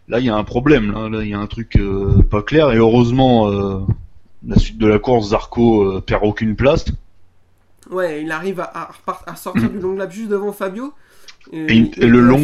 Là, 0.08 0.20
il 0.20 0.26
y 0.26 0.30
a 0.30 0.36
un 0.38 0.44
problème, 0.46 0.92
là, 0.94 1.10
là, 1.10 1.22
il 1.24 1.30
y 1.30 1.34
a 1.34 1.40
un 1.40 1.48
truc 1.48 1.76
euh, 1.76 2.24
pas 2.30 2.42
clair, 2.42 2.72
et 2.72 2.78
heureusement, 2.78 3.50
euh, 3.50 3.80
la 4.48 4.58
suite 4.58 4.78
de 4.78 4.88
la 4.88 5.00
course, 5.00 5.30
Zarco 5.32 6.00
perd 6.02 6.24
aucune 6.24 6.56
place. 6.56 6.86
Ouais, 7.92 8.22
il 8.24 8.32
arrive 8.32 8.60
à, 8.62 8.92
à 9.28 9.36
sortir 9.36 9.70
du 9.72 9.80
long 9.80 9.96
lap 9.96 10.12
juste 10.12 10.30
devant 10.30 10.54
Fabio. 10.54 10.94
Et 11.52 11.66
il- 11.74 11.90
et 12.04 12.08
le 12.08 12.20
long 12.22 12.38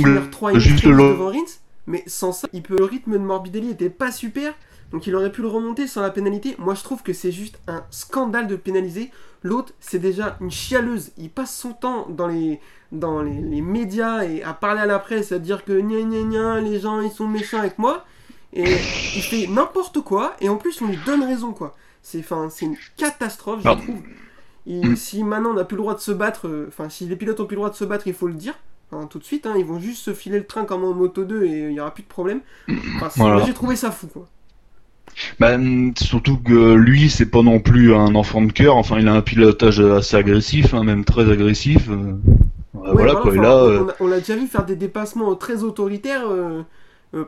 et 0.55 0.59
juste 0.59 0.83
le 0.91 0.97
long-. 0.97 1.17
Mais 1.87 2.03
sans 2.07 2.31
ça, 2.31 2.47
il 2.53 2.63
peut, 2.63 2.75
le 2.77 2.85
rythme 2.85 3.13
de 3.13 3.17
Morbidelli 3.19 3.69
était 3.69 3.89
pas 3.91 4.11
super. 4.11 4.53
Donc 4.91 5.07
il 5.07 5.15
aurait 5.15 5.31
pu 5.31 5.41
le 5.41 5.47
remonter 5.47 5.87
sans 5.87 6.01
la 6.01 6.09
pénalité. 6.09 6.55
Moi 6.57 6.73
je 6.75 6.83
trouve 6.83 7.03
que 7.03 7.13
c'est 7.13 7.31
juste 7.31 7.59
un 7.67 7.83
scandale 7.91 8.47
de 8.47 8.55
pénaliser. 8.55 9.11
L'autre, 9.43 9.73
c'est 9.79 9.99
déjà 9.99 10.37
une 10.41 10.49
chialeuse. 10.49 11.11
Il 11.17 11.29
passe 11.29 11.55
son 11.55 11.73
temps 11.73 12.07
dans 12.09 12.27
les, 12.27 12.59
dans 12.91 13.21
les, 13.21 13.39
les 13.41 13.61
médias 13.61 14.23
et 14.23 14.41
à 14.41 14.53
parler 14.53 14.81
à 14.81 14.85
la 14.87 14.97
presse, 14.99 15.31
à 15.31 15.37
dire 15.39 15.63
que 15.65 15.79
gna 15.79 16.01
gna 16.01 16.23
gna, 16.23 16.61
les 16.61 16.79
gens 16.79 17.01
ils 17.01 17.11
sont 17.11 17.27
méchants 17.27 17.59
avec 17.59 17.77
moi. 17.77 18.05
Et 18.53 18.63
il 18.63 19.21
fait 19.21 19.47
n'importe 19.47 20.01
quoi. 20.01 20.35
Et 20.39 20.49
en 20.49 20.55
plus, 20.55 20.81
on 20.81 20.87
lui 20.87 20.97
donne 21.05 21.23
raison 21.23 21.51
quoi. 21.51 21.75
C'est 22.01 22.23
une 22.61 22.77
catastrophe, 22.97 23.59
je 23.63 23.67
trouve. 23.81 24.01
Si 24.95 25.23
maintenant 25.23 25.51
on 25.51 25.55
n'a 25.55 25.65
plus 25.65 25.75
le 25.75 25.81
droit 25.81 25.93
de 25.95 25.99
se 25.99 26.11
battre, 26.11 26.47
euh, 26.47 26.65
enfin 26.69 26.89
si 26.89 27.05
les 27.05 27.15
pilotes 27.15 27.39
ont 27.39 27.45
plus 27.45 27.55
le 27.55 27.59
droit 27.59 27.69
de 27.69 27.75
se 27.75 27.85
battre, 27.85 28.07
il 28.07 28.13
faut 28.13 28.27
le 28.27 28.33
dire. 28.33 28.53
Hein, 28.91 29.07
tout 29.09 29.19
de 29.19 29.23
suite, 29.23 29.45
hein, 29.45 29.55
ils 29.57 29.65
vont 29.65 29.79
juste 29.79 30.03
se 30.03 30.13
filer 30.13 30.39
le 30.39 30.45
train 30.47 30.65
comme 30.65 30.83
en 30.83 30.93
moto 30.93 31.25
2 31.25 31.45
et 31.45 31.59
il 31.63 31.69
n'y 31.69 31.79
aura 31.79 31.93
plus 31.93 32.03
de 32.03 32.07
problème. 32.07 32.41
Enfin, 33.01 33.09
Voilà. 33.15 33.39
j'ai 33.39 33.53
trouvé 33.53 33.75
ça 33.75 33.91
fou 33.91 34.07
quoi. 34.07 34.29
Bah, 35.39 35.55
hum, 35.55 35.93
surtout 35.97 36.37
que 36.37 36.73
lui, 36.73 37.09
c'est 37.09 37.25
pas 37.27 37.41
non 37.41 37.59
plus 37.59 37.93
un 37.93 38.15
enfant 38.15 38.41
de 38.41 38.51
cœur. 38.51 38.75
Enfin, 38.77 38.99
il 38.99 39.07
a 39.07 39.13
un 39.13 39.21
pilotage 39.21 39.79
assez 39.79 40.17
agressif, 40.17 40.73
hein, 40.73 40.83
même 40.83 41.05
très 41.05 41.29
agressif. 41.31 41.89
euh, 41.89 42.13
Ouais, 42.73 42.91
voilà 42.93 43.15
quoi. 43.15 43.31
Enfin, 43.31 43.41
là, 43.41 43.55
on- 43.55 43.87
euh, 44.01 44.09
l'a 44.09 44.19
déjà 44.19 44.35
vu 44.35 44.47
faire 44.47 44.65
des 44.65 44.75
dépassements 44.75 45.35
très 45.35 45.63
autoritaires. 45.63 46.27
euh, 46.29 46.63
euh, 47.13 47.25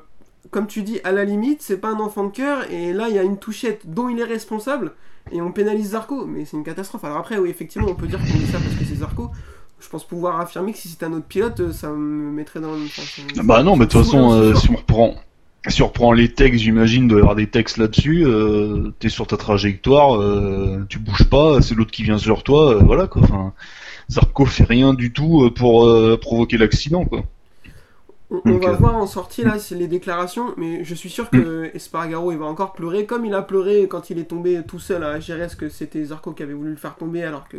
comme 0.52 0.68
tu 0.68 0.84
dis, 0.84 1.00
à 1.04 1.12
la 1.12 1.26
limite, 1.26 1.62
c'est 1.62 1.78
pas 1.78 1.90
un 1.90 2.00
enfant 2.00 2.26
de 2.26 2.32
cœur. 2.32 2.70
Et 2.72 2.94
là, 2.94 3.10
il 3.10 3.16
y 3.16 3.20
a 3.20 3.24
une 3.24 3.38
touchette 3.40 3.90
dont 3.94 4.10
il 4.10 4.20
est 4.20 4.24
responsable. 4.26 4.94
Et 5.32 5.42
on 5.42 5.52
pénalise 5.52 5.92
Zarco. 5.92 6.26
Mais 6.26 6.46
c'est 6.46 6.58
une 6.58 6.64
catastrophe. 6.64 7.04
Alors 7.06 7.18
après, 7.18 7.38
oui, 7.38 7.50
effectivement, 7.50 7.88
on 7.90 7.96
peut 7.96 8.08
dire 8.08 8.20
qu'on 8.20 8.38
dit 8.38 8.48
ça 8.48 8.60
parce 8.60 8.76
que 8.76 8.86
c'est 8.86 8.96
Zarco. 8.96 9.32
Je 9.80 9.90
pense 9.90 10.06
pouvoir 10.08 10.40
affirmer 10.40 10.72
que 10.74 10.78
si 10.80 10.88
c'était 10.90 11.06
un 11.06 11.14
autre 11.14 11.28
pilote, 11.28 11.60
euh, 11.60 11.72
ça 11.74 11.90
me 11.92 12.32
mettrait 12.32 12.60
dans 12.62 12.74
le. 12.76 12.86
enfin, 12.86 13.08
ça 13.08 13.22
me- 13.24 13.44
bah 13.44 13.64
non, 13.64 13.76
mais 13.76 13.86
de 13.86 13.92
toute 13.92 14.02
façon, 14.04 14.32
euh, 14.32 14.56
si 14.56 14.70
on 14.72 14.76
reprend, 14.76 15.16
surprends 15.68 16.12
les 16.14 16.34
textes, 16.34 16.62
j'imagine, 16.64 17.08
doit 17.08 17.20
y 17.20 17.22
avoir 17.22 17.36
des 17.36 17.48
textes 17.50 17.78
là-dessus. 17.78 18.26
Euh, 18.26 18.92
T'es 19.00 19.10
sur 19.10 19.28
ta 19.28 19.38
trajectoire, 19.38 20.16
euh, 20.20 20.86
tu 20.90 21.00
bouges 21.00 21.26
pas, 21.30 21.62
c'est 21.62 21.76
l'autre 21.76 21.92
qui 21.92 22.04
vient 22.04 22.18
sur 22.18 22.44
toi, 22.44 22.76
voilà 22.84 23.08
quoi. 23.08 23.22
Enfin, 23.24 23.54
Zarco 24.10 24.46
fait 24.46 24.64
rien 24.66 24.94
du 24.94 25.14
tout 25.14 25.52
pour 25.56 25.90
provoquer 26.22 26.58
l'accident 26.58 27.06
quoi. 27.06 27.24
On, 28.30 28.42
on 28.46 28.58
va 28.60 28.74
voir 28.74 28.96
en 28.96 29.08
sortie 29.08 29.44
là, 29.44 29.58
c'est 29.58 29.76
les 29.76 29.88
déclarations, 29.88 30.54
mais 30.58 30.84
je 30.84 30.94
suis 30.94 31.10
sûr 31.10 31.30
que 31.32 31.72
Espargaro 31.74 32.32
il 32.34 32.38
va 32.38 32.46
encore 32.46 32.74
pleurer 32.74 33.06
comme 33.06 33.26
il 33.26 33.34
a 33.34 33.42
pleuré 33.42 33.88
quand 33.88 34.10
il 34.10 34.20
est 34.20 34.26
tombé 34.26 34.62
tout 34.68 34.80
seul 34.80 35.04
à 35.06 35.20
Jerez 35.22 35.48
que 35.58 35.70
c'était 35.70 36.04
Zarco 36.04 36.34
qui 36.34 36.44
avait 36.44 36.54
voulu 36.54 36.72
le 36.72 36.76
faire 36.78 36.96
tomber 36.98 37.24
alors 37.24 37.48
que 37.48 37.58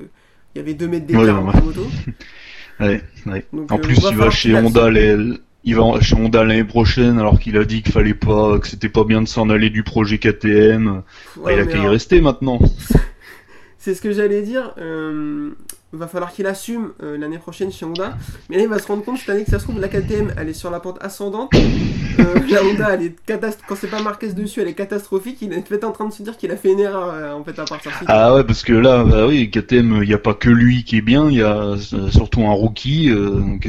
il 0.55 0.59
y 0.59 0.61
avait 0.61 0.75
2 0.75 0.89
mètres 0.89 1.07
d'écart 1.07 1.23
Ouais, 2.81 3.03
ouais. 3.27 3.47
Donc, 3.53 3.73
En 3.73 3.77
euh, 3.79 3.81
plus, 3.81 3.99
il 4.11 4.17
va 4.17 4.31
chez 4.31 4.55
Honda, 4.55 4.89
les- 4.91 5.17
il 5.65 5.75
va 5.75 6.01
chez 6.01 6.15
Honda 6.15 6.45
l'année 6.45 6.65
prochaine, 6.65 7.19
alors 7.19 7.39
qu'il 7.41 7.57
a 7.57 7.65
dit 7.65 7.83
qu'il 7.83 7.93
fallait 7.93 8.15
pas, 8.15 8.59
que 8.61 8.69
c'était 8.69 8.89
pas 8.89 9.05
bien 9.05 9.21
de 9.21 9.29
s'en 9.29 9.51
aller 9.51 9.69
du 9.71 9.83
projet 9.83 10.19
KTM. 10.19 11.03
Bah, 11.43 11.53
il 11.53 11.59
a 11.61 11.67
qu'à 11.67 11.79
y 11.79 11.89
rester 11.89 12.21
maintenant. 12.21 12.61
C'est 13.79 13.95
ce 13.95 14.01
que 14.03 14.13
j'allais 14.13 14.43
dire. 14.43 14.75
euh, 14.79 15.51
va 15.93 16.07
falloir 16.07 16.32
qu'il 16.32 16.47
assume 16.47 16.91
euh, 17.03 17.16
l'année 17.16 17.39
prochaine 17.39 17.72
chez 17.72 17.86
Honda. 17.86 18.16
Mais 18.51 18.57
là, 18.57 18.62
il 18.64 18.68
va 18.68 18.78
se 18.78 18.86
rendre 18.86 19.05
compte 19.05 19.18
cette 19.18 19.30
année 19.30 19.45
que 19.45 19.51
ça 19.51 19.59
se 19.59 19.64
trouve, 19.64 19.80
la 19.80 19.89
KTM, 19.89 20.34
elle 20.36 20.49
est 20.51 20.53
sur 20.55 20.70
la 20.70 20.80
pente 20.80 20.99
ascendante. 21.01 21.51
Euh, 21.55 22.34
la 22.51 22.62
Honda, 22.64 22.95
elle 22.95 23.03
est 23.05 23.16
catast- 23.26 23.61
quand 23.66 23.74
c'est 23.74 23.86
pas 23.89 24.03
Marquez 24.03 24.32
dessus, 24.32 24.61
elle 24.61 24.68
est 24.68 24.74
catastrophique. 24.74 25.39
Il 25.41 25.53
est 25.53 25.66
peut-être 25.66 25.84
en 25.84 25.93
train 25.93 26.07
de 26.07 26.12
se 26.12 26.22
dire 26.22 26.36
qu'il 26.36 26.51
a 26.51 26.57
fait 26.57 26.72
une 26.72 26.80
erreur 26.80 27.11
euh, 27.12 27.32
en 27.32 27.43
fait 27.43 27.59
à 27.59 27.64
partir 27.64 27.91
de 27.91 27.97
Ah 28.07 28.34
ouais, 28.34 28.45
parce 28.45 28.62
que 28.62 28.72
là, 28.74 29.03
bah 29.05 29.26
oui, 29.26 29.51
KTM, 29.51 30.03
il 30.03 30.09
n'y 30.09 30.14
a 30.14 30.18
pas 30.18 30.34
que 30.34 30.51
lui 30.51 30.84
qui 30.84 30.99
est 30.99 31.03
bien, 31.03 31.28
il 31.30 31.36
y 31.36 31.43
a 31.43 31.76
surtout 32.11 32.43
un 32.43 32.53
rookie, 32.53 33.11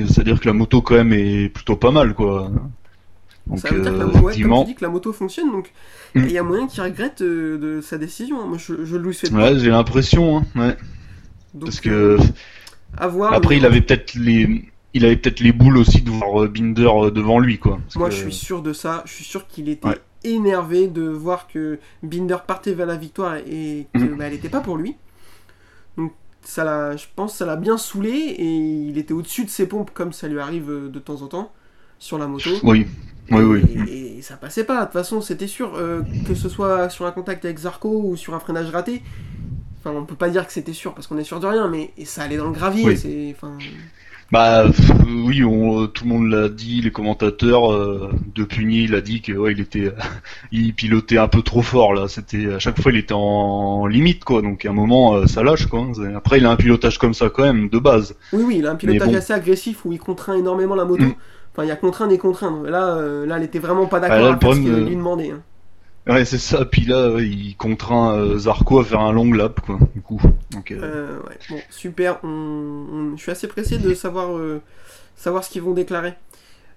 c'est-à-dire 0.07 0.39
que 0.41 0.47
la 0.47 0.53
moto 0.53 0.82
quand 0.82 0.95
même 0.95 1.13
est 1.13 1.49
plutôt 1.49 1.76
pas 1.78 1.91
mal, 1.91 2.13
quoi. 2.15 2.51
Donc, 3.47 3.59
Ça 3.59 3.70
veut 3.74 3.82
dire 3.82 3.93
que 3.93 3.97
la, 3.97 4.05
ouais, 4.05 4.11
comme 4.11 4.22
effectivement, 4.22 4.63
tu 4.63 4.72
dis 4.72 4.76
que 4.76 4.84
la 4.86 4.91
moto 4.91 5.13
fonctionne, 5.13 5.51
donc 5.51 5.72
Mm. 6.15 6.24
il 6.24 6.32
y 6.32 6.38
a 6.39 6.43
moyen 6.43 6.65
qu'il 6.65 6.82
regrette 6.82 7.22
de 7.22 7.82
sa 7.84 7.99
décision. 7.99 8.47
Moi, 8.47 8.57
je, 8.57 8.84
je 8.84 8.95
lui 8.97 9.13
souhaite 9.13 9.32
ouais, 9.32 9.59
j'ai 9.59 9.70
l'impression, 9.70 10.39
hein, 10.39 10.43
ouais, 10.55 10.76
Donc, 11.54 11.66
parce 11.66 11.80
que 11.82 11.89
euh, 11.89 12.18
à 12.97 13.08
voir. 13.08 13.34
après, 13.34 13.56
mais 13.56 13.62
il 13.62 13.66
avait 13.66 13.82
peut-être 13.82 14.16
les, 14.16 14.70
il 14.93 15.06
avait 15.06 15.16
peut-être 15.18 15.39
les 15.39 15.52
boules 15.52 15.78
aussi 15.78 16.02
de 16.02 16.10
voir 16.12 16.43
euh, 16.43 16.47
Binder 16.47 16.88
euh, 16.88 17.12
devant 17.12 17.39
lui, 17.39 17.58
quoi. 17.60 17.80
Parce 17.84 17.95
Moi, 17.95 18.10
que- 18.10 18.16
je 18.16 18.20
suis 18.22 18.34
sûr 18.34 18.62
de 18.62 18.74
ça. 18.74 19.04
Je 19.06 19.14
suis 19.14 19.24
sûr 19.26 19.47
qu'il 19.47 19.70
était 19.70 19.88
Ouais. 19.88 20.00
énervé 20.24 20.88
de 20.88 21.04
voir 21.04 21.47
que 21.47 21.80
Binder 22.04 22.38
partait 22.45 22.74
vers 22.74 22.88
la 22.88 22.97
victoire 22.97 23.36
et 23.38 23.88
que 23.93 24.00
Mhm. 24.00 24.18
bah, 24.18 24.26
elle 24.26 24.34
n'était 24.34 24.50
pas 24.50 24.62
pour 24.62 24.78
lui. 24.78 24.95
Donc, 25.97 26.14
ça 26.41 26.64
l'a, 26.64 26.95
je 26.97 27.06
pense, 27.16 27.34
que 27.34 27.38
ça 27.39 27.45
l'a 27.45 27.56
bien 27.56 27.78
saoulé 27.78 28.10
et 28.12 28.56
il 28.89 28.97
était 28.97 29.14
au-dessus 29.14 29.45
de 29.45 29.50
ses 29.50 29.68
pompes 29.68 29.91
comme 29.93 30.14
ça 30.14 30.28
lui 30.28 30.39
arrive 30.39 30.70
de 30.91 31.00
temps 31.00 31.22
en 31.22 31.28
temps 31.28 31.52
sur 32.00 32.18
la 32.18 32.28
moto. 32.28 32.50
Oui, 32.64 32.88
oui, 33.32 33.41
oui. 33.43 33.62
Et, 33.89 34.18
et 34.18 34.22
ça 34.22 34.36
passait 34.38 34.64
pas. 34.64 34.80
De 34.82 34.86
toute 34.86 34.93
façon, 34.93 35.22
c'était 35.22 35.47
sûr 35.47 35.76
euh, 35.76 36.02
que 36.28 36.34
ce 36.36 36.47
soit 36.50 36.89
sur 36.89 37.06
un 37.06 37.12
contact 37.12 37.43
avec 37.45 37.58
Zarco 37.60 38.02
ou 38.06 38.16
sur 38.16 38.34
un 38.34 38.39
freinage 38.39 38.70
raté. 38.70 39.02
Enfin, 39.80 39.96
on 39.98 40.06
peut 40.06 40.16
pas 40.16 40.30
dire 40.30 40.46
que 40.46 40.52
c'était 40.54 40.74
sûr 40.74 40.94
parce 40.94 41.08
qu'on 41.08 41.18
est 41.18 41.24
sûr 41.24 41.40
de 41.40 41.48
rien, 41.48 41.68
mais 41.70 41.92
et 41.98 42.06
ça 42.06 42.24
allait 42.24 42.38
dans 42.38 42.48
le 42.48 42.52
gravier. 42.54 42.84
Oui. 42.86 42.98
C'est, 42.98 43.34
enfin, 43.36 43.58
Bah 44.32 44.66
oui, 45.08 45.44
on, 45.44 45.84
euh, 45.84 45.88
tout 45.88 46.04
le 46.04 46.10
monde 46.10 46.30
l'a 46.30 46.50
dit, 46.50 46.82
les 46.82 46.92
commentateurs. 46.92 47.72
Euh, 47.74 48.12
de 48.36 48.44
Pugny, 48.44 48.84
il 48.84 48.94
a 48.96 49.02
dit 49.02 49.22
que 49.22 49.32
ouais, 49.32 49.54
il 49.54 49.60
était, 49.60 49.92
il 50.52 50.74
pilotait 50.74 51.18
un 51.18 51.28
peu 51.28 51.42
trop 51.42 51.62
fort 51.62 51.94
là. 51.94 52.08
C'était 52.08 52.54
à 52.54 52.60
chaque 52.60 52.80
fois, 52.82 52.92
il 52.92 52.98
était 52.98 53.14
en 53.16 53.88
limite 53.88 54.24
quoi. 54.26 54.42
Donc 54.42 54.66
à 54.66 54.70
un 54.70 54.74
moment, 54.74 55.16
euh, 55.16 55.28
ça 55.28 55.44
lâche 55.44 55.66
quoi. 55.68 55.88
Après, 56.16 56.38
il 56.40 56.46
a 56.46 56.52
un 56.52 56.56
pilotage 56.58 56.98
comme 56.98 57.14
ça 57.14 57.30
quand 57.30 57.44
même 57.44 57.70
de 57.70 57.80
base. 57.80 58.16
Oui, 58.34 58.44
oui, 58.46 58.56
il 58.60 58.68
a 58.68 58.72
un 58.72 58.76
pilotage 58.76 59.10
bon. 59.10 59.16
assez 59.18 59.34
agressif 59.34 59.86
où 59.86 59.94
il 59.94 60.00
contraint 60.00 60.36
énormément 60.38 60.76
la 60.76 60.86
moto. 60.86 61.04
Mm. 61.04 61.16
Enfin, 61.54 61.64
il 61.64 61.70
y 61.70 61.72
a 61.72 61.76
contraindre 61.76 62.14
et 62.14 62.18
contraindre. 62.20 62.64
Là, 62.70 62.98
euh, 62.98 63.26
là, 63.26 63.38
elle 63.38 63.44
était 63.44 63.60
vraiment 63.60 63.88
pas 63.88 64.00
d'accord 64.00 64.28
Ah, 64.28 64.32
le 64.34 64.40
faire 64.40 64.54
ce 64.54 64.60
qu'il 64.60 64.86
lui 64.86 64.96
demandait. 64.96 65.32
hein. 65.32 65.42
Ouais, 66.10 66.26
c'est 66.26 66.38
ça. 66.39 66.66
Puis 66.66 66.86
là, 66.86 67.18
il 67.20 67.55
contraint 67.55 68.14
euh, 68.16 68.38
Zarco 68.39 68.80
à 68.80 68.84
faire 68.84 68.99
un 69.01 69.12
long 69.12 69.32
lap 69.32 69.60
quoi. 69.62 69.78
Du 69.93 70.01
coup, 70.01 70.20
donc 70.51 70.72
euh, 70.72 70.80
Euh, 70.82 71.20
ouais, 71.28 71.38
bon, 71.49 71.57
super. 71.70 72.20
On, 72.24 72.28
on- 72.28 73.18
Je 73.18 73.22
suis 73.22 73.32
assez 73.32 73.47
pressé 73.47 73.78
de 73.78 73.93
savoir, 73.93 74.36
euh, 74.36 74.62
savoir 75.16 75.43
ce 75.43 75.49
qu'ils 75.51 75.62
vont 75.62 75.74
déclarer. 75.74 76.16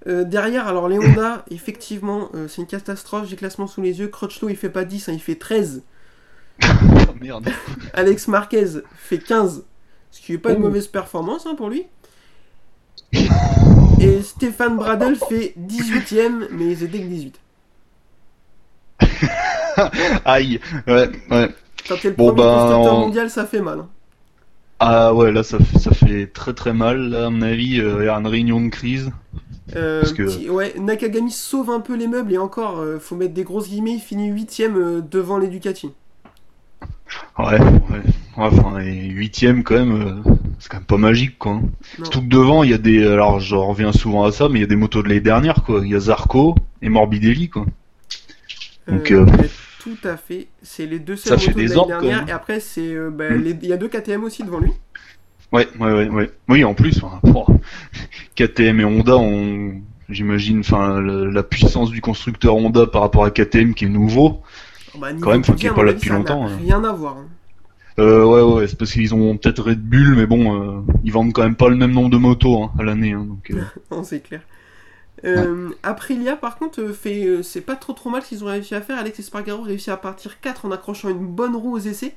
Euh, 0.07 0.25
derrière, 0.25 0.67
alors 0.69 0.89
les 0.89 0.99
Honda, 1.05 1.45
effectivement, 1.51 2.29
euh, 2.35 2.47
c'est 2.49 2.61
une 2.61 2.67
catastrophe. 2.69 3.25
J'ai 3.25 3.33
le 3.33 3.37
classement 3.39 3.67
sous 3.67 3.81
les 3.81 4.01
yeux. 4.01 4.09
Crutchlow, 4.09 4.49
il 4.51 4.57
fait 4.57 4.69
pas 4.69 4.85
10, 4.85 5.09
hein, 5.09 5.13
il 5.15 5.21
fait 5.21 5.37
13. 5.37 5.83
oh, 6.63 6.67
merde. 7.21 7.49
Alex 7.95 8.29
Marquez 8.29 8.67
fait 8.97 9.19
15, 9.19 9.65
ce 10.11 10.21
qui 10.21 10.35
est 10.35 10.39
pas 10.39 10.51
une 10.51 10.57
Oh. 10.59 10.63
mauvaise 10.67 10.89
performance 10.89 11.47
hein, 11.47 11.55
pour 11.57 11.71
lui. 11.71 11.87
Et 14.01 14.21
Stéphane 14.23 14.77
Bradel 14.77 15.17
fait 15.17 15.55
18ème, 15.59 16.49
mais 16.51 16.67
ils 16.73 16.83
étaient 16.83 16.99
que 17.01 17.07
18. 17.07 17.39
Aïe. 20.25 20.61
Ouais, 20.87 21.09
ouais. 21.31 21.49
Quand 21.89 21.97
t'es 22.01 22.11
le 22.11 22.15
Bon, 22.15 22.33
premier 22.35 22.45
on- 22.89 23.01
mondial, 23.01 23.31
ça 23.31 23.45
fait 23.47 23.61
mal. 23.61 23.81
hein. 23.81 23.89
Ah 24.81 25.15
ouais, 25.15 25.31
là, 25.33 25.43
ça 25.43 25.59
fait, 25.59 25.79
ça 25.79 25.93
fait 25.93 26.27
très 26.27 26.55
très 26.55 26.73
mal. 26.73 27.09
Là, 27.11 27.27
à 27.27 27.31
mon 27.31 27.43
avis, 27.43 27.81
euh, 27.81 27.99
il 28.01 28.07
y 28.07 28.09
a 28.09 28.15
une 28.19 28.27
réunion 28.27 28.61
de 28.61 28.69
crise. 28.69 29.11
Euh, 29.77 30.03
que- 30.13 30.49
ouais, 30.51 30.75
Nakagami 30.79 31.31
sauve 31.31 31.71
un 31.71 31.81
peu 31.81 31.95
les 31.97 32.09
meubles 32.09 32.33
et 32.33 32.39
encore, 32.39 32.79
euh, 32.81 32.99
faut 32.99 33.15
mettre 33.15 33.33
des 33.33 33.45
grosses 33.45 33.69
guillemets, 33.69 33.95
il 33.95 34.01
finit 34.01 34.31
8ème 34.31 34.77
euh, 34.77 35.01
devant 35.01 35.39
les 35.39 35.47
Ducati. 35.49 35.91
Ouais, 37.39 37.61
ouais. 37.61 38.03
enfin, 38.37 38.79
et 38.81 38.93
huitième 39.09 39.63
quand 39.65 39.75
même, 39.75 40.23
c'est 40.59 40.69
quand 40.71 40.79
même 40.79 40.87
pas 40.87 40.97
magique 40.97 41.39
quoi. 41.39 41.61
Surtout 41.97 42.21
que 42.23 42.27
devant, 42.27 42.63
il 42.63 42.71
y 42.71 42.75
a 42.75 42.79
des. 42.79 43.07
Alors, 43.07 43.39
je 43.41 43.55
reviens 43.55 43.93
souvent 43.93 44.25
à 44.25 44.33
ça, 44.33 44.49
mais 44.49 44.59
il 44.59 44.63
y 44.63 44.65
a 44.65 44.69
des 44.69 44.77
motos 44.77 45.03
de 45.03 45.09
l'année 45.09 45.21
dernière 45.21 45.63
quoi. 45.65 45.81
Il 45.85 45.91
y 45.91 45.95
a 45.95 46.01
Zarco 46.01 46.55
et 46.81 46.89
Morbidelli 46.89 47.49
quoi. 47.51 47.67
Donc, 48.89 49.11
euh, 49.11 49.25
ouais, 49.25 49.51
tout 49.81 49.97
à 50.05 50.17
fait. 50.17 50.49
C'est 50.63 50.87
les 50.87 50.99
deux 50.99 51.17
fait 51.17 51.31
motos 51.31 51.59
de 51.61 51.67
des 51.67 51.69
l'année 51.69 51.87
dernière. 51.87 52.29
Et 52.29 52.33
après, 52.33 52.61
c'est 52.61 52.95
euh, 52.95 53.11
bah, 53.11 53.31
Mm. 53.31 53.43
les- 53.43 53.59
il 53.63 53.69
y 53.69 53.73
a 53.73 53.77
deux 53.77 53.89
KTM 53.89 54.25
aussi 54.25 54.43
devant 54.45 54.59
lui. 54.61 54.73
Ouais, 55.53 55.69
ouais, 55.79 55.93
ouais, 55.93 56.09
ouais. 56.09 56.31
Oui, 56.49 56.65
en 56.65 56.75
plus, 56.75 57.03
KTM 58.35 58.81
et 58.81 58.85
Honda 58.85 59.17
ont. 59.17 59.75
J'imagine, 60.09 60.61
enfin, 60.61 61.01
la 61.01 61.43
puissance 61.43 61.91
du 61.91 62.01
constructeur 62.03 62.55
Honda 62.57 62.87
par 62.87 63.01
rapport 63.03 63.25
à 63.25 63.31
KTM 63.31 63.73
qui 63.75 63.87
est 63.87 63.89
nouveau. 63.89 64.43
Bah, 64.99 65.11
niveau 65.13 65.25
Quand 65.25 65.31
même, 65.31 65.41
enfin, 65.41 65.55
qui 65.55 65.69
pas 65.69 65.85
là 65.85 65.93
depuis 65.95 66.09
ça 66.09 66.15
n'a 66.15 66.19
longtemps, 66.19 66.47
hein. 66.47 66.59
Rien 66.61 66.85
à 66.85 66.93
voir. 66.93 67.17
hein. 67.17 67.27
Euh, 67.99 68.25
ouais, 68.25 68.43
ouais, 68.43 68.69
c'est 68.69 68.77
parce 68.79 68.93
qu'ils 68.93 69.15
ont 69.15 69.37
peut-être 69.37 69.63
Red 69.63 69.81
Bull, 69.81 70.15
mais 70.17 70.27
bon, 70.27 70.79
euh, 70.79 70.81
ils 71.05 71.13
vendent 71.13 71.33
quand 71.33 71.43
même 71.43 71.55
pas 71.57 71.69
le 71.69 71.77
même 71.77 71.93
nombre 71.93 72.11
de 72.11 72.17
motos 72.17 72.63
hein, 72.63 72.71
à 72.79 72.83
l'année. 72.83 73.13
Hein, 73.13 73.25
donc, 73.27 73.51
euh, 73.53 73.63
Non, 73.91 74.03
c'est 74.03 74.21
clair. 74.21 74.41
Euh, 75.25 75.71
Aprilia, 75.83 76.37
par 76.37 76.57
contre, 76.57 76.81
euh, 76.81 76.93
fait, 76.93 77.25
euh, 77.25 77.43
c'est 77.43 77.61
pas 77.61 77.77
trop 77.77 77.93
trop 77.93 78.11
mal 78.11 78.23
ce 78.23 78.29
qu'ils 78.29 78.45
ont 78.45 78.49
réussi 78.49 78.75
à 78.75 78.81
faire. 78.81 78.99
Alex 78.99 79.19
Espargaro 79.21 79.63
réussit 79.63 79.89
à 79.91 79.97
partir 79.97 80.41
4 80.41 80.65
en 80.67 80.73
accrochant 80.73 81.09
une 81.11 81.27
bonne 81.27 81.55
roue 81.55 81.75
aux 81.77 81.79
essais. 81.79 82.15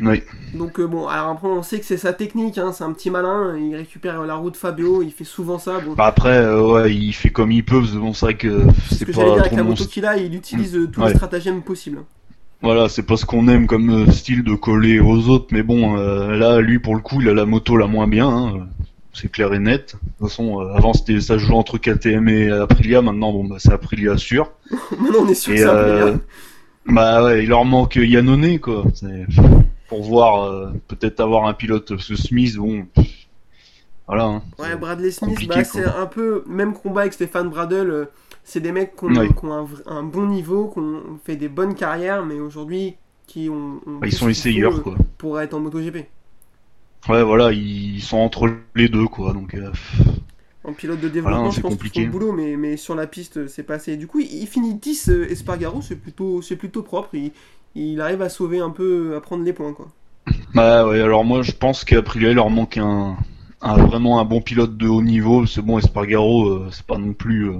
ouais. 0.00 0.24
Donc 0.54 0.80
euh, 0.80 0.86
bon, 0.86 1.08
alors 1.08 1.28
après 1.28 1.48
on 1.48 1.62
sait 1.62 1.78
que 1.78 1.84
c'est 1.84 1.98
sa 1.98 2.14
technique, 2.14 2.56
hein, 2.56 2.72
c'est 2.72 2.84
un 2.84 2.92
petit 2.92 3.10
malin, 3.10 3.54
il 3.58 3.76
récupère 3.76 4.22
la 4.22 4.34
roue 4.34 4.50
de 4.50 4.56
Fabio, 4.56 5.02
il 5.02 5.12
fait 5.12 5.24
souvent 5.24 5.58
ça. 5.58 5.78
Bon, 5.80 5.92
Bah, 5.92 6.06
après, 6.06 6.38
euh, 6.38 6.72
ouais, 6.72 6.94
il 6.94 7.12
fait 7.12 7.28
comme 7.28 7.52
il 7.52 7.62
peut, 7.64 7.82
que 7.82 7.96
bon, 7.96 8.14
c'est 8.14 8.26
vrai 8.26 8.36
que 8.36 8.62
ce 8.88 8.94
c'est 8.94 9.04
que 9.04 9.12
j'allais 9.12 9.26
dire 9.26 9.34
pas 9.34 9.40
avec 9.42 9.52
la 9.52 9.62
moto 9.62 9.84
qu'il 9.84 10.06
a, 10.06 10.16
il 10.16 10.34
utilise 10.34 10.74
euh, 10.74 10.86
tous 10.86 11.02
les 11.04 11.14
stratagèmes 11.14 11.62
possibles. 11.62 12.02
Voilà, 12.62 12.88
c'est 12.88 13.02
pas 13.02 13.16
ce 13.16 13.26
qu'on 13.26 13.48
aime 13.48 13.66
comme 13.66 14.10
style 14.10 14.42
de 14.44 14.54
coller 14.54 15.00
aux 15.00 15.28
autres, 15.28 15.48
mais 15.50 15.62
bon, 15.62 15.96
là, 15.96 16.60
lui, 16.60 16.78
pour 16.78 16.94
le 16.94 17.00
coup, 17.00 17.20
il 17.20 17.28
a 17.28 17.34
la 17.34 17.44
moto 17.44 17.76
la 17.76 17.88
moins 17.88 18.06
bien, 18.06 18.28
hein, 18.28 18.68
c'est 19.12 19.30
clair 19.30 19.52
et 19.54 19.58
net. 19.58 19.94
De 19.94 19.98
toute 20.18 20.28
façon, 20.28 20.60
euh, 20.60 20.74
avant, 20.74 20.92
c'était 20.92 21.20
ça 21.20 21.38
jouait 21.38 21.54
entre 21.54 21.78
KTM 21.78 22.28
et 22.28 22.50
Aprilia, 22.50 23.02
maintenant, 23.02 23.32
bon, 23.32 23.44
bah, 23.44 23.56
c'est 23.58 23.72
Aprilia 23.72 24.16
sûr. 24.16 24.50
Maintenant 24.98 25.20
on 25.22 25.28
est 25.28 25.34
sûr 25.34 25.52
que 25.52 25.58
Et, 25.58 25.62
c'est 25.62 25.68
euh, 25.68 26.00
Aprilia. 26.00 26.20
Bah 26.86 27.24
ouais, 27.24 27.42
il 27.44 27.48
leur 27.48 27.64
manque 27.64 27.96
Yannone, 27.96 28.58
quoi. 28.58 28.84
C'est- 28.94 29.26
Pour 29.88 30.02
voir, 30.02 30.44
euh, 30.44 30.70
peut-être 30.88 31.20
avoir 31.20 31.46
un 31.46 31.52
pilote, 31.52 31.98
ce 31.98 32.16
Smith, 32.16 32.56
bon, 32.56 32.86
voilà. 34.06 34.24
Hein, 34.24 34.42
Ouais, 34.58 34.66
C'est- 34.70 34.76
Bradley 34.76 35.10
Smith, 35.10 35.48
bah, 35.48 35.64
c'est 35.64 35.84
un 35.84 36.06
peu 36.06 36.44
même 36.48 36.72
combat 36.72 37.02
avec 37.02 37.12
Stéphane 37.12 37.50
Bradel. 37.50 37.90
euh, 37.90 38.04
c'est 38.44 38.58
des 38.60 38.72
mecs 38.72 38.96
qui 38.96 39.04
ont, 39.04 39.14
Ouais. 39.14 39.28
qui 39.28 39.44
ont 39.44 39.68
un, 39.86 40.02
bon 40.02 40.26
niveau, 40.26 40.68
qui 40.68 40.80
ont 40.80 41.02
fait 41.24 41.36
des 41.36 41.48
bonnes 41.48 41.74
carrières, 41.74 42.24
mais 42.26 42.40
aujourd'hui 42.40 42.96
qui 43.28 43.48
ont. 43.48 43.80
ont 43.86 43.98
bah, 44.00 44.06
ils 44.08 44.12
sont 44.12 44.28
essayeurs, 44.28 44.76
euh, 44.78 44.80
quoi. 44.80 44.96
Pour 45.18 45.40
être 45.40 45.54
en 45.54 45.60
MotoGP. 45.60 46.06
Ouais, 47.08 47.22
voilà, 47.22 47.52
ils 47.52 48.00
sont 48.02 48.18
entre 48.18 48.48
les 48.74 48.88
deux, 48.88 49.06
quoi. 49.08 49.32
Donc, 49.32 49.54
euh, 49.54 49.72
En 50.64 50.72
pilote 50.74 51.00
de 51.00 51.08
développement, 51.08 51.50
c'est 51.50 51.56
je 51.56 51.60
pense 51.60 51.72
compliqué. 51.74 52.00
le 52.04 52.10
boulot, 52.10 52.32
mais, 52.32 52.56
mais 52.56 52.76
sur 52.76 52.94
la 52.94 53.06
piste, 53.06 53.46
c'est 53.48 53.62
pas 53.64 53.74
assez. 53.74 53.96
Du 53.96 54.06
coup, 54.06 54.20
il, 54.20 54.32
il 54.32 54.46
finit 54.46 54.74
10 54.74 55.08
euh, 55.08 55.30
Espargaro, 55.30 55.82
c'est 55.82 55.96
plutôt, 55.96 56.40
c'est 56.42 56.56
plutôt 56.56 56.82
propre. 56.82 57.14
Il, 57.14 57.32
il 57.74 58.00
arrive 58.00 58.22
à 58.22 58.28
sauver 58.28 58.60
un 58.60 58.70
peu, 58.70 59.16
à 59.16 59.20
prendre 59.20 59.44
les 59.44 59.52
points, 59.52 59.72
quoi. 59.72 59.88
Bah 60.54 60.86
ouais, 60.86 61.00
alors 61.00 61.24
moi 61.24 61.42
je 61.42 61.52
pense 61.52 61.84
qu'Aprilia 61.84 62.30
il 62.30 62.34
leur 62.36 62.50
manque 62.50 62.76
un, 62.78 63.16
un 63.60 63.76
vraiment 63.86 64.20
un 64.20 64.24
bon 64.24 64.40
pilote 64.40 64.76
de 64.76 64.86
haut 64.88 65.02
niveau. 65.02 65.46
C'est 65.46 65.62
bon, 65.62 65.78
Espargaro, 65.78 66.48
euh, 66.48 66.68
c'est 66.70 66.86
pas 66.86 66.98
non 66.98 67.12
plus, 67.14 67.50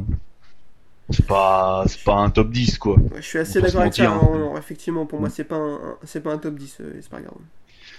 c'est 1.10 1.26
pas, 1.26 1.84
c'est 1.86 2.02
pas 2.04 2.14
un 2.16 2.30
top 2.30 2.50
10 2.50 2.78
quoi. 2.78 2.96
Ouais, 3.10 3.20
je 3.20 3.26
suis 3.26 3.38
assez 3.38 3.60
d'accord 3.60 3.82
avec 3.82 3.94
ça. 3.94 4.10
hein. 4.10 4.20
hein. 4.54 4.54
Effectivement, 4.58 5.06
pour 5.06 5.20
moi, 5.20 5.28
c'est 5.30 5.44
pas 5.44 5.56
un, 5.56 5.98
c'est 6.04 6.22
pas 6.22 6.32
un 6.32 6.38
top 6.38 6.54
10, 6.54 6.78
euh, 6.80 6.98
Espargaro. 6.98 7.40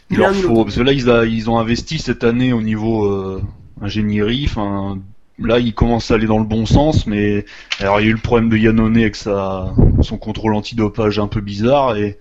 Il 0.09 0.17
leur 0.17 0.33
faut, 0.35 0.63
parce 0.63 0.75
que 0.75 0.81
là 0.81 0.91
ils, 0.93 1.09
a- 1.09 1.25
ils 1.25 1.49
ont 1.49 1.57
investi 1.57 1.97
cette 1.99 2.23
année 2.23 2.53
au 2.53 2.61
niveau 2.61 3.05
euh, 3.05 3.41
ingénierie, 3.81 4.45
enfin 4.47 4.99
là, 5.39 5.57
il 5.59 5.73
commence 5.73 6.11
à 6.11 6.15
aller 6.15 6.27
dans 6.27 6.37
le 6.37 6.45
bon 6.45 6.65
sens, 6.65 7.07
mais 7.07 7.45
alors 7.79 7.99
il 7.99 8.03
y 8.03 8.07
a 8.07 8.09
eu 8.11 8.13
le 8.13 8.19
problème 8.19 8.49
de 8.49 8.57
Yannone 8.57 8.97
avec 8.97 9.15
sa, 9.15 9.73
son 10.01 10.17
contrôle 10.17 10.53
antidopage 10.53 11.17
un 11.19 11.27
peu 11.27 11.41
bizarre, 11.41 11.97
et, 11.97 12.19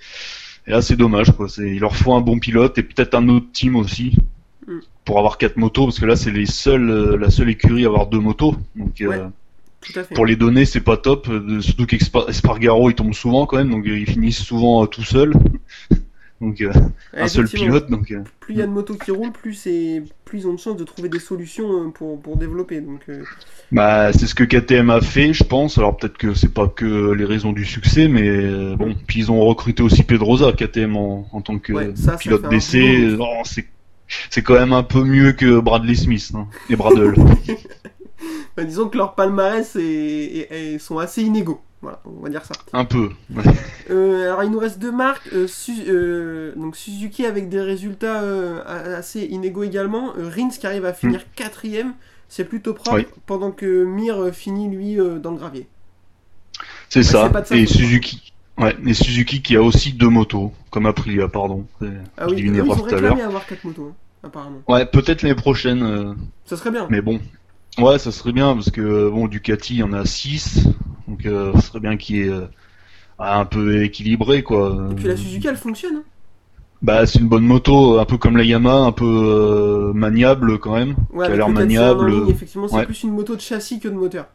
et 0.66 0.70
là 0.70 0.80
c'est 0.80 0.96
dommage, 0.96 1.32
quoi. 1.32 1.46
Il 1.58 1.80
leur 1.80 1.94
faut 1.94 2.14
un 2.14 2.20
bon 2.22 2.38
pilote 2.38 2.78
et 2.78 2.82
peut-être 2.82 3.14
un 3.14 3.28
autre 3.28 3.46
team 3.52 3.76
aussi 3.76 4.16
Mm. 4.64 4.78
pour 5.04 5.18
avoir 5.18 5.38
quatre 5.38 5.56
motos, 5.56 5.86
parce 5.86 5.98
que 5.98 6.06
là 6.06 6.14
c'est 6.14 6.30
les 6.30 6.46
seuls, 6.46 6.88
euh, 6.88 7.16
la 7.16 7.30
seule 7.30 7.50
écurie 7.50 7.84
à 7.84 7.88
avoir 7.88 8.06
deux 8.06 8.20
motos. 8.20 8.54
Donc 8.76 9.00
euh, 9.00 9.08
Ouais. 9.08 9.20
Pour 10.14 10.24
les 10.24 10.36
données, 10.36 10.64
c'est 10.64 10.80
pas 10.82 10.96
top, 10.96 11.28
surtout 11.60 11.86
qu'Espargaro 11.86 12.88
il 12.90 12.94
tombe 12.94 13.12
souvent 13.12 13.44
quand 13.46 13.56
même, 13.56 13.70
donc 13.70 13.82
ils 13.84 14.06
finissent 14.06 14.40
souvent 14.44 14.86
tout 14.86 15.02
seuls. 15.02 15.34
Donc 16.42 16.60
euh, 16.60 16.72
un 17.16 17.28
seul 17.28 17.48
pilote, 17.48 17.90
donc. 17.90 18.10
euh, 18.10 18.22
Plus 18.40 18.54
il 18.54 18.58
y 18.58 18.62
a 18.62 18.66
de 18.66 18.72
motos 18.72 18.96
qui 18.96 19.10
roulent, 19.10 19.32
plus, 19.32 19.54
c'est... 19.54 20.02
plus 20.26 20.40
ils 20.40 20.46
ont 20.48 20.54
de 20.54 20.58
chances 20.58 20.76
de 20.76 20.84
trouver 20.84 21.08
des 21.08 21.18
solutions 21.20 21.86
euh, 21.86 21.88
pour, 21.90 22.20
pour 22.20 22.36
développer. 22.36 22.80
Donc, 22.80 23.00
Bah, 23.70 24.12
c'est 24.12 24.26
ce 24.26 24.34
que 24.34 24.44
KTM 24.44 24.90
a 24.90 25.00
fait, 25.00 25.32
je 25.32 25.44
pense. 25.44 25.78
Alors 25.78 25.96
peut-être 25.96 26.18
que 26.18 26.34
c'est 26.34 26.52
pas 26.52 26.68
que 26.68 27.12
les 27.12 27.24
raisons 27.24 27.52
du 27.52 27.64
succès, 27.64 28.08
mais 28.08 28.76
bon. 28.76 28.94
Puis 29.06 29.20
ils 29.20 29.32
ont 29.32 29.40
recruté 29.40 29.82
aussi 29.82 30.02
Pedrosa, 30.02 30.52
KTM 30.52 30.96
en, 30.96 31.26
en 31.32 31.40
tant 31.40 31.58
que 31.58 31.72
Ouais, 31.72 31.92
ça, 31.94 32.12
ça 32.12 32.16
pilote 32.18 32.48
d'essai. 32.48 33.16
c'est 33.44 33.66
c'est 34.28 34.42
quand 34.42 34.54
même 34.54 34.74
un 34.74 34.82
peu 34.82 35.04
mieux 35.04 35.32
que 35.32 35.58
Bradley 35.58 35.94
Smith 35.94 36.32
hein, 36.34 36.46
et 36.68 36.76
Bradle. 36.76 37.14
bah, 38.56 38.64
disons 38.64 38.88
que 38.88 38.98
leurs 38.98 39.14
palmarès 39.14 39.76
est- 39.76 40.78
sont 40.78 40.98
assez 40.98 41.22
inégaux. 41.22 41.60
Voilà, 41.82 42.00
on 42.04 42.22
va 42.22 42.28
dire 42.28 42.44
ça. 42.44 42.54
un 42.72 42.84
peu. 42.84 43.10
ouais. 43.34 43.42
Euh, 43.90 44.22
alors 44.26 44.44
il 44.44 44.50
nous 44.50 44.58
reste 44.60 44.78
deux 44.78 44.92
marques. 44.92 45.28
euh, 45.32 45.48
Su- 45.48 45.82
euh, 45.88 46.52
donc 46.56 46.76
Suzuki 46.76 47.26
avec 47.26 47.48
des 47.48 47.60
résultats 47.60 48.20
assez 48.64 49.22
inégaux 49.24 49.64
également. 49.64 50.12
Rins 50.16 50.48
qui 50.50 50.64
arrive 50.66 50.84
à 50.84 50.92
finir 50.92 51.22
quatrième, 51.34 51.94
c'est 52.28 52.44
plutôt 52.44 52.72
propre. 52.72 52.96
Oui. 52.98 53.06
Pendant 53.26 53.50
que 53.50 53.84
Mir 53.84 54.32
finit 54.32 54.68
lui 54.68 54.96
dans 54.96 55.32
le 55.32 55.36
gravier. 55.36 55.66
C'est 56.88 57.02
ça. 57.02 57.28
pas 57.30 57.40
de 57.40 57.46
sa 57.48 57.56
Et 57.56 57.66
Suzuki. 57.66 58.32
Ouais, 58.58 58.76
et 58.86 58.94
Suzuki 58.94 59.42
qui 59.42 59.56
a 59.56 59.62
aussi 59.62 59.92
deux 59.94 60.08
motos, 60.10 60.52
comme 60.70 60.86
Aprilia, 60.86 61.26
pardon. 61.26 61.66
Ah 62.16 62.26
oui, 62.28 62.36
ils 62.38 62.60
ont 62.62 62.74
réclamé 62.74 63.22
avoir 63.22 63.44
quatre 63.46 63.64
motos, 63.64 63.88
hein, 63.92 63.94
apparemment. 64.22 64.62
Ouais, 64.68 64.86
peut-être 64.86 65.22
l'année 65.22 65.34
prochaine. 65.34 66.14
Ça 66.44 66.56
serait 66.56 66.70
bien. 66.70 66.86
Mais 66.90 67.00
bon, 67.00 67.18
ouais, 67.78 67.98
ça 67.98 68.12
serait 68.12 68.32
bien 68.32 68.54
parce 68.54 68.70
que 68.70 69.08
bon, 69.08 69.26
Ducati, 69.26 69.74
il 69.74 69.78
y 69.78 69.82
en 69.82 69.92
a 69.94 70.04
6, 70.04 70.68
donc 71.12 71.26
euh, 71.26 71.52
ça 71.54 71.60
serait 71.60 71.80
bien 71.80 71.96
qu'il 71.96 72.16
y 72.16 72.20
ait 72.22 72.28
euh, 72.28 72.46
un 73.18 73.44
peu 73.44 73.82
équilibré 73.84 74.42
quoi. 74.42 74.88
Et 74.90 74.94
puis 74.94 75.04
la 75.08 75.16
Suzuki 75.16 75.46
elle 75.46 75.56
fonctionne. 75.56 75.96
hein. 75.96 76.02
Bah, 76.82 77.06
c'est 77.06 77.20
une 77.20 77.28
bonne 77.28 77.44
moto, 77.44 78.00
un 78.00 78.04
peu 78.04 78.18
comme 78.18 78.36
la 78.36 78.42
Yamaha, 78.42 78.78
un 78.86 78.92
peu 78.92 79.04
euh, 79.06 79.92
maniable 79.92 80.58
quand 80.58 80.74
même, 80.74 80.96
Ouais, 81.12 81.26
qui 81.26 81.32
a 81.32 81.36
l'air 81.36 81.48
le 81.48 81.54
4 81.54 81.68
cylindres 81.70 82.00
en 82.00 82.04
maniable. 82.04 82.10
ligne, 82.10 82.30
effectivement, 82.30 82.66
c'est 82.66 82.74
Ouais. 82.76 82.86
plus 82.86 83.04
une 83.04 83.12
moto 83.12 83.36
de 83.36 83.40
châssis 83.40 83.78
que 83.78 83.86
de 83.86 83.94
moteur. 83.94 84.26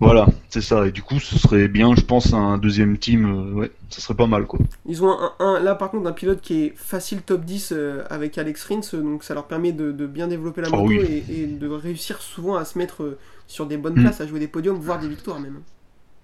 Voilà, 0.00 0.26
c'est 0.48 0.60
ça. 0.60 0.86
Et 0.86 0.92
du 0.92 1.02
coup, 1.02 1.18
ce 1.20 1.38
serait 1.38 1.66
bien, 1.68 1.94
je 1.96 2.02
pense, 2.02 2.32
un 2.32 2.58
deuxième 2.58 2.98
team, 2.98 3.54
ouais, 3.56 3.70
ça 3.90 4.00
serait 4.00 4.14
pas 4.16 4.26
mal 4.28 4.46
quoi. 4.46 4.60
Ils 4.86 5.02
ont 5.04 5.10
un, 5.10 5.32
un- 5.40 5.60
là 5.60 5.74
par 5.76 5.90
contre 5.90 6.08
un 6.08 6.12
pilote 6.12 6.40
qui 6.40 6.62
est 6.64 6.72
facile 6.76 7.22
top 7.22 7.44
10 7.44 7.72
euh, 7.72 8.04
avec 8.10 8.38
Alex 8.38 8.64
Rins, 8.64 8.80
donc 9.00 9.22
ça 9.24 9.34
leur 9.34 9.46
permet 9.46 9.72
de, 9.72 9.90
de 9.92 10.06
bien 10.06 10.28
développer 10.28 10.60
la 10.62 10.68
Ah 10.72 10.76
moto 10.76 10.88
oui. 10.88 10.98
et, 11.28 11.42
et 11.42 11.46
de 11.46 11.68
réussir 11.68 12.22
souvent 12.22 12.54
à 12.56 12.64
se 12.64 12.78
mettre 12.78 13.18
sur 13.48 13.66
des 13.66 13.76
bonnes 13.76 13.94
Mm. 13.98 14.02
places, 14.02 14.20
à 14.20 14.26
jouer 14.26 14.38
des 14.40 14.48
podiums, 14.48 14.78
voire 14.78 14.98
des 15.00 15.08
victoires 15.08 15.40
même. 15.40 15.60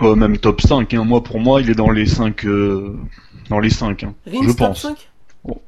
Euh, 0.02 0.14
même 0.16 0.38
top 0.38 0.60
5, 0.60 0.92
hein. 0.94 1.04
moi 1.04 1.22
pour 1.22 1.38
moi, 1.40 1.60
il 1.62 1.70
est 1.70 1.74
dans 1.74 1.90
les 1.90 2.06
5 2.06 2.44
dans 3.48 3.58
les 3.60 3.70
5 3.70 4.02
hein. 4.04 4.14
Rins 4.26 4.40
Je 4.42 4.48
top 4.48 4.56
pense. 4.58 4.82
5 4.82 5.10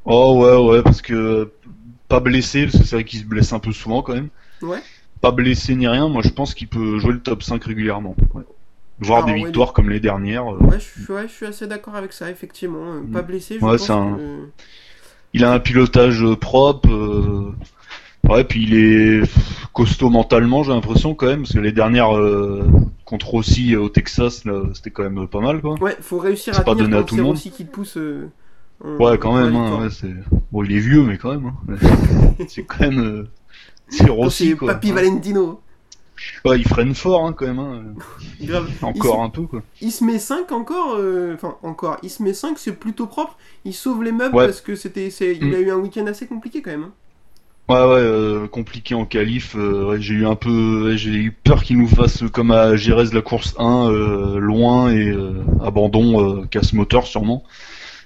Oh 0.05 0.43
ouais, 0.43 0.57
ouais, 0.77 0.83
parce 0.83 1.03
que 1.03 1.51
pas 2.09 2.20
blessé, 2.20 2.64
parce 2.66 2.79
que 2.79 2.85
c'est 2.85 2.97
vrai 2.97 3.05
qu'il 3.05 3.20
se 3.20 3.24
blesse 3.24 3.53
un 3.53 3.59
peu 3.59 3.72
souvent 3.72 4.03
quand 4.03 4.14
même. 4.14 4.29
Ouais. 4.62 4.79
Pas 5.20 5.31
blessé 5.31 5.74
ni 5.74 5.87
rien, 5.87 6.09
moi 6.09 6.22
je 6.24 6.31
pense 6.31 6.55
qu'il 6.55 6.68
peut 6.68 6.99
jouer 6.99 7.12
le 7.12 7.20
top 7.20 7.43
5 7.43 7.62
régulièrement. 7.64 8.14
Ouais. 8.35 8.43
Voir 9.01 9.18
Alors, 9.18 9.29
des 9.29 9.33
ouais, 9.35 9.45
victoires 9.45 9.72
comme 9.74 9.91
les 9.91 10.01
dernières. 10.01 10.51
euh. 10.55 10.59
ouais 10.59 10.79
je, 10.81 11.03
suis- 11.03 11.12
ouais, 11.12 11.29
je 11.29 11.33
suis 11.33 11.47
assez 11.47 11.66
d'accord 11.66 11.95
avec 11.97 12.12
ça, 12.14 12.31
effectivement. 12.31 12.95
euh, 12.95 13.01
Pas 13.12 13.22
Mm. 13.22 13.27
blessé, 13.27 13.55
je 13.57 13.61
pense 13.61 13.91
un- 13.91 14.16
que- 14.16 14.49
Il 15.35 15.45
a 15.45 15.53
un 15.53 15.59
pilotage 15.61 16.22
euh, 16.22 16.35
propre. 16.37 16.89
Ouais, 18.29 18.45
puis 18.45 18.64
il 18.64 18.74
est 18.74 19.22
costaud 19.72 20.11
mentalement, 20.11 20.62
j'ai 20.64 20.72
l'impression 20.72 21.14
quand 21.14 21.27
même, 21.27 21.43
parce 21.43 21.53
que 21.53 21.59
les 21.61 21.72
dernières 21.72 22.16
euh, 22.16 22.66
contre 23.05 23.29
Rossi 23.29 23.74
euh, 23.74 23.81
au 23.83 23.89
Texas, 23.89 24.43
c'était 24.74 24.91
quand 24.91 25.03
même 25.09 25.27
pas 25.29 25.41
mal 25.41 25.61
quoi. 25.61 25.74
Ouais, 25.81 25.97
faut 26.01 26.18
réussir 26.18 26.59
à 26.59 26.62
pas 26.64 26.74
donné 26.74 26.97
à 26.97 27.03
tout 27.05 27.16
le 27.16 27.22
monde. 27.22 27.33
Rossi 27.37 27.51
qui 27.51 27.64
te 27.66 27.70
pousse. 27.70 27.97
euh, 27.97 28.29
en- 28.85 28.97
Ouais, 28.97 29.16
quand 29.18 29.35
même, 29.35 29.55
hein, 29.55 29.62
victoire. 29.62 29.81
ouais, 29.83 29.91
c'est... 29.91 30.14
Bon, 30.53 30.64
il 30.64 30.72
est 30.72 30.79
vieux, 30.81 31.03
mais 31.03 31.16
quand 31.18 31.31
même. 31.31 31.47
hein. 31.68 31.77
c'est 32.49 32.64
quand 32.64 32.81
même... 32.81 33.27
C'est 33.89 34.11
Rossi, 34.11 34.57
quoi. 34.57 34.72
Papi 34.72 34.91
Valentino. 34.93 35.61
Ouais, 36.45 36.59
il 36.59 36.66
freine 36.66 36.95
fort, 36.95 37.27
hein, 37.27 37.33
quand 37.33 37.47
même. 37.47 37.59
hein. 37.59 37.83
Encore 38.83 39.22
un 39.22 39.31
peu, 39.31 39.43
quoi. 39.43 39.62
Il 39.81 39.93
se 39.93 40.03
met 40.05 40.18
5 40.18 40.51
encore, 40.53 40.99
enfin 41.35 41.57
encore, 41.62 41.99
il 42.03 42.11
se 42.11 42.22
met 42.22 42.33
5, 42.35 42.59
c'est 42.59 42.72
plutôt 42.72 43.07
propre. 43.07 43.37
Il 43.64 43.72
sauve 43.74 44.03
les 44.03 44.12
meubles 44.12 44.35
Ouais. 44.35 44.47
parce 44.47 44.61
que 44.62 44.74
c'était, 44.74 45.11
c'est, 45.11 45.37
il 45.37 45.49
Mm. 45.51 45.55
a 45.55 45.59
eu 45.59 45.70
un 45.70 45.77
week-end 45.77 46.07
assez 46.07 46.27
compliqué 46.27 46.61
quand 46.62 46.70
même. 46.72 46.85
hein. 46.85 46.93
Ouais, 47.69 47.75
ouais, 47.75 47.83
euh, 47.99 48.47
compliqué 48.47 48.95
en 48.95 49.05
qualif. 49.05 49.57
euh, 49.57 49.87
ouais, 49.91 50.01
j'ai 50.01 50.14
eu 50.14 50.27
un 50.27 50.37
peu... 50.37 50.85
ouais, 50.91 50.97
j'ai 50.97 51.11
eu 51.14 51.33
peur 51.33 51.64
qu'il 51.64 51.79
nous 51.79 51.89
fasse 51.89 52.23
comme 52.33 52.53
à 52.53 52.77
Gérès 52.77 53.12
la 53.12 53.23
course 53.23 53.57
1, 53.59 53.91
euh, 53.91 54.39
loin 54.39 54.91
et 54.93 55.09
euh, 55.09 55.43
abandon, 55.61 56.43
euh, 56.43 56.47
casse 56.47 56.73
moteur 56.73 57.07
sûrement. 57.09 57.43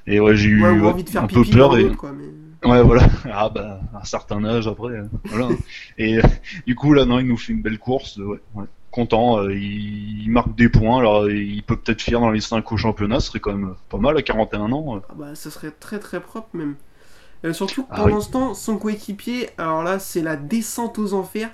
Et 0.07 0.19
ouais, 0.21 0.35
j'ai 0.37 0.49
eu 0.49 0.63
Ouais, 0.65 0.71
ou 0.71 0.85
ouais, 0.85 0.89
envie 0.89 1.05
de 1.05 1.11
faire 1.11 1.25
un 1.25 1.27
peu 1.27 1.45
peur 1.45 1.77
et... 1.77 1.83
l'autre, 1.85 1.97
quoi. 1.97 2.13
Mais... 2.13 2.69
Ouais, 2.71 2.83
voilà. 2.83 3.07
Ah 3.33 3.51
bah, 3.51 3.81
à 3.95 4.01
un 4.01 4.05
certain 4.05 4.45
âge 4.45 4.67
après, 4.67 4.93
euh, 4.95 5.05
voilà. 5.27 5.49
Et 5.99 6.19
du 6.67 6.75
coup, 6.75 6.95
là, 6.95 7.05
non, 7.05 7.19
il 7.19 7.27
nous 7.27 7.37
fait 7.37 7.53
une 7.53 7.63
belle 7.63 7.79
course. 7.79 8.17
Ouais, 8.19 8.39
ouais. 8.55 8.65
Content, 8.91 9.41
euh, 9.43 9.55
il, 9.55 10.23
il 10.25 10.31
marque 10.31 10.55
des 10.57 10.69
points. 10.71 10.99
Alors, 11.01 11.31
il 11.31 11.63
peut 11.63 11.77
peut-être 11.77 12.01
finir 12.03 12.21
dans 12.21 12.31
les 12.31 12.41
5 12.41 12.71
au 12.73 12.77
championnat, 12.79 13.21
ce 13.21 13.29
serait 13.29 13.41
quand 13.41 13.53
même 13.55 13.75
pas 13.91 13.99
mal 13.99 14.17
à 14.17 14.23
41 14.23 14.73
ans. 14.73 15.03
Ah 15.11 15.15
bah, 15.17 15.35
ça 15.35 15.51
serait 15.51 15.71
très 15.71 15.99
très 15.99 16.21
propre 16.21 16.49
même. 16.57 16.77
Euh, 17.45 17.53
surtout 17.53 17.85
que 17.85 17.89
Ah 17.95 18.05
oui. 18.05 18.13
ce 18.21 18.31
temps, 18.31 18.55
son 18.55 18.77
coéquipier, 18.79 19.51
alors 19.59 19.83
là, 19.83 19.99
c'est 19.99 20.23
la 20.23 20.37
descente 20.37 20.99
aux 20.99 21.15
enfers. 21.15 21.51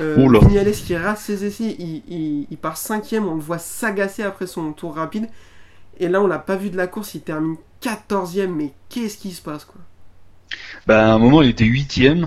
Euh. 0.00 0.16
Vignales 0.40 0.72
qui 0.72 0.96
rate 0.96 1.18
ses 1.18 1.44
essais, 1.44 1.76
il, 1.78 2.02
il, 2.08 2.46
il 2.50 2.56
part 2.58 2.76
cinquième, 2.76 3.26
on 3.28 3.34
le 3.34 3.40
voit 3.40 3.58
s'agacer 3.58 4.22
après 4.22 4.46
son 4.46 4.72
tour 4.72 4.94
rapide. 4.94 5.28
Et 5.98 6.08
là, 6.08 6.22
on 6.22 6.26
l'a 6.26 6.38
pas 6.38 6.56
vu 6.56 6.70
de 6.70 6.76
la 6.76 6.86
course, 6.86 7.14
il 7.14 7.22
termine 7.22 7.56
14ème, 7.80 8.52
mais 8.54 8.72
qu'est-ce 8.88 9.18
qui 9.18 9.32
se 9.32 9.42
passe 9.42 9.64
quoi? 9.64 9.80
Bah, 10.86 11.10
à 11.10 11.14
un 11.14 11.18
moment, 11.18 11.42
il 11.42 11.50
était 11.50 11.64
8ème. 11.64 12.26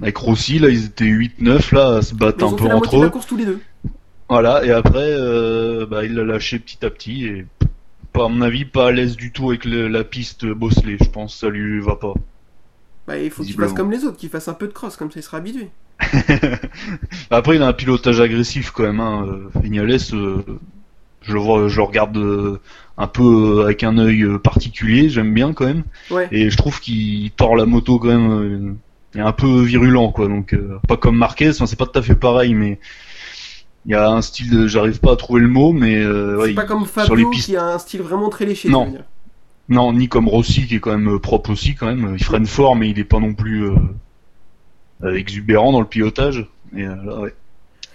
Avec 0.00 0.16
Rossi, 0.18 0.58
là, 0.58 0.68
ils 0.68 0.84
étaient 0.86 1.04
8-9, 1.06 1.74
là, 1.74 1.96
à 1.96 2.02
se 2.02 2.14
battre 2.14 2.44
un 2.44 2.48
ont 2.48 2.56
peu 2.56 2.64
fait 2.64 2.68
la 2.68 2.74
de 2.80 3.00
la 3.00 3.10
course 3.10 3.26
tous 3.26 3.36
les 3.36 3.44
deux. 3.44 3.60
Voilà, 4.28 4.64
et 4.64 4.70
après, 4.70 5.08
euh, 5.12 5.86
bah, 5.86 6.04
il 6.04 6.14
l'a 6.14 6.24
lâché 6.24 6.58
petit 6.58 6.84
à 6.84 6.90
petit. 6.90 7.24
Et, 7.26 7.46
à 8.14 8.28
mon 8.28 8.42
avis, 8.42 8.64
pas 8.64 8.88
à 8.88 8.92
l'aise 8.92 9.16
du 9.16 9.32
tout 9.32 9.50
avec 9.50 9.64
le- 9.64 9.88
la 9.88 10.04
piste 10.04 10.46
bosselée. 10.46 10.98
Je 11.02 11.10
pense 11.10 11.36
ça 11.36 11.48
lui 11.50 11.80
va 11.80 11.96
pas. 11.96 12.14
Bah, 13.06 13.18
il 13.18 13.30
faut 13.30 13.42
qu'il 13.44 13.54
fasse 13.54 13.72
comme 13.72 13.90
les 13.92 14.04
autres, 14.04 14.16
qu'il 14.16 14.28
fasse 14.30 14.48
un 14.48 14.54
peu 14.54 14.66
de 14.66 14.72
cross, 14.72 14.96
comme 14.96 15.10
ça 15.10 15.20
il 15.20 15.22
sera 15.22 15.36
habitué. 15.38 15.68
Après, 17.30 17.56
il 17.56 17.62
a 17.62 17.68
un 17.68 17.72
pilotage 17.72 18.20
agressif 18.20 18.70
quand 18.70 18.82
même. 18.84 19.00
Hein. 19.00 19.26
euh, 19.28 19.60
Vignales, 19.60 19.90
euh, 20.12 20.42
je 21.22 21.32
le 21.32 21.38
vois, 21.40 21.68
je 21.68 21.76
le 21.76 21.82
regarde 21.82 22.16
euh, 22.16 22.60
un 22.98 23.06
peu 23.06 23.58
euh, 23.60 23.64
avec 23.64 23.82
un 23.84 23.98
œil 23.98 24.26
particulier. 24.42 25.08
J'aime 25.08 25.32
bien 25.34 25.52
quand 25.52 25.66
même. 25.66 25.84
Ouais. 26.10 26.28
Et 26.32 26.50
je 26.50 26.56
trouve 26.56 26.80
qu'il 26.80 27.30
tord 27.32 27.56
la 27.56 27.66
moto 27.66 27.98
quand 27.98 28.08
même. 28.08 28.30
euh, 28.30 28.72
il 29.14 29.20
est 29.20 29.24
un 29.24 29.32
peu 29.32 29.62
virulent, 29.62 30.10
quoi. 30.12 30.28
Donc, 30.28 30.54
pas 30.88 30.96
comme 30.98 31.16
Marquez. 31.16 31.50
Enfin, 31.50 31.66
c'est 31.66 31.78
pas 31.78 31.86
tout 31.86 31.98
à 31.98 32.02
fait 32.02 32.14
pareil, 32.16 32.54
mais 32.54 32.78
il 33.86 33.92
y 33.92 33.94
a 33.94 34.10
un 34.10 34.20
style. 34.20 34.50
de- 34.50 34.66
J'arrive 34.66 35.00
pas 35.00 35.12
à 35.12 35.16
trouver 35.16 35.40
le 35.40 35.48
mot, 35.48 35.72
mais 35.72 36.04
ouais, 36.06 36.48
c'est 36.48 36.54
pas 36.54 36.64
il- 36.64 36.66
comme 36.66 36.84
sur 36.86 37.00
les 37.00 37.06
Fabio 37.22 37.30
pistes. 37.30 37.46
qui 37.46 37.56
a 37.56 37.64
un 37.64 37.78
style 37.78 38.02
vraiment 38.02 38.28
très 38.28 38.44
léché. 38.44 38.68
Non. 38.68 38.92
Non, 39.68 39.92
ni 39.92 40.08
comme 40.08 40.28
Rossi 40.28 40.66
qui 40.66 40.76
est 40.76 40.80
quand 40.80 40.96
même 40.96 41.14
euh, 41.14 41.18
propre 41.18 41.50
aussi 41.50 41.74
quand 41.74 41.86
même. 41.86 42.14
Il 42.16 42.22
freine 42.24 42.46
fort, 42.46 42.76
mais 42.76 42.90
il 42.90 42.98
est 42.98 43.04
pas 43.04 43.18
non 43.18 43.34
plus 43.34 43.64
euh, 43.64 43.74
euh, 45.02 45.14
exubérant 45.14 45.72
dans 45.72 45.80
le 45.80 45.86
pilotage. 45.86 46.46
Et 46.76 46.82
là, 46.84 47.20
ouais. 47.20 47.34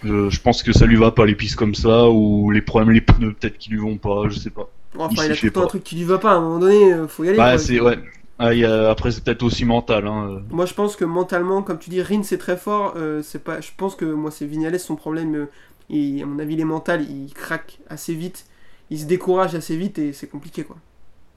Je 0.04 0.40
pense 0.40 0.64
que 0.64 0.74
ça 0.74 0.86
lui 0.86 0.96
va 0.96 1.12
pas 1.12 1.26
les 1.26 1.36
pistes 1.36 1.56
comme 1.56 1.76
ça 1.76 2.10
ou 2.10 2.50
les 2.52 2.62
problèmes 2.62 2.92
les 2.92 3.02
pneus 3.02 3.34
peut-être 3.34 3.58
qui 3.60 3.70
lui 3.70 3.78
vont 3.78 3.98
pas, 3.98 4.24
je 4.30 4.40
sais 4.40 4.50
pas. 4.50 4.68
Bon, 4.96 5.08
Il 5.12 5.14
enfin, 5.20 5.26
il, 5.28 5.32
a 5.32 5.36
tout 5.36 5.46
le 5.46 5.52
temps 5.52 5.64
un 5.64 5.68
truc 5.68 5.84
qui 5.84 5.96
lui 5.96 6.04
va 6.04 6.18
pas, 6.18 6.32
à 6.32 6.36
un 6.36 6.42
moment 6.42 6.60
donné, 6.60 6.92
faut 7.08 7.24
y 7.24 7.30
aller. 7.30 7.58
C'est 7.60 7.80
ouais. 7.80 8.00
Ah, 8.40 8.54
il 8.56 8.60
y 8.62 8.66
a- 8.66 8.90
après 8.90 9.12
c'est 9.12 9.24
peut-être 9.24 9.44
aussi 9.44 9.64
mental. 9.66 10.08
Hein. 10.08 10.42
Moi, 10.50 10.66
je 10.66 10.74
pense 10.74 10.96
que 10.96 11.06
mentalement, 11.06 11.62
comme 11.62 11.78
tu 11.78 11.92
dis, 11.92 12.02
Rin 12.02 12.24
c'est 12.24 12.40
très 12.40 12.58
fort. 12.58 12.94
euh, 12.98 13.22
c'est 13.22 13.44
pas. 13.44 13.62
Je 13.62 13.70
pense 13.78 13.96
que 13.96 14.06
moi, 14.06 14.32
c'est 14.32 14.46
Vignales 14.48 14.80
son 14.80 14.96
problème. 14.96 15.36
euh, 15.36 15.46
il- 15.92 16.24
à 16.24 16.26
mon 16.26 16.40
avis, 16.40 16.56
il 16.56 16.60
est 16.60 16.66
mental. 16.66 17.06
Il 17.08 17.32
craque 17.34 17.78
assez 17.88 18.16
vite. 18.16 18.48
Il 18.90 19.00
se 19.00 19.06
décourage 19.06 19.54
assez 19.54 19.78
vite 19.78 20.00
et 20.00 20.12
c'est 20.12 20.28
compliqué, 20.28 20.64
quoi. 20.64 20.76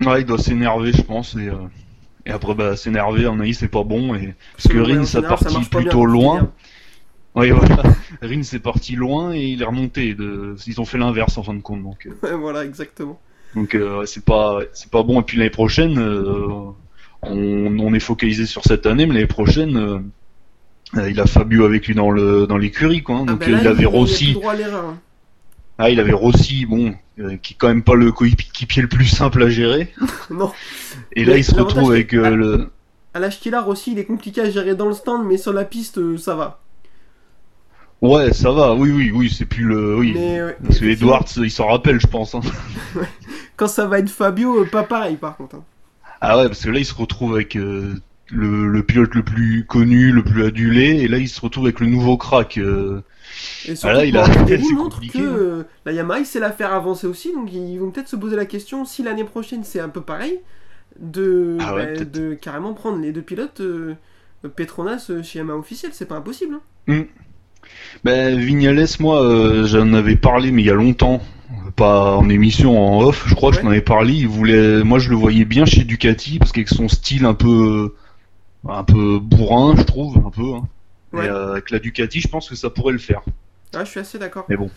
Ouais, 0.00 0.20
il 0.22 0.26
doit 0.26 0.38
s'énerver, 0.38 0.92
je 0.92 1.02
pense. 1.02 1.34
Et, 1.36 1.48
euh, 1.48 1.54
et 2.26 2.30
après, 2.30 2.54
bah, 2.54 2.76
s'énerver, 2.76 3.26
en 3.26 3.38
avis, 3.40 3.54
c'est 3.54 3.68
pas 3.68 3.84
bon. 3.84 4.14
Et... 4.14 4.34
Parce 4.56 4.68
que 4.68 4.78
Rin, 4.78 5.04
ça 5.04 5.18
général, 5.20 5.38
ça 5.38 5.44
parti 5.44 5.54
marche 5.54 5.70
pas 5.70 5.78
bien 5.80 5.88
plutôt 5.88 6.04
loin. 6.06 6.50
Oui, 7.36 7.50
voilà. 7.50 7.82
Rin, 8.22 8.42
c'est 8.42 8.58
parti 8.60 8.96
loin 8.96 9.32
et 9.34 9.42
il 9.42 9.62
est 9.62 9.64
remonté. 9.64 10.14
De... 10.14 10.54
Ils 10.66 10.80
ont 10.80 10.84
fait 10.84 10.98
l'inverse 10.98 11.36
en 11.38 11.42
fin 11.42 11.54
de 11.54 11.60
compte. 11.62 11.82
Donc, 11.82 12.06
euh, 12.06 12.10
Ouais, 12.22 12.34
voilà, 12.36 12.64
exactement. 12.64 13.18
donc 13.54 13.74
euh, 13.74 14.04
c'est 14.06 14.24
pas, 14.24 14.60
c'est 14.72 14.90
pas 14.90 15.02
bon. 15.02 15.20
Et 15.20 15.24
puis 15.24 15.38
l'année 15.38 15.50
prochaine, 15.50 15.98
euh, 15.98 16.46
on, 17.22 17.78
on 17.78 17.94
est 17.94 18.00
focalisé 18.00 18.46
sur 18.46 18.62
cette 18.64 18.86
année, 18.86 19.06
mais 19.06 19.14
l'année 19.14 19.26
prochaine, 19.26 20.02
il 21.08 21.18
a 21.20 21.26
Fabio 21.26 21.64
avec 21.64 21.86
lui 21.88 21.94
dans 21.94 22.10
le 22.10 22.46
dans 22.46 22.56
l'écurie 22.58 23.02
quoi. 23.02 23.16
hein. 23.16 23.24
Ah, 23.28 23.32
Donc 23.32 23.46
là, 23.46 23.48
il 23.48 23.66
avait 23.66 23.68
a 23.68 23.74
plus 23.74 23.86
Rossi. 23.86 24.32
droit 24.34 24.52
à 24.52 24.56
l'erreur. 24.56 24.84
hein. 24.84 24.98
Ah, 25.78 25.90
il 25.90 25.98
avait 26.00 26.12
Rossi, 26.12 26.66
bon, 26.66 26.94
euh, 27.18 27.36
qui 27.36 27.54
est 27.54 27.56
quand 27.56 27.68
même 27.68 27.82
pas 27.82 27.94
le 27.94 28.12
coéquipier 28.12 28.82
le 28.82 28.88
plus 28.88 29.06
simple 29.06 29.42
à 29.42 29.48
gérer. 29.48 29.92
Non. 30.30 30.52
Et 31.12 31.24
là, 31.24 31.34
Mais 31.34 31.40
il 31.40 31.44
se 31.44 31.54
retrouve 31.54 31.90
avec 31.92 32.14
euh, 32.14 32.22
ah. 32.26 32.30
le. 32.30 32.70
À 33.12 33.20
l'âge 33.20 33.40
qu'il 33.40 33.54
a, 33.54 33.66
aussi, 33.66 33.92
il 33.92 33.98
est 33.98 34.04
compliqué 34.04 34.40
à 34.40 34.50
gérer 34.50 34.74
dans 34.74 34.86
le 34.86 34.94
stand, 34.94 35.26
mais 35.26 35.36
sur 35.36 35.52
la 35.52 35.64
piste, 35.64 35.98
euh, 35.98 36.16
ça 36.16 36.34
va. 36.34 36.60
Ouais, 38.00 38.32
ça 38.32 38.50
va. 38.52 38.74
Oui, 38.74 38.90
oui, 38.90 39.10
oui, 39.14 39.30
c'est 39.36 39.46
plus 39.46 39.64
le. 39.64 39.96
Oui. 39.96 40.12
Mais, 40.14 40.40
Parce 40.64 40.78
que 40.78 40.84
Edwards, 40.86 41.26
il 41.36 41.50
s'en 41.50 41.66
rappelle, 41.68 42.00
je 42.00 42.06
pense. 42.06 42.34
hein. 42.34 42.40
Quand 43.56 43.68
ça 43.68 43.86
va 43.86 43.98
être 43.98 44.10
Fabio, 44.10 44.64
pas 44.66 44.82
pareil 44.82 45.16
par 45.16 45.36
contre. 45.36 45.56
hein. 45.56 45.64
Ah 46.20 46.38
ouais, 46.38 46.46
parce 46.48 46.62
que 46.64 46.70
là, 46.70 46.78
il 46.78 46.84
se 46.86 46.94
retrouve 46.94 47.34
avec 47.34 47.56
euh, 47.56 47.94
le, 48.30 48.68
le 48.68 48.82
pilote 48.82 49.14
le 49.14 49.22
plus 49.22 49.64
connu, 49.66 50.12
le 50.12 50.22
plus 50.24 50.44
adulé, 50.44 51.00
et 51.02 51.08
là, 51.08 51.18
il 51.18 51.28
se 51.28 51.40
retrouve 51.40 51.64
avec 51.66 51.80
le 51.80 51.86
nouveau 51.86 52.16
crack. 52.16 52.58
euh. 52.58 53.02
Et 53.66 53.74
surtout, 53.76 53.86
Ah 53.88 53.92
là, 53.94 54.04
il 54.04 54.16
a- 54.16 54.26
montre 54.74 55.00
que 55.00 55.18
euh, 55.18 55.62
la 55.84 55.92
Yamaha, 55.92 56.20
il 56.20 56.26
sait 56.26 56.40
la 56.40 56.52
faire 56.52 56.72
avancer 56.72 57.06
aussi, 57.06 57.32
donc 57.32 57.52
ils 57.52 57.78
vont 57.78 57.90
peut-être 57.90 58.08
se 58.08 58.16
poser 58.16 58.36
la 58.36 58.46
question 58.46 58.84
si 58.84 59.02
l'année 59.02 59.24
prochaine 59.24 59.64
c'est 59.64 59.80
un 59.80 59.88
peu 59.88 60.00
pareil, 60.00 60.40
de, 61.00 61.58
Ah 61.60 61.74
ouais, 61.74 61.94
bah, 61.96 62.04
de 62.04 62.34
carrément 62.34 62.74
prendre 62.74 62.98
les 63.00 63.12
deux 63.12 63.22
pilotes 63.22 63.60
euh, 63.60 63.94
Petronas 64.56 65.10
chez 65.22 65.38
Yamaha 65.38 65.58
officiel, 65.58 65.92
c'est 65.94 66.06
pas 66.06 66.16
impossible. 66.16 66.56
hein. 66.88 67.04
Ben, 68.04 68.38
Vignales, 68.38 68.86
moi, 69.00 69.64
j'en 69.64 69.92
avais 69.94 70.16
parlé, 70.16 70.50
mais 70.50 70.62
il 70.62 70.66
y 70.66 70.70
a 70.70 70.74
longtemps. 70.74 71.22
Pas 71.76 72.16
en 72.16 72.28
émission, 72.28 72.78
en 72.80 73.02
off, 73.02 73.24
je 73.26 73.34
crois 73.34 73.50
que 73.50 73.56
je 73.58 73.62
m'en 73.62 73.70
avais 73.70 73.80
parlé. 73.80 74.12
Il 74.14 74.28
voulait, 74.28 74.84
moi, 74.84 74.98
je 74.98 75.10
le 75.10 75.16
voyais 75.16 75.44
bien 75.44 75.64
chez 75.64 75.84
Ducati, 75.84 76.38
parce 76.38 76.52
qu'avec 76.52 76.68
son 76.68 76.88
style 76.88 77.24
un 77.24 77.34
peu, 77.34 77.94
un 78.68 78.84
peu 78.84 79.18
bourrin, 79.18 79.74
je 79.76 79.82
trouve, 79.82 80.16
un 80.18 80.30
peu. 80.30 80.54
Hein. 80.54 80.62
Ouais. 81.12 81.26
Et 81.26 81.28
euh, 81.28 81.52
avec 81.52 81.70
la 81.70 81.78
Ducati, 81.78 82.20
je 82.20 82.28
pense 82.28 82.48
que 82.48 82.56
ça 82.56 82.70
pourrait 82.70 82.92
le 82.92 82.98
faire. 82.98 83.22
Ah, 83.74 83.84
je 83.84 83.90
suis 83.90 84.00
assez 84.00 84.18
d'accord. 84.18 84.46
Mais 84.48 84.56
bon. 84.56 84.70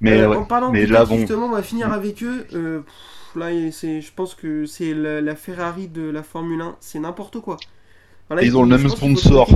Mais 0.00 0.18
Euh, 0.20 0.28
ouais. 0.30 0.36
En 0.36 0.44
parlant 0.44 0.70
Mais 0.72 0.86
de 0.86 0.92
là, 0.92 1.00
Ducati, 1.00 1.10
bon. 1.14 1.18
justement, 1.20 1.46
on 1.46 1.50
va 1.52 1.62
finir 1.62 1.92
avec 1.92 2.22
eux. 2.22 2.46
euh, 2.54 2.80
pff, 2.80 3.36
là, 3.36 3.50
je 3.50 4.10
pense 4.14 4.34
que 4.34 4.66
c'est 4.66 4.94
la, 4.94 5.20
la 5.20 5.34
Ferrari 5.36 5.88
de 5.88 6.02
la 6.02 6.22
Formule 6.22 6.60
1, 6.60 6.76
c'est 6.80 6.98
n'importe 6.98 7.40
quoi. 7.40 7.56
Voilà, 8.28 8.42
Ils 8.42 8.56
ont 8.56 8.62
le 8.62 8.68
même 8.76 8.88
sponsor. 8.88 9.48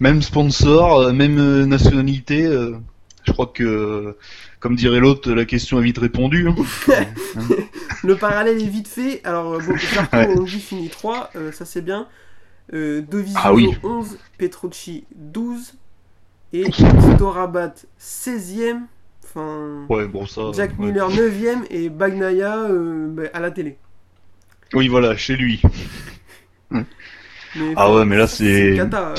Même 0.00 0.22
sponsor, 0.22 1.12
même 1.12 1.64
nationalité. 1.64 2.44
je 3.24 3.32
crois 3.32 3.46
que, 3.46 4.16
comme 4.60 4.76
dirait 4.76 5.00
l'autre, 5.00 5.30
la 5.32 5.44
question 5.44 5.78
est 5.80 5.82
vite 5.84 5.98
répondue. 5.98 6.48
hein. 6.48 6.54
Le 8.02 8.16
parallèle 8.16 8.60
est 8.60 8.66
vite 8.66 8.88
fait. 8.88 9.20
Alors, 9.24 9.58
bon, 9.60 9.76
Zarco, 9.94 10.16
Ouais. 10.16 10.28
on 10.38 10.42
dit 10.42 10.60
finit 10.60 10.88
3, 10.88 11.30
euh, 11.36 11.52
ça 11.52 11.64
c'est 11.64 11.82
bien. 11.82 12.06
Euh, 12.72 13.02
Dovizioso 13.02 13.40
Ah 13.44 13.52
oui. 13.52 13.68
11, 13.82 14.18
Petrucci 14.38 15.04
12 15.14 15.74
et 16.52 16.64
Tito 16.70 17.30
Rabat 17.30 17.74
16ème. 18.00 18.82
Enfin, 19.24 19.84
Ouais, 19.88 20.06
bon, 20.06 20.26
ça. 20.26 20.52
Jack 20.54 20.78
ouais. 20.78 20.86
Miller 20.86 21.10
9ème 21.10 21.64
et 21.70 21.88
Bagnaia 21.90 22.58
euh, 22.62 23.08
bah, 23.08 23.22
à 23.32 23.40
la 23.40 23.50
télé. 23.50 23.76
Oui, 24.72 24.88
voilà, 24.88 25.16
chez 25.16 25.36
lui. 25.36 25.60
Mais, 26.70 26.84
Ah 27.76 27.92
ouais, 27.92 28.04
mais 28.04 28.16
là 28.16 28.26
c'est 28.26 28.76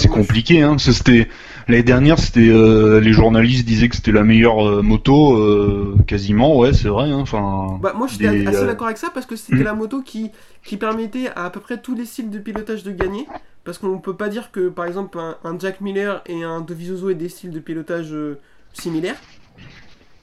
compliqué, 0.10 0.62
hein. 0.62 0.78
c'était 0.78 1.30
l'année 1.68 1.84
dernière, 1.84 2.20
c'était 2.20 2.48
euh, 2.50 3.00
les 3.00 3.14
journalistes 3.14 3.66
disaient 3.66 3.90
que 3.90 3.96
c'était 3.96 4.12
la 4.12 4.24
meilleure 4.24 4.68
euh, 4.68 4.82
moto, 4.82 5.36
euh, 5.38 5.96
quasiment, 6.08 6.58
ouais, 6.58 6.74
c'est 6.74 6.88
vrai. 6.90 7.10
Hein. 7.10 7.20
Enfin, 7.20 7.80
Bah, 7.82 7.94
moi 7.96 8.08
j'étais 8.08 8.30
des, 8.30 8.48
assez 8.48 8.58
euh, 8.64 8.66
d'accord 8.68 8.88
avec 8.88 8.98
ça 8.98 9.10
parce 9.14 9.26
que 9.26 9.36
c'était 9.36 9.58
hmm. 9.58 9.64
la 9.64 9.74
moto 9.74 10.02
qui, 10.02 10.32
qui 10.64 10.78
permettait 10.78 11.28
à 11.36 11.46
à 11.46 11.50
peu 11.50 11.60
près 11.60 11.80
tous 11.82 11.96
les 11.96 12.06
styles 12.06 12.30
de 12.30 12.40
pilotage 12.40 12.84
de 12.84 12.92
gagner. 12.92 13.28
Parce 13.64 13.80
qu'on 13.80 13.98
peut 14.00 14.16
pas 14.16 14.30
dire 14.30 14.52
que 14.52 14.70
par 14.70 14.86
exemple 14.86 15.18
un, 15.20 15.38
un 15.44 15.58
Jack 15.58 15.82
Miller 15.82 16.22
et 16.28 16.44
un 16.44 16.62
Dovizioso 16.62 17.10
aient 17.10 17.16
des 17.16 17.30
styles 17.30 17.50
de 17.52 17.60
pilotage 17.60 18.14
euh, 18.14 18.40
similaires. 18.74 19.18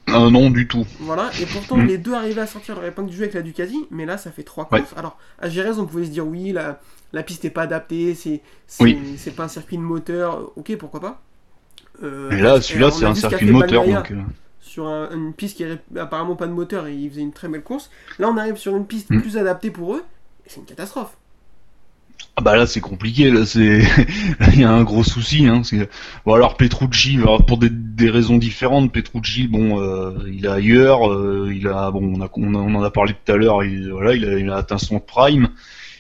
un 0.08 0.30
non 0.30 0.50
du 0.50 0.68
tout. 0.68 0.86
Voilà, 1.00 1.30
et 1.40 1.46
pourtant 1.46 1.76
Hmm. 1.76 1.86
les 1.86 1.98
deux 1.98 2.12
arrivaient 2.14 2.42
à 2.42 2.46
sortir 2.46 2.74
leur 2.76 2.84
épingle 2.84 3.08
du 3.10 3.16
jeu 3.16 3.22
avec 3.22 3.34
la 3.34 3.42
Ducati, 3.42 3.86
mais 3.90 4.04
là 4.06 4.18
ça 4.18 4.30
fait 4.30 4.42
trois 4.44 4.68
Ouais. 4.70 4.80
courses. 4.80 4.92
Alors 4.96 5.16
à 5.40 5.48
Jerez 5.48 5.78
on 5.78 5.86
pouvait 5.86 6.04
se 6.04 6.10
dire 6.10 6.26
oui, 6.26 6.52
la, 6.52 6.80
la 7.12 7.22
piste 7.22 7.44
n'est 7.44 7.50
pas 7.50 7.62
adaptée, 7.62 8.14
c'est 8.14 8.42
c'est 8.66 8.84
Oui. 8.84 8.98
c'est 9.16 9.34
pas 9.34 9.44
un 9.44 9.48
circuit 9.48 9.76
de 9.76 9.82
moteur, 9.82 10.52
ok 10.56 10.76
pourquoi 10.76 11.00
pas. 11.00 11.22
Euh, 12.02 12.30
Et 12.30 12.40
là, 12.40 12.60
celui-là, 12.60 12.90
c'est 12.90 13.04
un 13.04 13.14
circuit 13.14 13.46
de 13.46 13.52
moteur, 13.52 13.84
donc. 13.86 14.10
euh, 14.10 14.22
sur 14.60 14.86
un- 14.86 15.10
une 15.12 15.34
piste 15.34 15.56
qui 15.56 15.64
avait 15.64 15.80
apparemment 15.96 16.36
pas 16.36 16.46
de 16.46 16.52
moteur 16.52 16.86
et 16.86 16.94
il 16.94 17.10
faisait 17.10 17.20
une 17.22 17.32
très 17.32 17.48
belle 17.48 17.62
course. 17.62 17.90
Là, 18.18 18.28
on 18.30 18.36
arrive 18.36 18.56
sur 18.56 18.76
une 18.76 18.86
piste 18.86 19.10
Mm. 19.10 19.20
plus 19.20 19.36
adaptée 19.36 19.70
pour 19.70 19.94
eux 19.94 20.04
et 20.46 20.48
c'est 20.50 20.60
une 20.60 20.66
catastrophe. 20.66 21.16
Ah 22.36 22.40
bah 22.40 22.56
là 22.56 22.66
c'est 22.66 22.80
compliqué, 22.80 23.30
là 23.30 23.44
c'est 23.44 23.82
il 24.54 24.60
y 24.60 24.64
a 24.64 24.70
un 24.70 24.84
gros 24.84 25.04
souci 25.04 25.46
hein. 25.46 25.60
Bon 26.24 26.32
alors 26.34 26.56
Petrucci, 26.56 27.16
alors, 27.18 27.44
pour 27.44 27.58
des, 27.58 27.68
des 27.70 28.08
raisons 28.10 28.38
différentes, 28.38 28.90
Petrucci 28.92 29.48
bon 29.48 29.80
euh, 29.82 30.12
il 30.32 30.46
est 30.46 30.48
ailleurs, 30.48 31.10
euh, 31.12 31.52
il 31.54 31.66
a 31.68 31.90
bon 31.90 32.14
on, 32.16 32.22
a, 32.22 32.30
on, 32.34 32.54
a- 32.54 32.58
on 32.58 32.74
en 32.74 32.82
a 32.82 32.90
parlé 32.90 33.12
tout 33.12 33.32
à 33.32 33.36
l'heure, 33.36 33.62
il, 33.64 33.90
voilà 33.90 34.14
il 34.14 34.24
a, 34.24 34.38
il 34.38 34.48
a 34.50 34.56
atteint 34.56 34.78
son 34.78 34.98
prime 34.98 35.50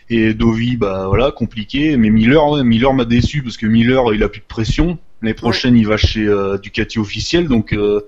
et 0.08 0.32
Dovi 0.34 0.76
bah 0.76 1.06
voilà 1.08 1.32
compliqué, 1.32 1.96
mais 1.98 2.10
Miller 2.10 2.46
ouais, 2.48 2.64
Miller 2.64 2.94
m'a 2.94 3.04
déçu 3.04 3.42
parce 3.42 3.56
que 3.58 3.66
Miller 3.66 4.14
il 4.14 4.22
a 4.22 4.28
plus 4.28 4.40
de 4.40 4.46
pression. 4.46 4.98
L'année 5.22 5.34
prochaine 5.34 5.76
il 5.76 5.86
va 5.86 5.96
chez 5.96 6.26
euh, 6.26 6.58
Ducati 6.58 6.98
officiel 6.98 7.48
donc 7.48 7.72
euh, 7.72 8.00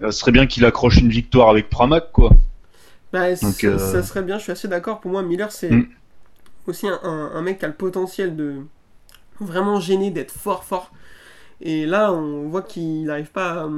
ce 0.00 0.10
serait 0.10 0.32
bien 0.32 0.46
qu'il 0.46 0.64
accroche 0.64 0.98
une 0.98 1.10
victoire 1.10 1.50
avec 1.50 1.68
Pramac 1.70 2.10
quoi. 2.12 2.30
Bah, 3.12 3.34
Donc, 3.42 3.54
ça, 3.60 3.66
euh, 3.66 3.78
ça 3.78 4.02
serait 4.02 4.22
bien, 4.22 4.38
je 4.38 4.42
suis 4.44 4.52
assez 4.52 4.68
d'accord. 4.68 5.00
Pour 5.00 5.10
moi, 5.10 5.22
Miller, 5.22 5.52
c'est 5.52 5.70
Mm. 5.70 5.86
aussi 6.66 6.88
un, 6.88 6.98
un- 7.02 7.30
un 7.34 7.42
mec 7.42 7.58
qui 7.58 7.64
a 7.64 7.68
le 7.68 7.74
potentiel 7.74 8.36
de 8.36 8.56
vraiment 9.40 9.80
gêner, 9.80 10.10
d'être 10.10 10.32
fort, 10.32 10.64
fort. 10.64 10.92
Et 11.60 11.86
là, 11.86 12.12
on 12.12 12.48
voit 12.48 12.62
qu'il 12.62 13.04
n'arrive 13.04 13.30
pas 13.30 13.64
à. 13.64 13.70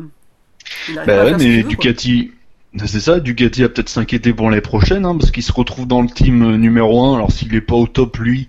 pas 0.86 1.04
Bah 1.06 1.22
à 1.22 1.24
ouais, 1.24 1.38
ce 1.38 1.38
mais. 1.38 1.62
Ducati, 1.62 2.32
c'est 2.86 3.00
ça, 3.00 3.20
Ducati 3.20 3.62
va 3.62 3.68
peut-être 3.68 3.88
s'inquiéter 3.88 4.32
pour 4.32 4.50
l'année 4.50 4.60
prochaine, 4.62 5.04
hein, 5.04 5.16
parce 5.16 5.30
qu'il 5.30 5.42
se 5.42 5.52
retrouve 5.52 5.86
dans 5.86 6.02
le 6.02 6.08
team 6.08 6.42
euh, 6.42 6.56
numéro 6.56 7.02
1, 7.04 7.16
alors 7.16 7.32
s'il 7.32 7.54
est 7.54 7.60
pas 7.60 7.74
au 7.76 7.86
top 7.86 8.18
lui, 8.18 8.48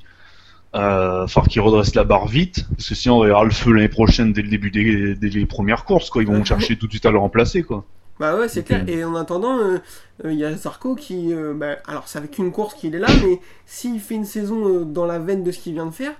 euh, 0.75 1.27
falloir 1.27 1.47
qu'il 1.47 1.61
redresse 1.61 1.95
la 1.95 2.03
barre 2.03 2.27
vite, 2.27 2.67
parce 2.75 2.89
que 2.89 2.95
sinon 2.95 3.17
on 3.17 3.23
verra 3.23 3.43
le 3.43 3.51
feu 3.51 3.71
l'année 3.71 3.89
prochaine 3.89 4.33
dès 4.33 4.41
le 4.41 4.49
début 4.49 4.71
des, 4.71 5.45
premières 5.45 5.85
courses, 5.85 6.09
quoi. 6.09 6.21
Ils 6.21 6.27
vont 6.27 6.43
chercher 6.43 6.77
tout 6.77 6.87
de 6.87 6.91
suite 6.91 7.05
à 7.05 7.11
le 7.11 7.17
remplacer, 7.17 7.63
quoi. 7.63 7.85
Bah 8.19 8.35
ouais, 8.35 8.49
c'est 8.49 8.63
clair. 8.63 8.83
Et 8.87 9.03
en 9.05 9.15
attendant, 9.15 9.57
euh, 9.57 9.77
euh, 10.25 10.33
il 10.33 10.37
y 10.37 10.43
a 10.43 10.53
Zarco 10.53 10.95
qui. 10.95 11.33
euh, 11.33 11.53
bah, 11.53 11.77
alors, 11.87 12.07
c'est 12.07 12.17
avec 12.17 12.37
une 12.37 12.51
course 12.51 12.73
qu'il 12.73 12.93
est 12.93 12.99
là, 12.99 13.07
mais 13.23 13.39
s'il 13.65 13.99
fait 14.01 14.15
une 14.15 14.25
saison 14.25 14.67
euh, 14.67 14.83
dans 14.83 15.05
la 15.05 15.19
veine 15.19 15.43
de 15.43 15.51
ce 15.51 15.59
qu'il 15.59 15.73
vient 15.73 15.85
de 15.85 15.91
faire, 15.91 16.13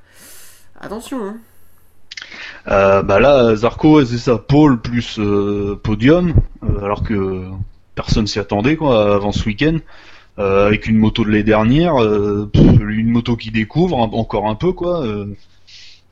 attention, 0.80 1.26
hein. 1.26 1.38
Euh, 2.68 3.02
bah 3.02 3.20
là, 3.20 3.56
Zarco, 3.56 4.04
c'est 4.06 4.18
ça, 4.18 4.38
pole 4.38 4.80
plus 4.82 5.18
euh, 5.20 5.80
podium, 5.82 6.34
euh, 6.64 6.84
alors 6.84 7.04
que 7.04 7.46
personne 7.96 8.28
s'y 8.28 8.40
attendait, 8.40 8.76
quoi, 8.76 9.16
avant 9.16 9.32
ce 9.32 9.46
week-end. 9.46 9.78
Euh, 10.38 10.68
avec 10.68 10.88
une 10.88 10.98
moto 10.98 11.24
de 11.26 11.30
l'année 11.32 11.44
dernière, 11.44 12.02
euh, 12.02 12.50
pff, 12.54 12.64
une 12.82 13.10
moto 13.10 13.36
qui 13.36 13.52
découvre 13.52 13.98
un- 14.00 14.12
encore 14.18 14.48
un 14.48 14.56
peu, 14.56 14.72
quoi. 14.72 15.06
euh, 15.06 15.26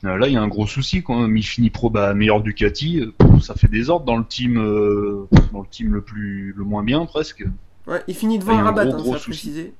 là, 0.03 0.27
il 0.27 0.33
y 0.33 0.37
a 0.37 0.41
un 0.41 0.47
gros 0.49 0.67
souci, 0.67 1.01
quoi. 1.01 1.27
Il 1.33 1.43
finit 1.43 1.69
pro, 1.69 1.89
bah, 1.89 2.13
meilleur 2.13 2.41
Ducati, 2.41 3.03
pff, 3.17 3.41
ça 3.41 3.55
fait 3.55 3.69
des 3.69 3.89
ordres 3.89 4.05
dans 4.05 4.17
le 4.17 4.25
team, 4.25 4.55
dans 4.55 5.61
le 5.61 5.67
team 5.71 5.93
le 5.93 6.01
plus, 6.01 6.53
le 6.57 6.63
moins 6.65 6.83
bien 6.83 7.05
presque. 7.05 7.45
Ouais, 7.87 8.01
il 8.07 8.15
finit 8.15 8.37
devant 8.37 8.57
Rabat, 8.57 8.85
gros, 8.85 8.93
hein, 8.95 8.97
gros 9.01 9.13
ça 9.13 9.19
précisé. 9.19 9.73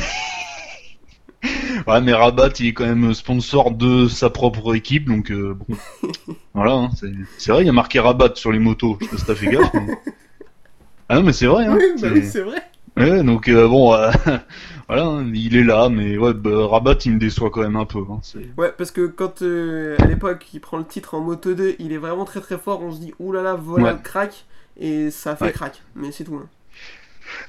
Ouais, 1.87 2.01
mais 2.01 2.13
Rabat, 2.13 2.51
il 2.59 2.67
est 2.67 2.73
quand 2.73 2.85
même 2.87 3.15
sponsor 3.15 3.71
de 3.71 4.09
sa 4.09 4.29
propre 4.29 4.75
équipe, 4.75 5.07
donc 5.09 5.31
euh, 5.31 5.55
bon. 5.55 5.77
voilà, 6.55 6.73
hein, 6.73 6.91
c'est 7.39 7.53
vrai, 7.53 7.63
il 7.63 7.67
y 7.67 7.69
a 7.69 7.73
marqué 7.73 8.01
Rabat 8.01 8.33
sur 8.35 8.51
les 8.51 8.59
motos. 8.59 8.99
Je 9.01 9.05
sais 9.07 9.11
pas 9.13 9.19
si 9.19 9.25
t'as 9.27 9.35
fait 9.37 9.47
gaffe. 9.47 9.73
mais- 9.75 9.99
Ah 11.09 11.15
non, 11.17 11.23
mais 11.23 11.33
c'est 11.33 11.47
vrai. 11.47 11.65
Hein, 11.67 11.77
oui, 11.79 11.85
bah 12.03 12.09
oui, 12.13 12.25
c'est 12.27 12.41
vrai. 12.43 12.61
Ouais, 12.99 13.23
donc 13.23 13.49
euh, 13.49 13.69
bon, 13.69 13.95
euh, 13.95 14.11
voilà, 14.89 15.05
hein, 15.07 15.31
il 15.35 15.57
est 15.57 15.65
là, 15.65 15.89
mais 15.89 16.17
ouais, 16.19 16.35
bah, 16.35 16.67
Rabat, 16.67 16.97
il 17.05 17.13
me 17.15 17.19
déçoit 17.19 17.51
quand 17.51 17.61
même 17.63 17.77
un 17.77 17.85
peu. 17.85 18.01
Hein, 18.11 18.21
Ouais, 18.57 18.73
parce 18.77 18.91
que 18.91 19.07
quand 19.07 19.43
euh, 19.43 19.97
à 20.01 20.07
l'époque 20.07 20.47
il 20.53 20.61
prend 20.61 20.79
le 20.79 20.85
titre 20.85 21.15
en 21.15 21.21
Moto 21.21 21.55
2, 21.55 21.77
il 21.79 21.93
est 21.93 21.99
vraiment 21.99 22.25
très 22.25 22.41
très 22.41 22.59
fort. 22.59 22.83
On 22.83 22.93
se 22.93 23.01
dit 23.01 23.15
oulala, 23.19 23.55
voilà 23.55 23.85
Ouais. 23.89 23.93
le 23.95 23.99
crack, 23.99 24.47
et 24.81 25.11
ça 25.11 25.37
fait 25.37 25.47
Ouais. 25.47 25.53
crack. 25.53 25.83
Mais 25.95 26.13
c'est 26.13 26.25
tout. 26.25 26.37
hein. 26.37 26.47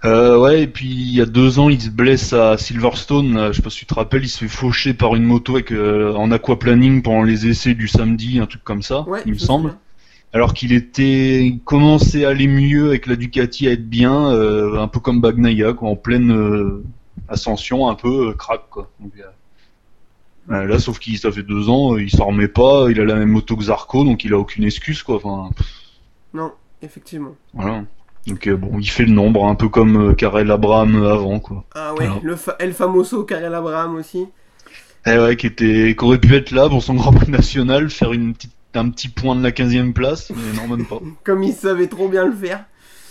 Euh, 0.06 0.38
ouais, 0.38 0.64
et 0.64 0.68
puis 0.68 0.88
il 0.88 1.16
y 1.16 1.22
a 1.22 1.26
deux 1.26 1.58
ans, 1.60 1.70
il 1.70 1.82
se 1.82 1.89
blesse 1.89 2.34
à 2.34 2.58
Silverstone. 2.58 3.34
là, 3.36 3.52
je 3.52 3.58
sais 3.58 3.62
pas 3.62 3.70
si 3.70 3.80
tu 3.80 3.86
te 3.86 3.93
rappelles, 3.93 4.24
il 4.24 4.30
se 4.30 4.39
fait 4.39 4.47
faucher 4.50 4.93
par 4.93 5.16
une 5.16 5.24
moto 5.24 5.54
avec, 5.54 5.72
euh, 5.72 6.14
en 6.16 6.32
aquaplaning 6.32 7.02
pendant 7.02 7.24
les 7.24 7.47
essais 7.47 7.74
du 7.76 7.88
samedi, 7.88 8.39
un 8.39 8.45
truc 8.45 8.64
comme 8.64 8.82
ça, 8.82 9.02
Ouais, 9.08 9.22
il 9.26 9.34
me 9.34 9.38
semble. 9.38 9.76
Alors 10.32 10.53
qu'il 10.53 10.73
était 10.73 11.43
il 11.45 11.59
commençait 11.61 12.25
à 12.25 12.30
aller 12.30 12.47
mieux 12.47 12.89
avec 12.89 13.07
la 13.07 13.15
Ducati, 13.15 13.67
à 13.67 13.71
être 13.71 13.89
bien, 13.89 14.32
euh, 14.32 14.80
un 14.80 14.88
peu 14.88 14.99
comme 14.99 15.21
Bagnaia, 15.21 15.73
quoi, 15.73 15.89
en 15.89 15.95
pleine 15.95 16.32
euh, 16.32 16.84
ascension, 17.30 17.89
un 17.89 17.95
peu 17.95 18.30
euh, 18.30 18.34
crack, 18.34 18.61
quoi. 18.69 18.91
Donc, 18.99 19.11
euh, 20.51 20.65
là, 20.65 20.77
sauf 20.80 20.99
qu'il 20.99 21.17
ça 21.17 21.32
fait 21.32 21.41
deux 21.43 21.67
ans, 21.69 21.97
il 21.97 22.11
s'en 22.11 22.25
remet 22.27 22.47
pas, 22.47 22.88
il 22.91 22.99
a 23.01 23.05
la 23.05 23.15
même 23.15 23.30
moto 23.30 23.55
que 23.55 23.63
Zarco, 23.63 24.03
donc 24.03 24.23
il 24.23 24.34
a 24.34 24.38
aucune 24.38 24.63
excuse, 24.63 25.01
quoi. 25.03 25.15
Enfin, 25.15 25.49
Non, 26.34 26.51
effectivement. 26.82 27.36
voilà. 27.53 27.84
Donc 28.27 28.47
bon, 28.49 28.77
il 28.80 28.89
fait 28.89 29.05
le 29.05 29.11
nombre, 29.13 29.45
un 29.47 29.55
peu 29.55 29.69
comme 29.69 30.15
Karel 30.15 30.51
Abraham 30.51 31.03
avant, 31.05 31.39
quoi. 31.39 31.63
Ah 31.73 31.95
ouais, 31.95 32.07
le 32.21 32.36
fa- 32.36 32.55
El 32.59 32.73
Famoso 32.73 33.23
Karel 33.23 33.55
Abraham 33.55 33.95
aussi. 33.95 34.27
Eh 35.07 35.17
ouais, 35.17 35.36
qui, 35.38 35.47
était, 35.47 35.95
qui 35.97 36.05
aurait 36.05 36.19
pu 36.19 36.36
être 36.36 36.51
là 36.51 36.69
pour 36.69 36.84
son 36.84 36.93
Grand 36.95 37.13
Prix 37.13 37.32
national, 37.32 37.89
faire 37.89 38.11
une 38.13 38.34
petite, 38.34 38.51
un 38.76 38.89
petit 38.89 39.09
point 39.09 39.36
de 39.36 39.43
la 39.43 39.51
15ème 39.51 39.93
place, 39.93 40.32
mais 40.36 40.57
non, 40.61 40.76
même 40.76 40.86
pas. 40.86 40.99
Comme 41.24 41.43
il 41.43 41.53
savait 41.53 41.88
trop 41.88 42.07
bien 42.09 42.26
le 42.26 42.34
faire. 42.34 42.65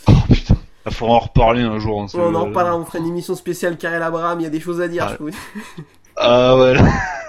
Oh 0.09 0.13
putain, 0.33 0.57
il 0.87 0.93
faudra 0.93 1.15
en 1.17 1.19
reparler 1.21 1.63
un 1.63 1.79
jour. 1.79 2.01
hein, 2.03 2.07
Ouais, 2.15 2.25
on 2.25 2.35
en 2.35 2.45
reparlera, 2.47 2.77
on 2.79 2.85
fera 2.85 2.99
une 2.99 3.09
émission 3.09 3.35
spéciale 3.35 3.77
Karel 3.77 4.03
Abraham, 4.03 4.41
il 4.41 4.45
y 4.45 4.47
a 4.47 4.51
des 4.51 4.61
choses 4.61 4.81
à 4.81 4.89
dire, 4.89 5.05
Ouais. 5.05 5.11
je 5.11 5.15
trouve. 5.17 5.31
Ah 6.21 6.57
ouais. 6.59 6.75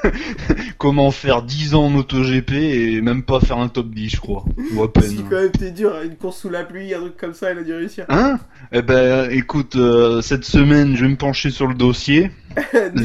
Comment 0.79 1.11
faire 1.11 1.43
10 1.43 1.75
ans 1.75 1.85
en 1.85 1.89
MotoGP 1.89 2.51
et 2.53 3.01
même 3.01 3.21
pas 3.21 3.39
faire 3.39 3.57
un 3.59 3.67
top 3.67 3.89
10, 3.91 4.09
je 4.09 4.19
crois. 4.19 4.43
Ou 4.73 4.81
à 4.81 4.91
peine. 4.91 5.03
Si 5.03 5.17
quand 5.29 5.35
même 5.35 5.51
t'es 5.51 5.69
dur, 5.69 5.91
une 6.03 6.15
course 6.15 6.39
sous 6.39 6.49
la 6.49 6.63
pluie, 6.63 6.93
un 6.95 7.01
truc 7.01 7.17
comme 7.17 7.33
ça, 7.35 7.51
il 7.51 7.59
a 7.59 7.63
dû 7.63 7.73
réussir. 7.73 8.05
Hein? 8.09 8.39
Eh 8.71 8.81
ben, 8.81 9.29
écoute, 9.29 9.75
euh, 9.75 10.21
cette 10.21 10.43
semaine, 10.43 10.95
je 10.95 11.03
vais 11.05 11.11
me 11.11 11.17
pencher 11.17 11.51
sur 11.51 11.67
le 11.67 11.75
dossier. 11.75 12.31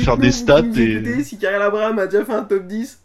Faire 0.00 0.16
des 0.16 0.32
stats 0.32 0.62
et- 0.76 1.22
si 1.22 1.36
Karel 1.38 1.60
Abraham 1.60 1.98
a 1.98 2.06
déjà 2.06 2.24
fait 2.24 2.32
un 2.32 2.44
top 2.44 2.66
10, 2.66 3.00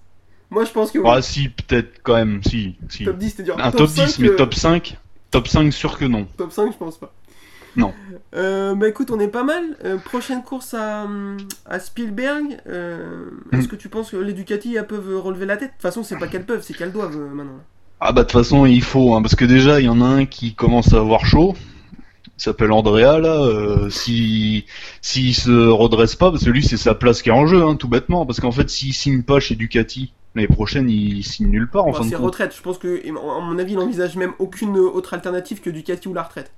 moi 0.49 0.65
je 0.65 0.71
pense 0.71 0.91
que 0.91 0.99
oui. 0.99 1.05
Ah 1.07 1.21
si, 1.21 1.49
peut-être 1.49 2.01
quand 2.03 2.15
même, 2.15 2.41
si, 2.43 2.75
si. 2.89 3.05
top 3.05 3.17
10 3.17 3.29
c'était 3.29 3.43
dur. 3.43 3.57
Un 3.59 3.71
top, 3.71 3.89
10, 3.89 4.07
5, 4.07 4.19
mais 4.19 4.29
euh, 4.29 4.35
top 4.35 4.53
5 4.53 4.97
Top 5.31 5.47
5, 5.47 5.71
sûr 5.71 5.97
que 5.97 6.05
non. 6.05 6.25
top 6.37 6.51
5, 6.51 6.71
je 6.71 6.77
pense 6.77 6.97
pas. 6.97 7.13
Non. 7.75 7.93
Euh, 8.35 8.73
bah 8.73 8.87
écoute, 8.87 9.11
on 9.11 9.19
est 9.19 9.27
pas 9.27 9.43
mal. 9.43 9.77
Euh, 9.85 9.97
prochaine 9.97 10.43
course 10.43 10.73
à, 10.73 11.07
à 11.65 11.79
Spielberg. 11.79 12.57
Euh. 12.67 13.29
Est-ce 13.51 13.67
que 13.67 13.75
tu 13.75 13.89
penses 13.89 14.11
que 14.11 14.17
les 14.17 14.33
Ducati 14.33 14.75
elles 14.75 14.87
peuvent 14.87 15.19
relever 15.21 15.45
la 15.45 15.55
tête? 15.57 15.69
De 15.69 15.73
toute 15.73 15.81
façon, 15.83 16.03
c'est 16.03 16.17
pas 16.17 16.27
qu'elles 16.27 16.45
peuvent, 16.45 16.63
c'est 16.63 16.75
qu'elles 16.75 16.91
doivent 16.91 17.17
maintenant. 17.17 17.59
Ah 17.99 18.11
bah 18.11 18.21
de 18.23 18.27
toute 18.27 18.31
façon, 18.31 18.65
il 18.65 18.81
faut, 18.81 19.13
hein, 19.13 19.21
parce 19.21 19.35
que 19.35 19.45
déjà, 19.45 19.79
il 19.79 19.85
y 19.85 19.89
en 19.89 20.01
a 20.01 20.05
un 20.05 20.25
qui 20.25 20.55
commence 20.55 20.93
à 20.93 20.97
avoir 20.97 21.25
chaud. 21.25 21.55
Il 22.25 22.41
s'appelle 22.41 22.71
Andrea, 22.71 23.19
là. 23.19 23.43
Euh, 23.43 23.89
si 23.89 24.65
s'il 25.01 25.35
se 25.35 25.67
redresse 25.69 26.15
pas, 26.15 26.31
parce 26.31 26.45
que 26.45 26.49
lui, 26.49 26.63
c'est 26.63 26.77
sa 26.77 26.95
place 26.95 27.21
qui 27.21 27.29
est 27.29 27.33
en 27.33 27.45
jeu, 27.45 27.61
hein, 27.61 27.75
tout 27.75 27.89
bêtement. 27.89 28.25
Parce 28.25 28.39
qu'en 28.39 28.51
fait, 28.51 28.69
s'il 28.69 28.93
signe 28.93 29.23
pas 29.23 29.39
chez 29.39 29.55
Ducati, 29.55 30.13
l'année 30.41 30.53
prochaine, 30.53 30.89
il 30.89 31.23
signe 31.23 31.47
nulle 31.49 31.69
part, 31.69 31.85
en 31.85 31.91
Bon, 31.91 31.93
fin 31.93 32.05
de 32.05 32.11
compte. 32.15 32.25
retraite. 32.25 32.55
Je 32.55 32.61
pense 32.61 32.77
que, 32.77 33.01
à 33.07 33.41
mon 33.41 33.57
avis, 33.59 33.73
il 33.73 33.79
envisage 33.79 34.15
même 34.15 34.33
aucune 34.39 34.77
autre 34.77 35.13
alternative 35.13 35.61
que 35.61 35.69
Ducati 35.69 36.07
ou 36.07 36.13
la 36.13 36.23
retraite. 36.23 36.51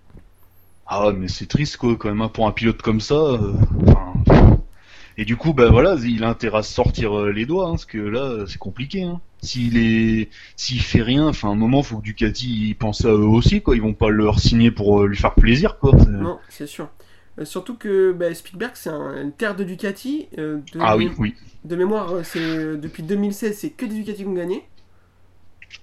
Ah 0.87 1.11
mais 1.17 1.27
c'est 1.29 1.45
triste 1.45 1.77
quoi 1.77 1.95
quand 1.95 2.09
même 2.09 2.21
hein, 2.21 2.27
pour 2.27 2.47
un 2.47 2.51
pilote 2.51 2.81
comme 2.81 2.99
ça. 2.99 3.15
euh, 3.15 3.53
enfin, 3.87 4.57
Et 5.17 5.23
du 5.25 5.37
coup, 5.37 5.53
bah 5.53 5.69
voilà, 5.69 5.95
il 6.03 6.23
a 6.23 6.29
intérêt 6.29 6.59
à 6.59 6.63
sortir 6.63 7.17
euh, 7.17 7.31
les 7.31 7.45
doigts, 7.45 7.67
hein, 7.67 7.71
parce 7.71 7.85
que 7.85 7.97
là, 7.97 8.45
c'est 8.47 8.57
compliqué. 8.57 9.03
Hein. 9.03 9.21
S'il 9.41 9.77
est, 9.77 10.29
s'il 10.55 10.81
fait 10.81 11.01
rien, 11.01 11.27
enfin, 11.27 11.49
un 11.49 11.55
moment, 11.55 11.81
faut 11.81 11.97
que 11.97 12.03
Ducati 12.03 12.75
pense 12.77 13.05
à 13.05 13.09
eux 13.09 13.25
aussi, 13.25 13.61
quoi. 13.61 13.75
Ils 13.75 13.81
vont 13.81 13.93
pas 13.93 14.09
leur 14.09 14.39
signer 14.39 14.69
pour 14.71 15.01
euh, 15.01 15.07
lui 15.07 15.17
faire 15.17 15.33
plaisir, 15.33 15.79
quoi. 15.79 15.93
Non, 16.09 16.39
c'est 16.49 16.67
sûr. 16.67 16.89
Euh, 17.39 17.45
surtout 17.45 17.75
que 17.75 18.11
bah, 18.11 18.33
Spielberg, 18.33 18.71
c'est 18.75 18.89
un- 18.89 19.21
une 19.21 19.31
terre 19.31 19.55
de 19.55 19.63
Ducati. 19.63 20.27
euh, 20.37 20.57
de, 20.73 20.79
Ah 20.79 20.97
oui, 20.97 21.09
oui. 21.17 21.35
De 21.63 21.75
mémoire, 21.75 22.11
euh, 22.13 22.23
c'est 22.23 22.39
euh, 22.41 22.77
depuis 22.77 23.03
2016, 23.03 23.57
c'est 23.57 23.69
que 23.71 23.85
des 23.85 23.95
Ducati 23.95 24.23
qui 24.23 24.27
ont 24.27 24.33
gagné. 24.33 24.63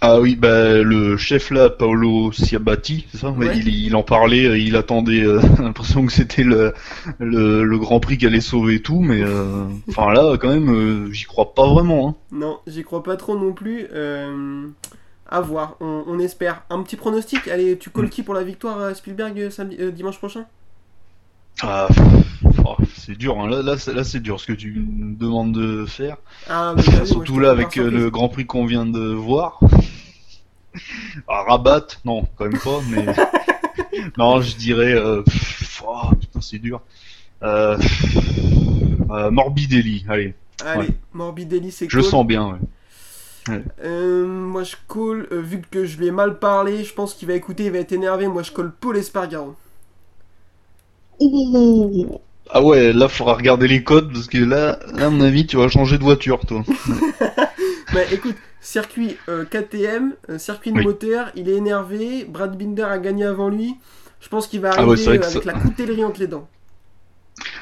Ah 0.00 0.20
oui, 0.20 0.36
bah 0.36 0.82
le 0.82 1.16
chef 1.16 1.50
là, 1.50 1.70
Paolo 1.70 2.30
Ciabatti, 2.30 3.06
c'est 3.10 3.18
ça? 3.18 3.30
Ouais, 3.30 3.56
il, 3.56 3.68
il 3.68 3.96
en 3.96 4.02
parlait, 4.02 4.60
il 4.62 4.76
attendait, 4.76 5.24
euh, 5.24 5.40
l'impression 5.58 6.04
que 6.06 6.12
c'était 6.12 6.44
le, 6.44 6.72
le, 7.18 7.64
le 7.64 7.78
Grand 7.78 7.98
Prix 7.98 8.18
qui 8.18 8.26
allait 8.26 8.40
sauver 8.40 8.80
tout, 8.82 9.00
mais 9.00 9.22
euh, 9.22 9.64
enfin 9.88 10.12
là, 10.12 10.36
quand 10.38 10.48
même, 10.50 10.68
euh, 10.70 11.12
j'y 11.12 11.24
crois 11.24 11.54
pas 11.54 11.66
vraiment. 11.66 12.08
Hein. 12.10 12.14
Non, 12.30 12.60
j'y 12.66 12.84
crois 12.84 13.02
pas 13.02 13.16
trop 13.16 13.36
non 13.36 13.52
plus. 13.52 13.86
À 15.30 15.40
voir, 15.40 15.76
on, 15.80 16.04
on 16.06 16.18
espère. 16.18 16.62
Un 16.70 16.82
petit 16.82 16.96
pronostic 16.96 17.48
Allez, 17.48 17.76
tu 17.78 17.90
Mm. 17.90 17.92
colles 17.92 18.10
qui 18.10 18.22
pour 18.22 18.34
la 18.34 18.42
victoire 18.42 18.80
à 18.80 18.94
Spielberg 18.94 19.50
samedi- 19.50 19.92
dimanche 19.92 20.18
prochain? 20.18 20.46
Ah, 21.62 21.88
oh, 22.64 22.76
c'est 22.94 23.16
dur, 23.16 23.38
hein. 23.40 23.48
là, 23.48 23.62
là, 23.62 23.78
c'est- 23.78 23.92
là 23.92 24.04
c'est 24.04 24.20
dur 24.20 24.38
ce 24.40 24.46
que 24.46 24.52
tu 24.52 24.72
me 24.78 25.16
demandes 25.16 25.52
de 25.52 25.86
faire. 25.86 26.16
Ah, 26.48 26.74
mais 26.76 26.82
moi, 26.84 26.94
je 27.00 27.04
Surtout 27.04 27.38
là 27.40 27.50
avec 27.50 27.76
euh, 27.78 27.90
le 27.90 28.10
Grand 28.10 28.28
Prix 28.28 28.46
qu'on 28.46 28.64
vient 28.66 28.86
de 28.86 29.12
voir. 29.12 29.60
Ah, 31.26 31.42
Rabat, 31.48 31.86
non, 32.04 32.28
quand 32.36 32.44
même 32.44 32.58
pas, 32.60 32.78
mais 32.88 33.06
non, 34.18 34.40
je 34.40 34.54
dirais, 34.56 34.92
euh, 34.92 35.24
oh, 35.84 36.10
putain, 36.20 36.40
c'est 36.40 36.58
dur. 36.58 36.80
Euh, 37.42 37.76
euh, 39.10 39.30
Morbidelli, 39.30 40.04
allez, 40.08 40.34
Allez, 40.64 40.80
ouais. 40.88 40.94
Morbidelli, 41.14 41.72
c'est 41.72 41.86
je 41.86 41.90
cool. 41.90 41.98
le 41.98 42.04
sens 42.04 42.26
bien. 42.26 42.58
Ouais. 43.48 43.62
Euh, 43.82 44.26
moi, 44.26 44.62
je 44.62 44.76
colle, 44.86 45.26
euh, 45.32 45.40
vu 45.40 45.60
que 45.68 45.84
je 45.84 45.96
lui 45.98 46.06
ai 46.06 46.10
mal 46.12 46.38
parlé, 46.38 46.84
je 46.84 46.92
pense 46.94 47.14
qu'il 47.14 47.26
va 47.26 47.34
écouter, 47.34 47.64
il 47.64 47.72
va 47.72 47.78
être 47.78 47.92
énervé. 47.92 48.28
Moi, 48.28 48.42
je 48.44 48.52
colle 48.52 48.72
Paul 48.78 48.96
Espargaro. 48.96 49.56
Ah 52.50 52.62
ouais, 52.62 52.92
là 52.92 53.08
faudra 53.08 53.34
regarder 53.34 53.68
les 53.68 53.82
codes 53.84 54.10
parce 54.12 54.26
que 54.26 54.38
là, 54.38 54.78
là 54.94 55.06
à 55.06 55.10
mon 55.10 55.20
avis, 55.20 55.46
tu 55.46 55.56
vas 55.56 55.68
changer 55.68 55.98
de 55.98 56.02
voiture, 56.02 56.40
toi. 56.46 56.62
Mais 57.94 58.06
écoute, 58.12 58.36
circuit 58.60 59.16
euh, 59.28 59.44
KTM, 59.44 60.14
euh, 60.30 60.38
circuit 60.38 60.72
de 60.72 60.78
Oui. 60.78 60.84
moteur, 60.84 61.30
il 61.36 61.48
est 61.48 61.56
énervé. 61.56 62.24
Brad 62.24 62.56
Binder 62.56 62.84
a 62.84 62.98
gagné 62.98 63.24
avant 63.24 63.48
lui. 63.50 63.74
Je 64.20 64.28
pense 64.28 64.46
qu'il 64.46 64.60
va 64.60 64.70
Ah 64.76 64.80
arriver 64.82 65.02
ouais, 65.02 65.08
avec 65.08 65.24
ça- 65.24 65.40
la 65.44 65.52
coutellerie 65.52 66.04
entre 66.04 66.20
les 66.20 66.26
dents. 66.26 66.48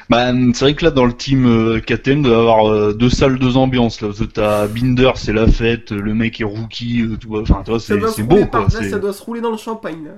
Bah, 0.09 0.31
c'est 0.53 0.61
vrai 0.65 0.73
que 0.73 0.85
là, 0.85 0.91
dans 0.91 1.05
le 1.05 1.13
team 1.13 1.45
euh, 1.45 1.79
KTM, 1.81 2.23
doit 2.23 2.31
y 2.31 2.39
avoir 2.39 2.67
euh, 2.71 2.93
deux 2.93 3.09
salles, 3.09 3.37
deux 3.39 3.57
ambiances. 3.57 4.01
Là, 4.01 4.07
parce 4.07 4.19
que 4.19 4.23
t'as 4.25 4.67
Binder, 4.67 5.11
c'est 5.15 5.33
la 5.33 5.47
fête, 5.47 5.91
le 5.91 6.13
mec 6.13 6.39
est 6.39 6.45
rookie, 6.45 7.01
euh, 7.01 7.17
tout, 7.17 7.35
enfin, 7.37 7.61
tu 7.63 7.71
vois, 7.71 7.79
Ça 7.79 7.93
c'est 8.15 8.23
beau, 8.23 8.45
par- 8.45 8.67
quoi. 8.67 8.81
là, 8.81 8.89
ça 8.89 8.99
doit 8.99 9.13
se 9.13 9.21
rouler 9.21 9.41
dans 9.41 9.51
le 9.51 9.57
champagne. 9.57 10.05
Là. 10.05 10.11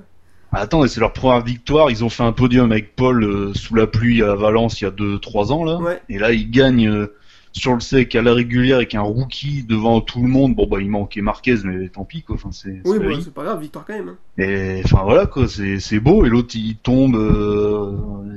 Ah, 0.51 0.61
Attends, 0.61 0.85
c'est 0.87 0.99
leur 0.99 1.13
première 1.13 1.43
victoire. 1.43 1.91
Ils 1.91 2.03
ont 2.03 2.09
fait 2.09 2.23
un 2.23 2.31
podium 2.31 2.71
avec 2.71 2.95
Paul 2.95 3.23
euh, 3.23 3.53
sous 3.53 3.75
la 3.75 3.87
pluie 3.87 4.23
à 4.23 4.35
Valence 4.35 4.81
il 4.81 4.85
y 4.85 4.87
a 4.87 4.91
2-3 4.91 5.51
ans 5.51 5.63
là. 5.63 5.77
Ouais. 5.77 6.01
Et 6.09 6.17
là, 6.17 6.31
ils 6.31 6.49
gagnent 6.49 6.87
euh, 6.89 7.13
sur 7.51 7.73
le 7.73 7.79
sec 7.79 8.15
à 8.15 8.21
la 8.21 8.33
régulière 8.33 8.77
avec 8.77 8.93
un 8.95 9.01
rookie 9.01 9.63
devant 9.63 10.01
tout 10.01 10.21
le 10.21 10.27
monde. 10.27 10.55
Bon 10.55 10.67
bah 10.67 10.77
il 10.81 10.89
manquait 10.89 11.21
Marquez, 11.21 11.55
mais 11.63 11.89
tant 11.89 12.03
pis 12.05 12.21
quoi. 12.23 12.35
Enfin 12.35 12.49
c'est. 12.51 12.81
Oui, 12.85 12.97
c'est 12.99 12.99
bah, 12.99 13.13
c'est 13.23 13.33
pas 13.33 13.43
grave, 13.43 13.61
victoire 13.61 13.85
quand 13.85 13.93
même. 13.93 14.09
hein. 14.09 14.17
Et 14.43 14.81
enfin 14.85 15.01
voilà 15.03 15.25
quoi, 15.27 15.47
c'est 15.47 15.79
c'est 15.79 15.99
beau. 15.99 16.25
Et 16.25 16.29
l'autre 16.29 16.55
il 16.55 16.75
tombe, 16.77 17.15
euh, 17.15 17.91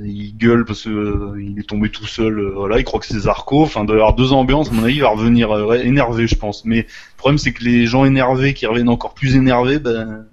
il 0.05 0.35
gueule 0.37 0.65
parce 0.65 0.83
que 0.83 0.89
euh, 0.89 1.41
il 1.43 1.59
est 1.59 1.67
tombé 1.67 1.89
tout 1.89 2.07
seul. 2.07 2.39
euh, 2.39 2.53
voilà, 2.55 2.79
il 2.79 2.83
croit 2.83 2.99
que 2.99 3.05
c'est 3.07 3.19
Zarco. 3.19 3.61
Enfin, 3.63 3.81
il 3.81 3.85
doit 3.87 3.95
y 3.95 3.99
avoir 3.99 4.15
deux 4.15 4.33
ambiances. 4.33 4.69
À 4.69 4.73
mon 4.73 4.83
avis, 4.83 4.95
il 4.95 5.01
va 5.01 5.09
revenir 5.09 5.51
euh, 5.51 5.75
énervé, 5.75 6.27
je 6.27 6.35
pense. 6.35 6.65
Mais 6.65 6.77
le 6.81 7.17
problème 7.17 7.37
c'est 7.37 7.53
que 7.53 7.63
les 7.63 7.85
gens 7.85 8.05
énervés 8.05 8.53
qui 8.53 8.65
reviennent 8.65 8.89
encore 8.89 9.13
plus 9.13 9.35
énervés, 9.35 9.79
ben 9.79 10.25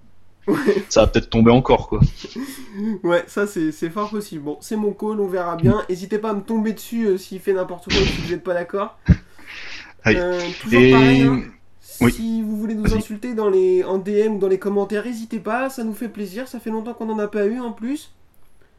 ça 0.88 1.02
va 1.02 1.06
peut-être 1.06 1.30
tomber 1.30 1.50
encore 1.50 1.88
quoi. 1.88 2.00
Ouais, 3.02 3.24
ça 3.26 3.46
c'est 3.46 3.72
fort 3.90 4.10
possible. 4.10 4.42
Bon, 4.44 4.58
c'est 4.60 4.76
mon 4.76 4.92
call, 4.92 5.20
on 5.20 5.26
verra 5.28 5.56
bien. 5.56 5.82
N'hésitez 5.88 6.18
pas 6.18 6.30
à 6.30 6.34
me 6.34 6.40
tomber 6.42 6.72
dessus 6.72 7.06
euh, 7.06 7.18
s'il 7.18 7.40
fait 7.40 7.52
n'importe 7.52 7.84
quoi 7.92 8.00
ou 8.00 8.04
si 8.04 8.20
vous 8.22 8.30
n'êtes 8.30 8.44
pas 8.44 8.54
d'accord. 8.54 8.98
Euh, 10.06 10.40
toujours 10.62 10.80
Et 10.80 10.90
pareil, 10.92 11.22
hein. 11.22 11.42
Oui. 12.02 12.12
Si 12.12 12.40
vous 12.42 12.56
voulez 12.56 12.74
nous 12.74 12.94
insulter 12.94 13.34
dans 13.34 13.50
les, 13.50 13.84
en 13.84 13.98
DM 13.98 14.36
ou 14.36 14.38
dans 14.38 14.48
les 14.48 14.58
commentaires, 14.58 15.04
n'hésitez 15.04 15.38
pas, 15.38 15.68
ça 15.68 15.84
nous 15.84 15.92
fait 15.92 16.08
plaisir. 16.08 16.48
Ça 16.48 16.58
fait 16.58 16.70
longtemps 16.70 16.94
qu'on 16.94 17.04
n'en 17.04 17.18
a 17.18 17.28
pas 17.28 17.44
eu 17.44 17.60
en 17.60 17.72
plus. 17.72 18.10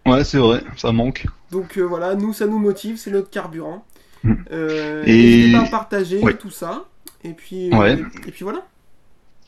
ouais, 0.08 0.24
c'est 0.24 0.40
vrai, 0.40 0.64
ça 0.78 0.92
manque. 0.92 1.28
Donc 1.52 1.78
euh, 1.78 1.82
voilà, 1.84 2.16
nous 2.16 2.34
ça 2.34 2.48
nous 2.48 2.58
motive, 2.58 2.98
c'est 2.98 3.12
notre 3.12 3.30
carburant. 3.30 3.86
Mm. 4.24 4.34
Euh, 4.52 5.04
Et- 5.06 5.12
N'hésitez 5.12 5.52
pas 5.54 5.64
à 5.66 5.70
partager 5.70 6.20
Ouais. 6.20 6.34
tout 6.36 6.50
ça. 6.50 6.86
Et 7.24 7.34
puis, 7.34 7.70
Ouais. 7.76 8.00
et 8.26 8.32
puis 8.32 8.44
voilà. 8.44 8.66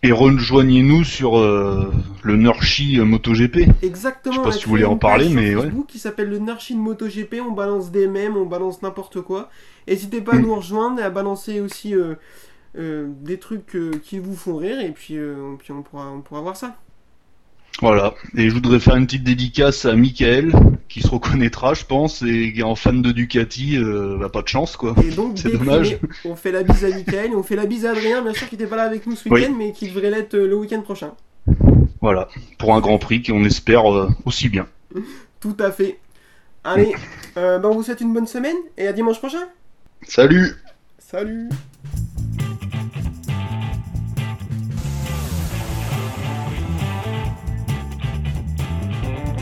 Et 0.05 0.11
rejoignez-nous 0.11 1.03
sur 1.05 1.37
euh, 1.39 1.89
le 2.23 2.35
Nurshi 2.35 2.99
euh, 2.99 3.05
MotoGP. 3.05 3.69
Exactement. 3.81 4.35
Je 4.35 4.39
sais 4.39 4.43
pas 4.43 4.51
si 4.51 4.65
vous 4.65 4.71
voulez 4.71 4.83
en 4.85 4.97
parler, 4.97 5.29
mais 5.29 5.55
ouais. 5.55 5.63
Facebook 5.63 5.87
qui 5.87 5.97
s'appelle 5.99 6.29
le 6.29 6.39
Nurshin 6.39 6.75
MotoGP. 6.75 7.35
On 7.47 7.51
balance 7.51 7.89
des 7.89 8.07
mèmes, 8.07 8.35
on 8.35 8.45
balance 8.45 8.81
n'importe 8.81 9.21
quoi. 9.21 9.49
N'hésitez 9.87 10.19
pas 10.21 10.33
à 10.33 10.39
Mm. 10.39 10.41
nous 10.41 10.55
rejoindre 10.55 10.99
et 10.99 11.03
à 11.03 11.09
balancer 11.09 11.61
aussi 11.61 11.95
euh, 11.95 12.15
euh, 12.77 13.07
des 13.21 13.39
trucs 13.39 13.77
qui 14.03 14.19
vous 14.19 14.35
font 14.35 14.57
rire. 14.57 14.79
Et 14.81 14.91
puis, 14.91 15.17
euh, 15.17 15.55
puis 15.57 15.71
on, 15.71 15.81
pourra, 15.83 16.11
on 16.11 16.21
pourra 16.21 16.41
voir 16.41 16.57
ça. 16.57 16.75
Voilà. 17.81 18.13
Et 18.37 18.49
je 18.49 18.53
voudrais 18.53 18.79
faire 18.79 18.95
une 18.95 19.05
petite 19.05 19.23
dédicace 19.23 19.85
à 19.85 19.95
Michael, 19.95 20.53
qui 20.87 21.01
se 21.01 21.07
reconnaîtra, 21.07 21.73
je 21.73 21.83
pense, 21.85 22.21
et 22.21 22.53
qui 22.53 22.59
est 22.59 22.63
en 22.63 22.75
fan 22.75 23.01
de 23.01 23.11
Ducati, 23.11 23.77
euh, 23.77 24.17
bah, 24.19 24.29
pas 24.29 24.41
de 24.41 24.47
chance, 24.47 24.77
quoi. 24.77 24.95
Et 25.03 25.09
donc, 25.09 25.37
C'est 25.37 25.51
dommage. 25.51 25.97
on 26.23 26.35
fait 26.35 26.51
la 26.51 26.63
bise 26.63 26.85
à 26.85 26.89
Michael, 26.89 27.31
on 27.35 27.43
fait 27.43 27.55
la 27.55 27.65
bise 27.65 27.85
à 27.85 27.91
Adrien, 27.91 28.21
bien 28.21 28.33
sûr, 28.33 28.47
qui 28.47 28.55
n'était 28.55 28.67
pas 28.69 28.75
là 28.77 28.83
avec 28.83 29.05
nous 29.07 29.15
ce 29.15 29.27
Oui. 29.27 29.41
week-end, 29.41 29.53
mais 29.57 29.71
qui 29.73 29.87
devrait 29.89 30.11
l'être 30.11 30.35
euh, 30.35 30.47
le 30.47 30.55
week-end 30.55 30.81
prochain. 30.81 31.11
Voilà. 31.99 32.29
Pour 32.59 32.73
un 32.75 32.79
Grand 32.79 32.99
Prix 32.99 33.23
qu'on 33.23 33.43
espère 33.43 33.91
euh, 33.93 34.07
aussi 34.25 34.49
bien. 34.49 34.67
Tout 35.41 35.57
à 35.59 35.71
fait. 35.71 35.97
Allez, 36.63 36.93
euh, 37.37 37.57
ben, 37.59 37.69
on 37.69 37.73
vous 37.75 37.83
souhaite 37.83 38.01
une 38.01 38.13
bonne 38.13 38.27
semaine 38.27 38.55
et 38.77 38.87
à 38.87 38.93
dimanche 38.93 39.17
prochain. 39.17 39.43
Salut 40.07 40.55
Salut 40.99 41.49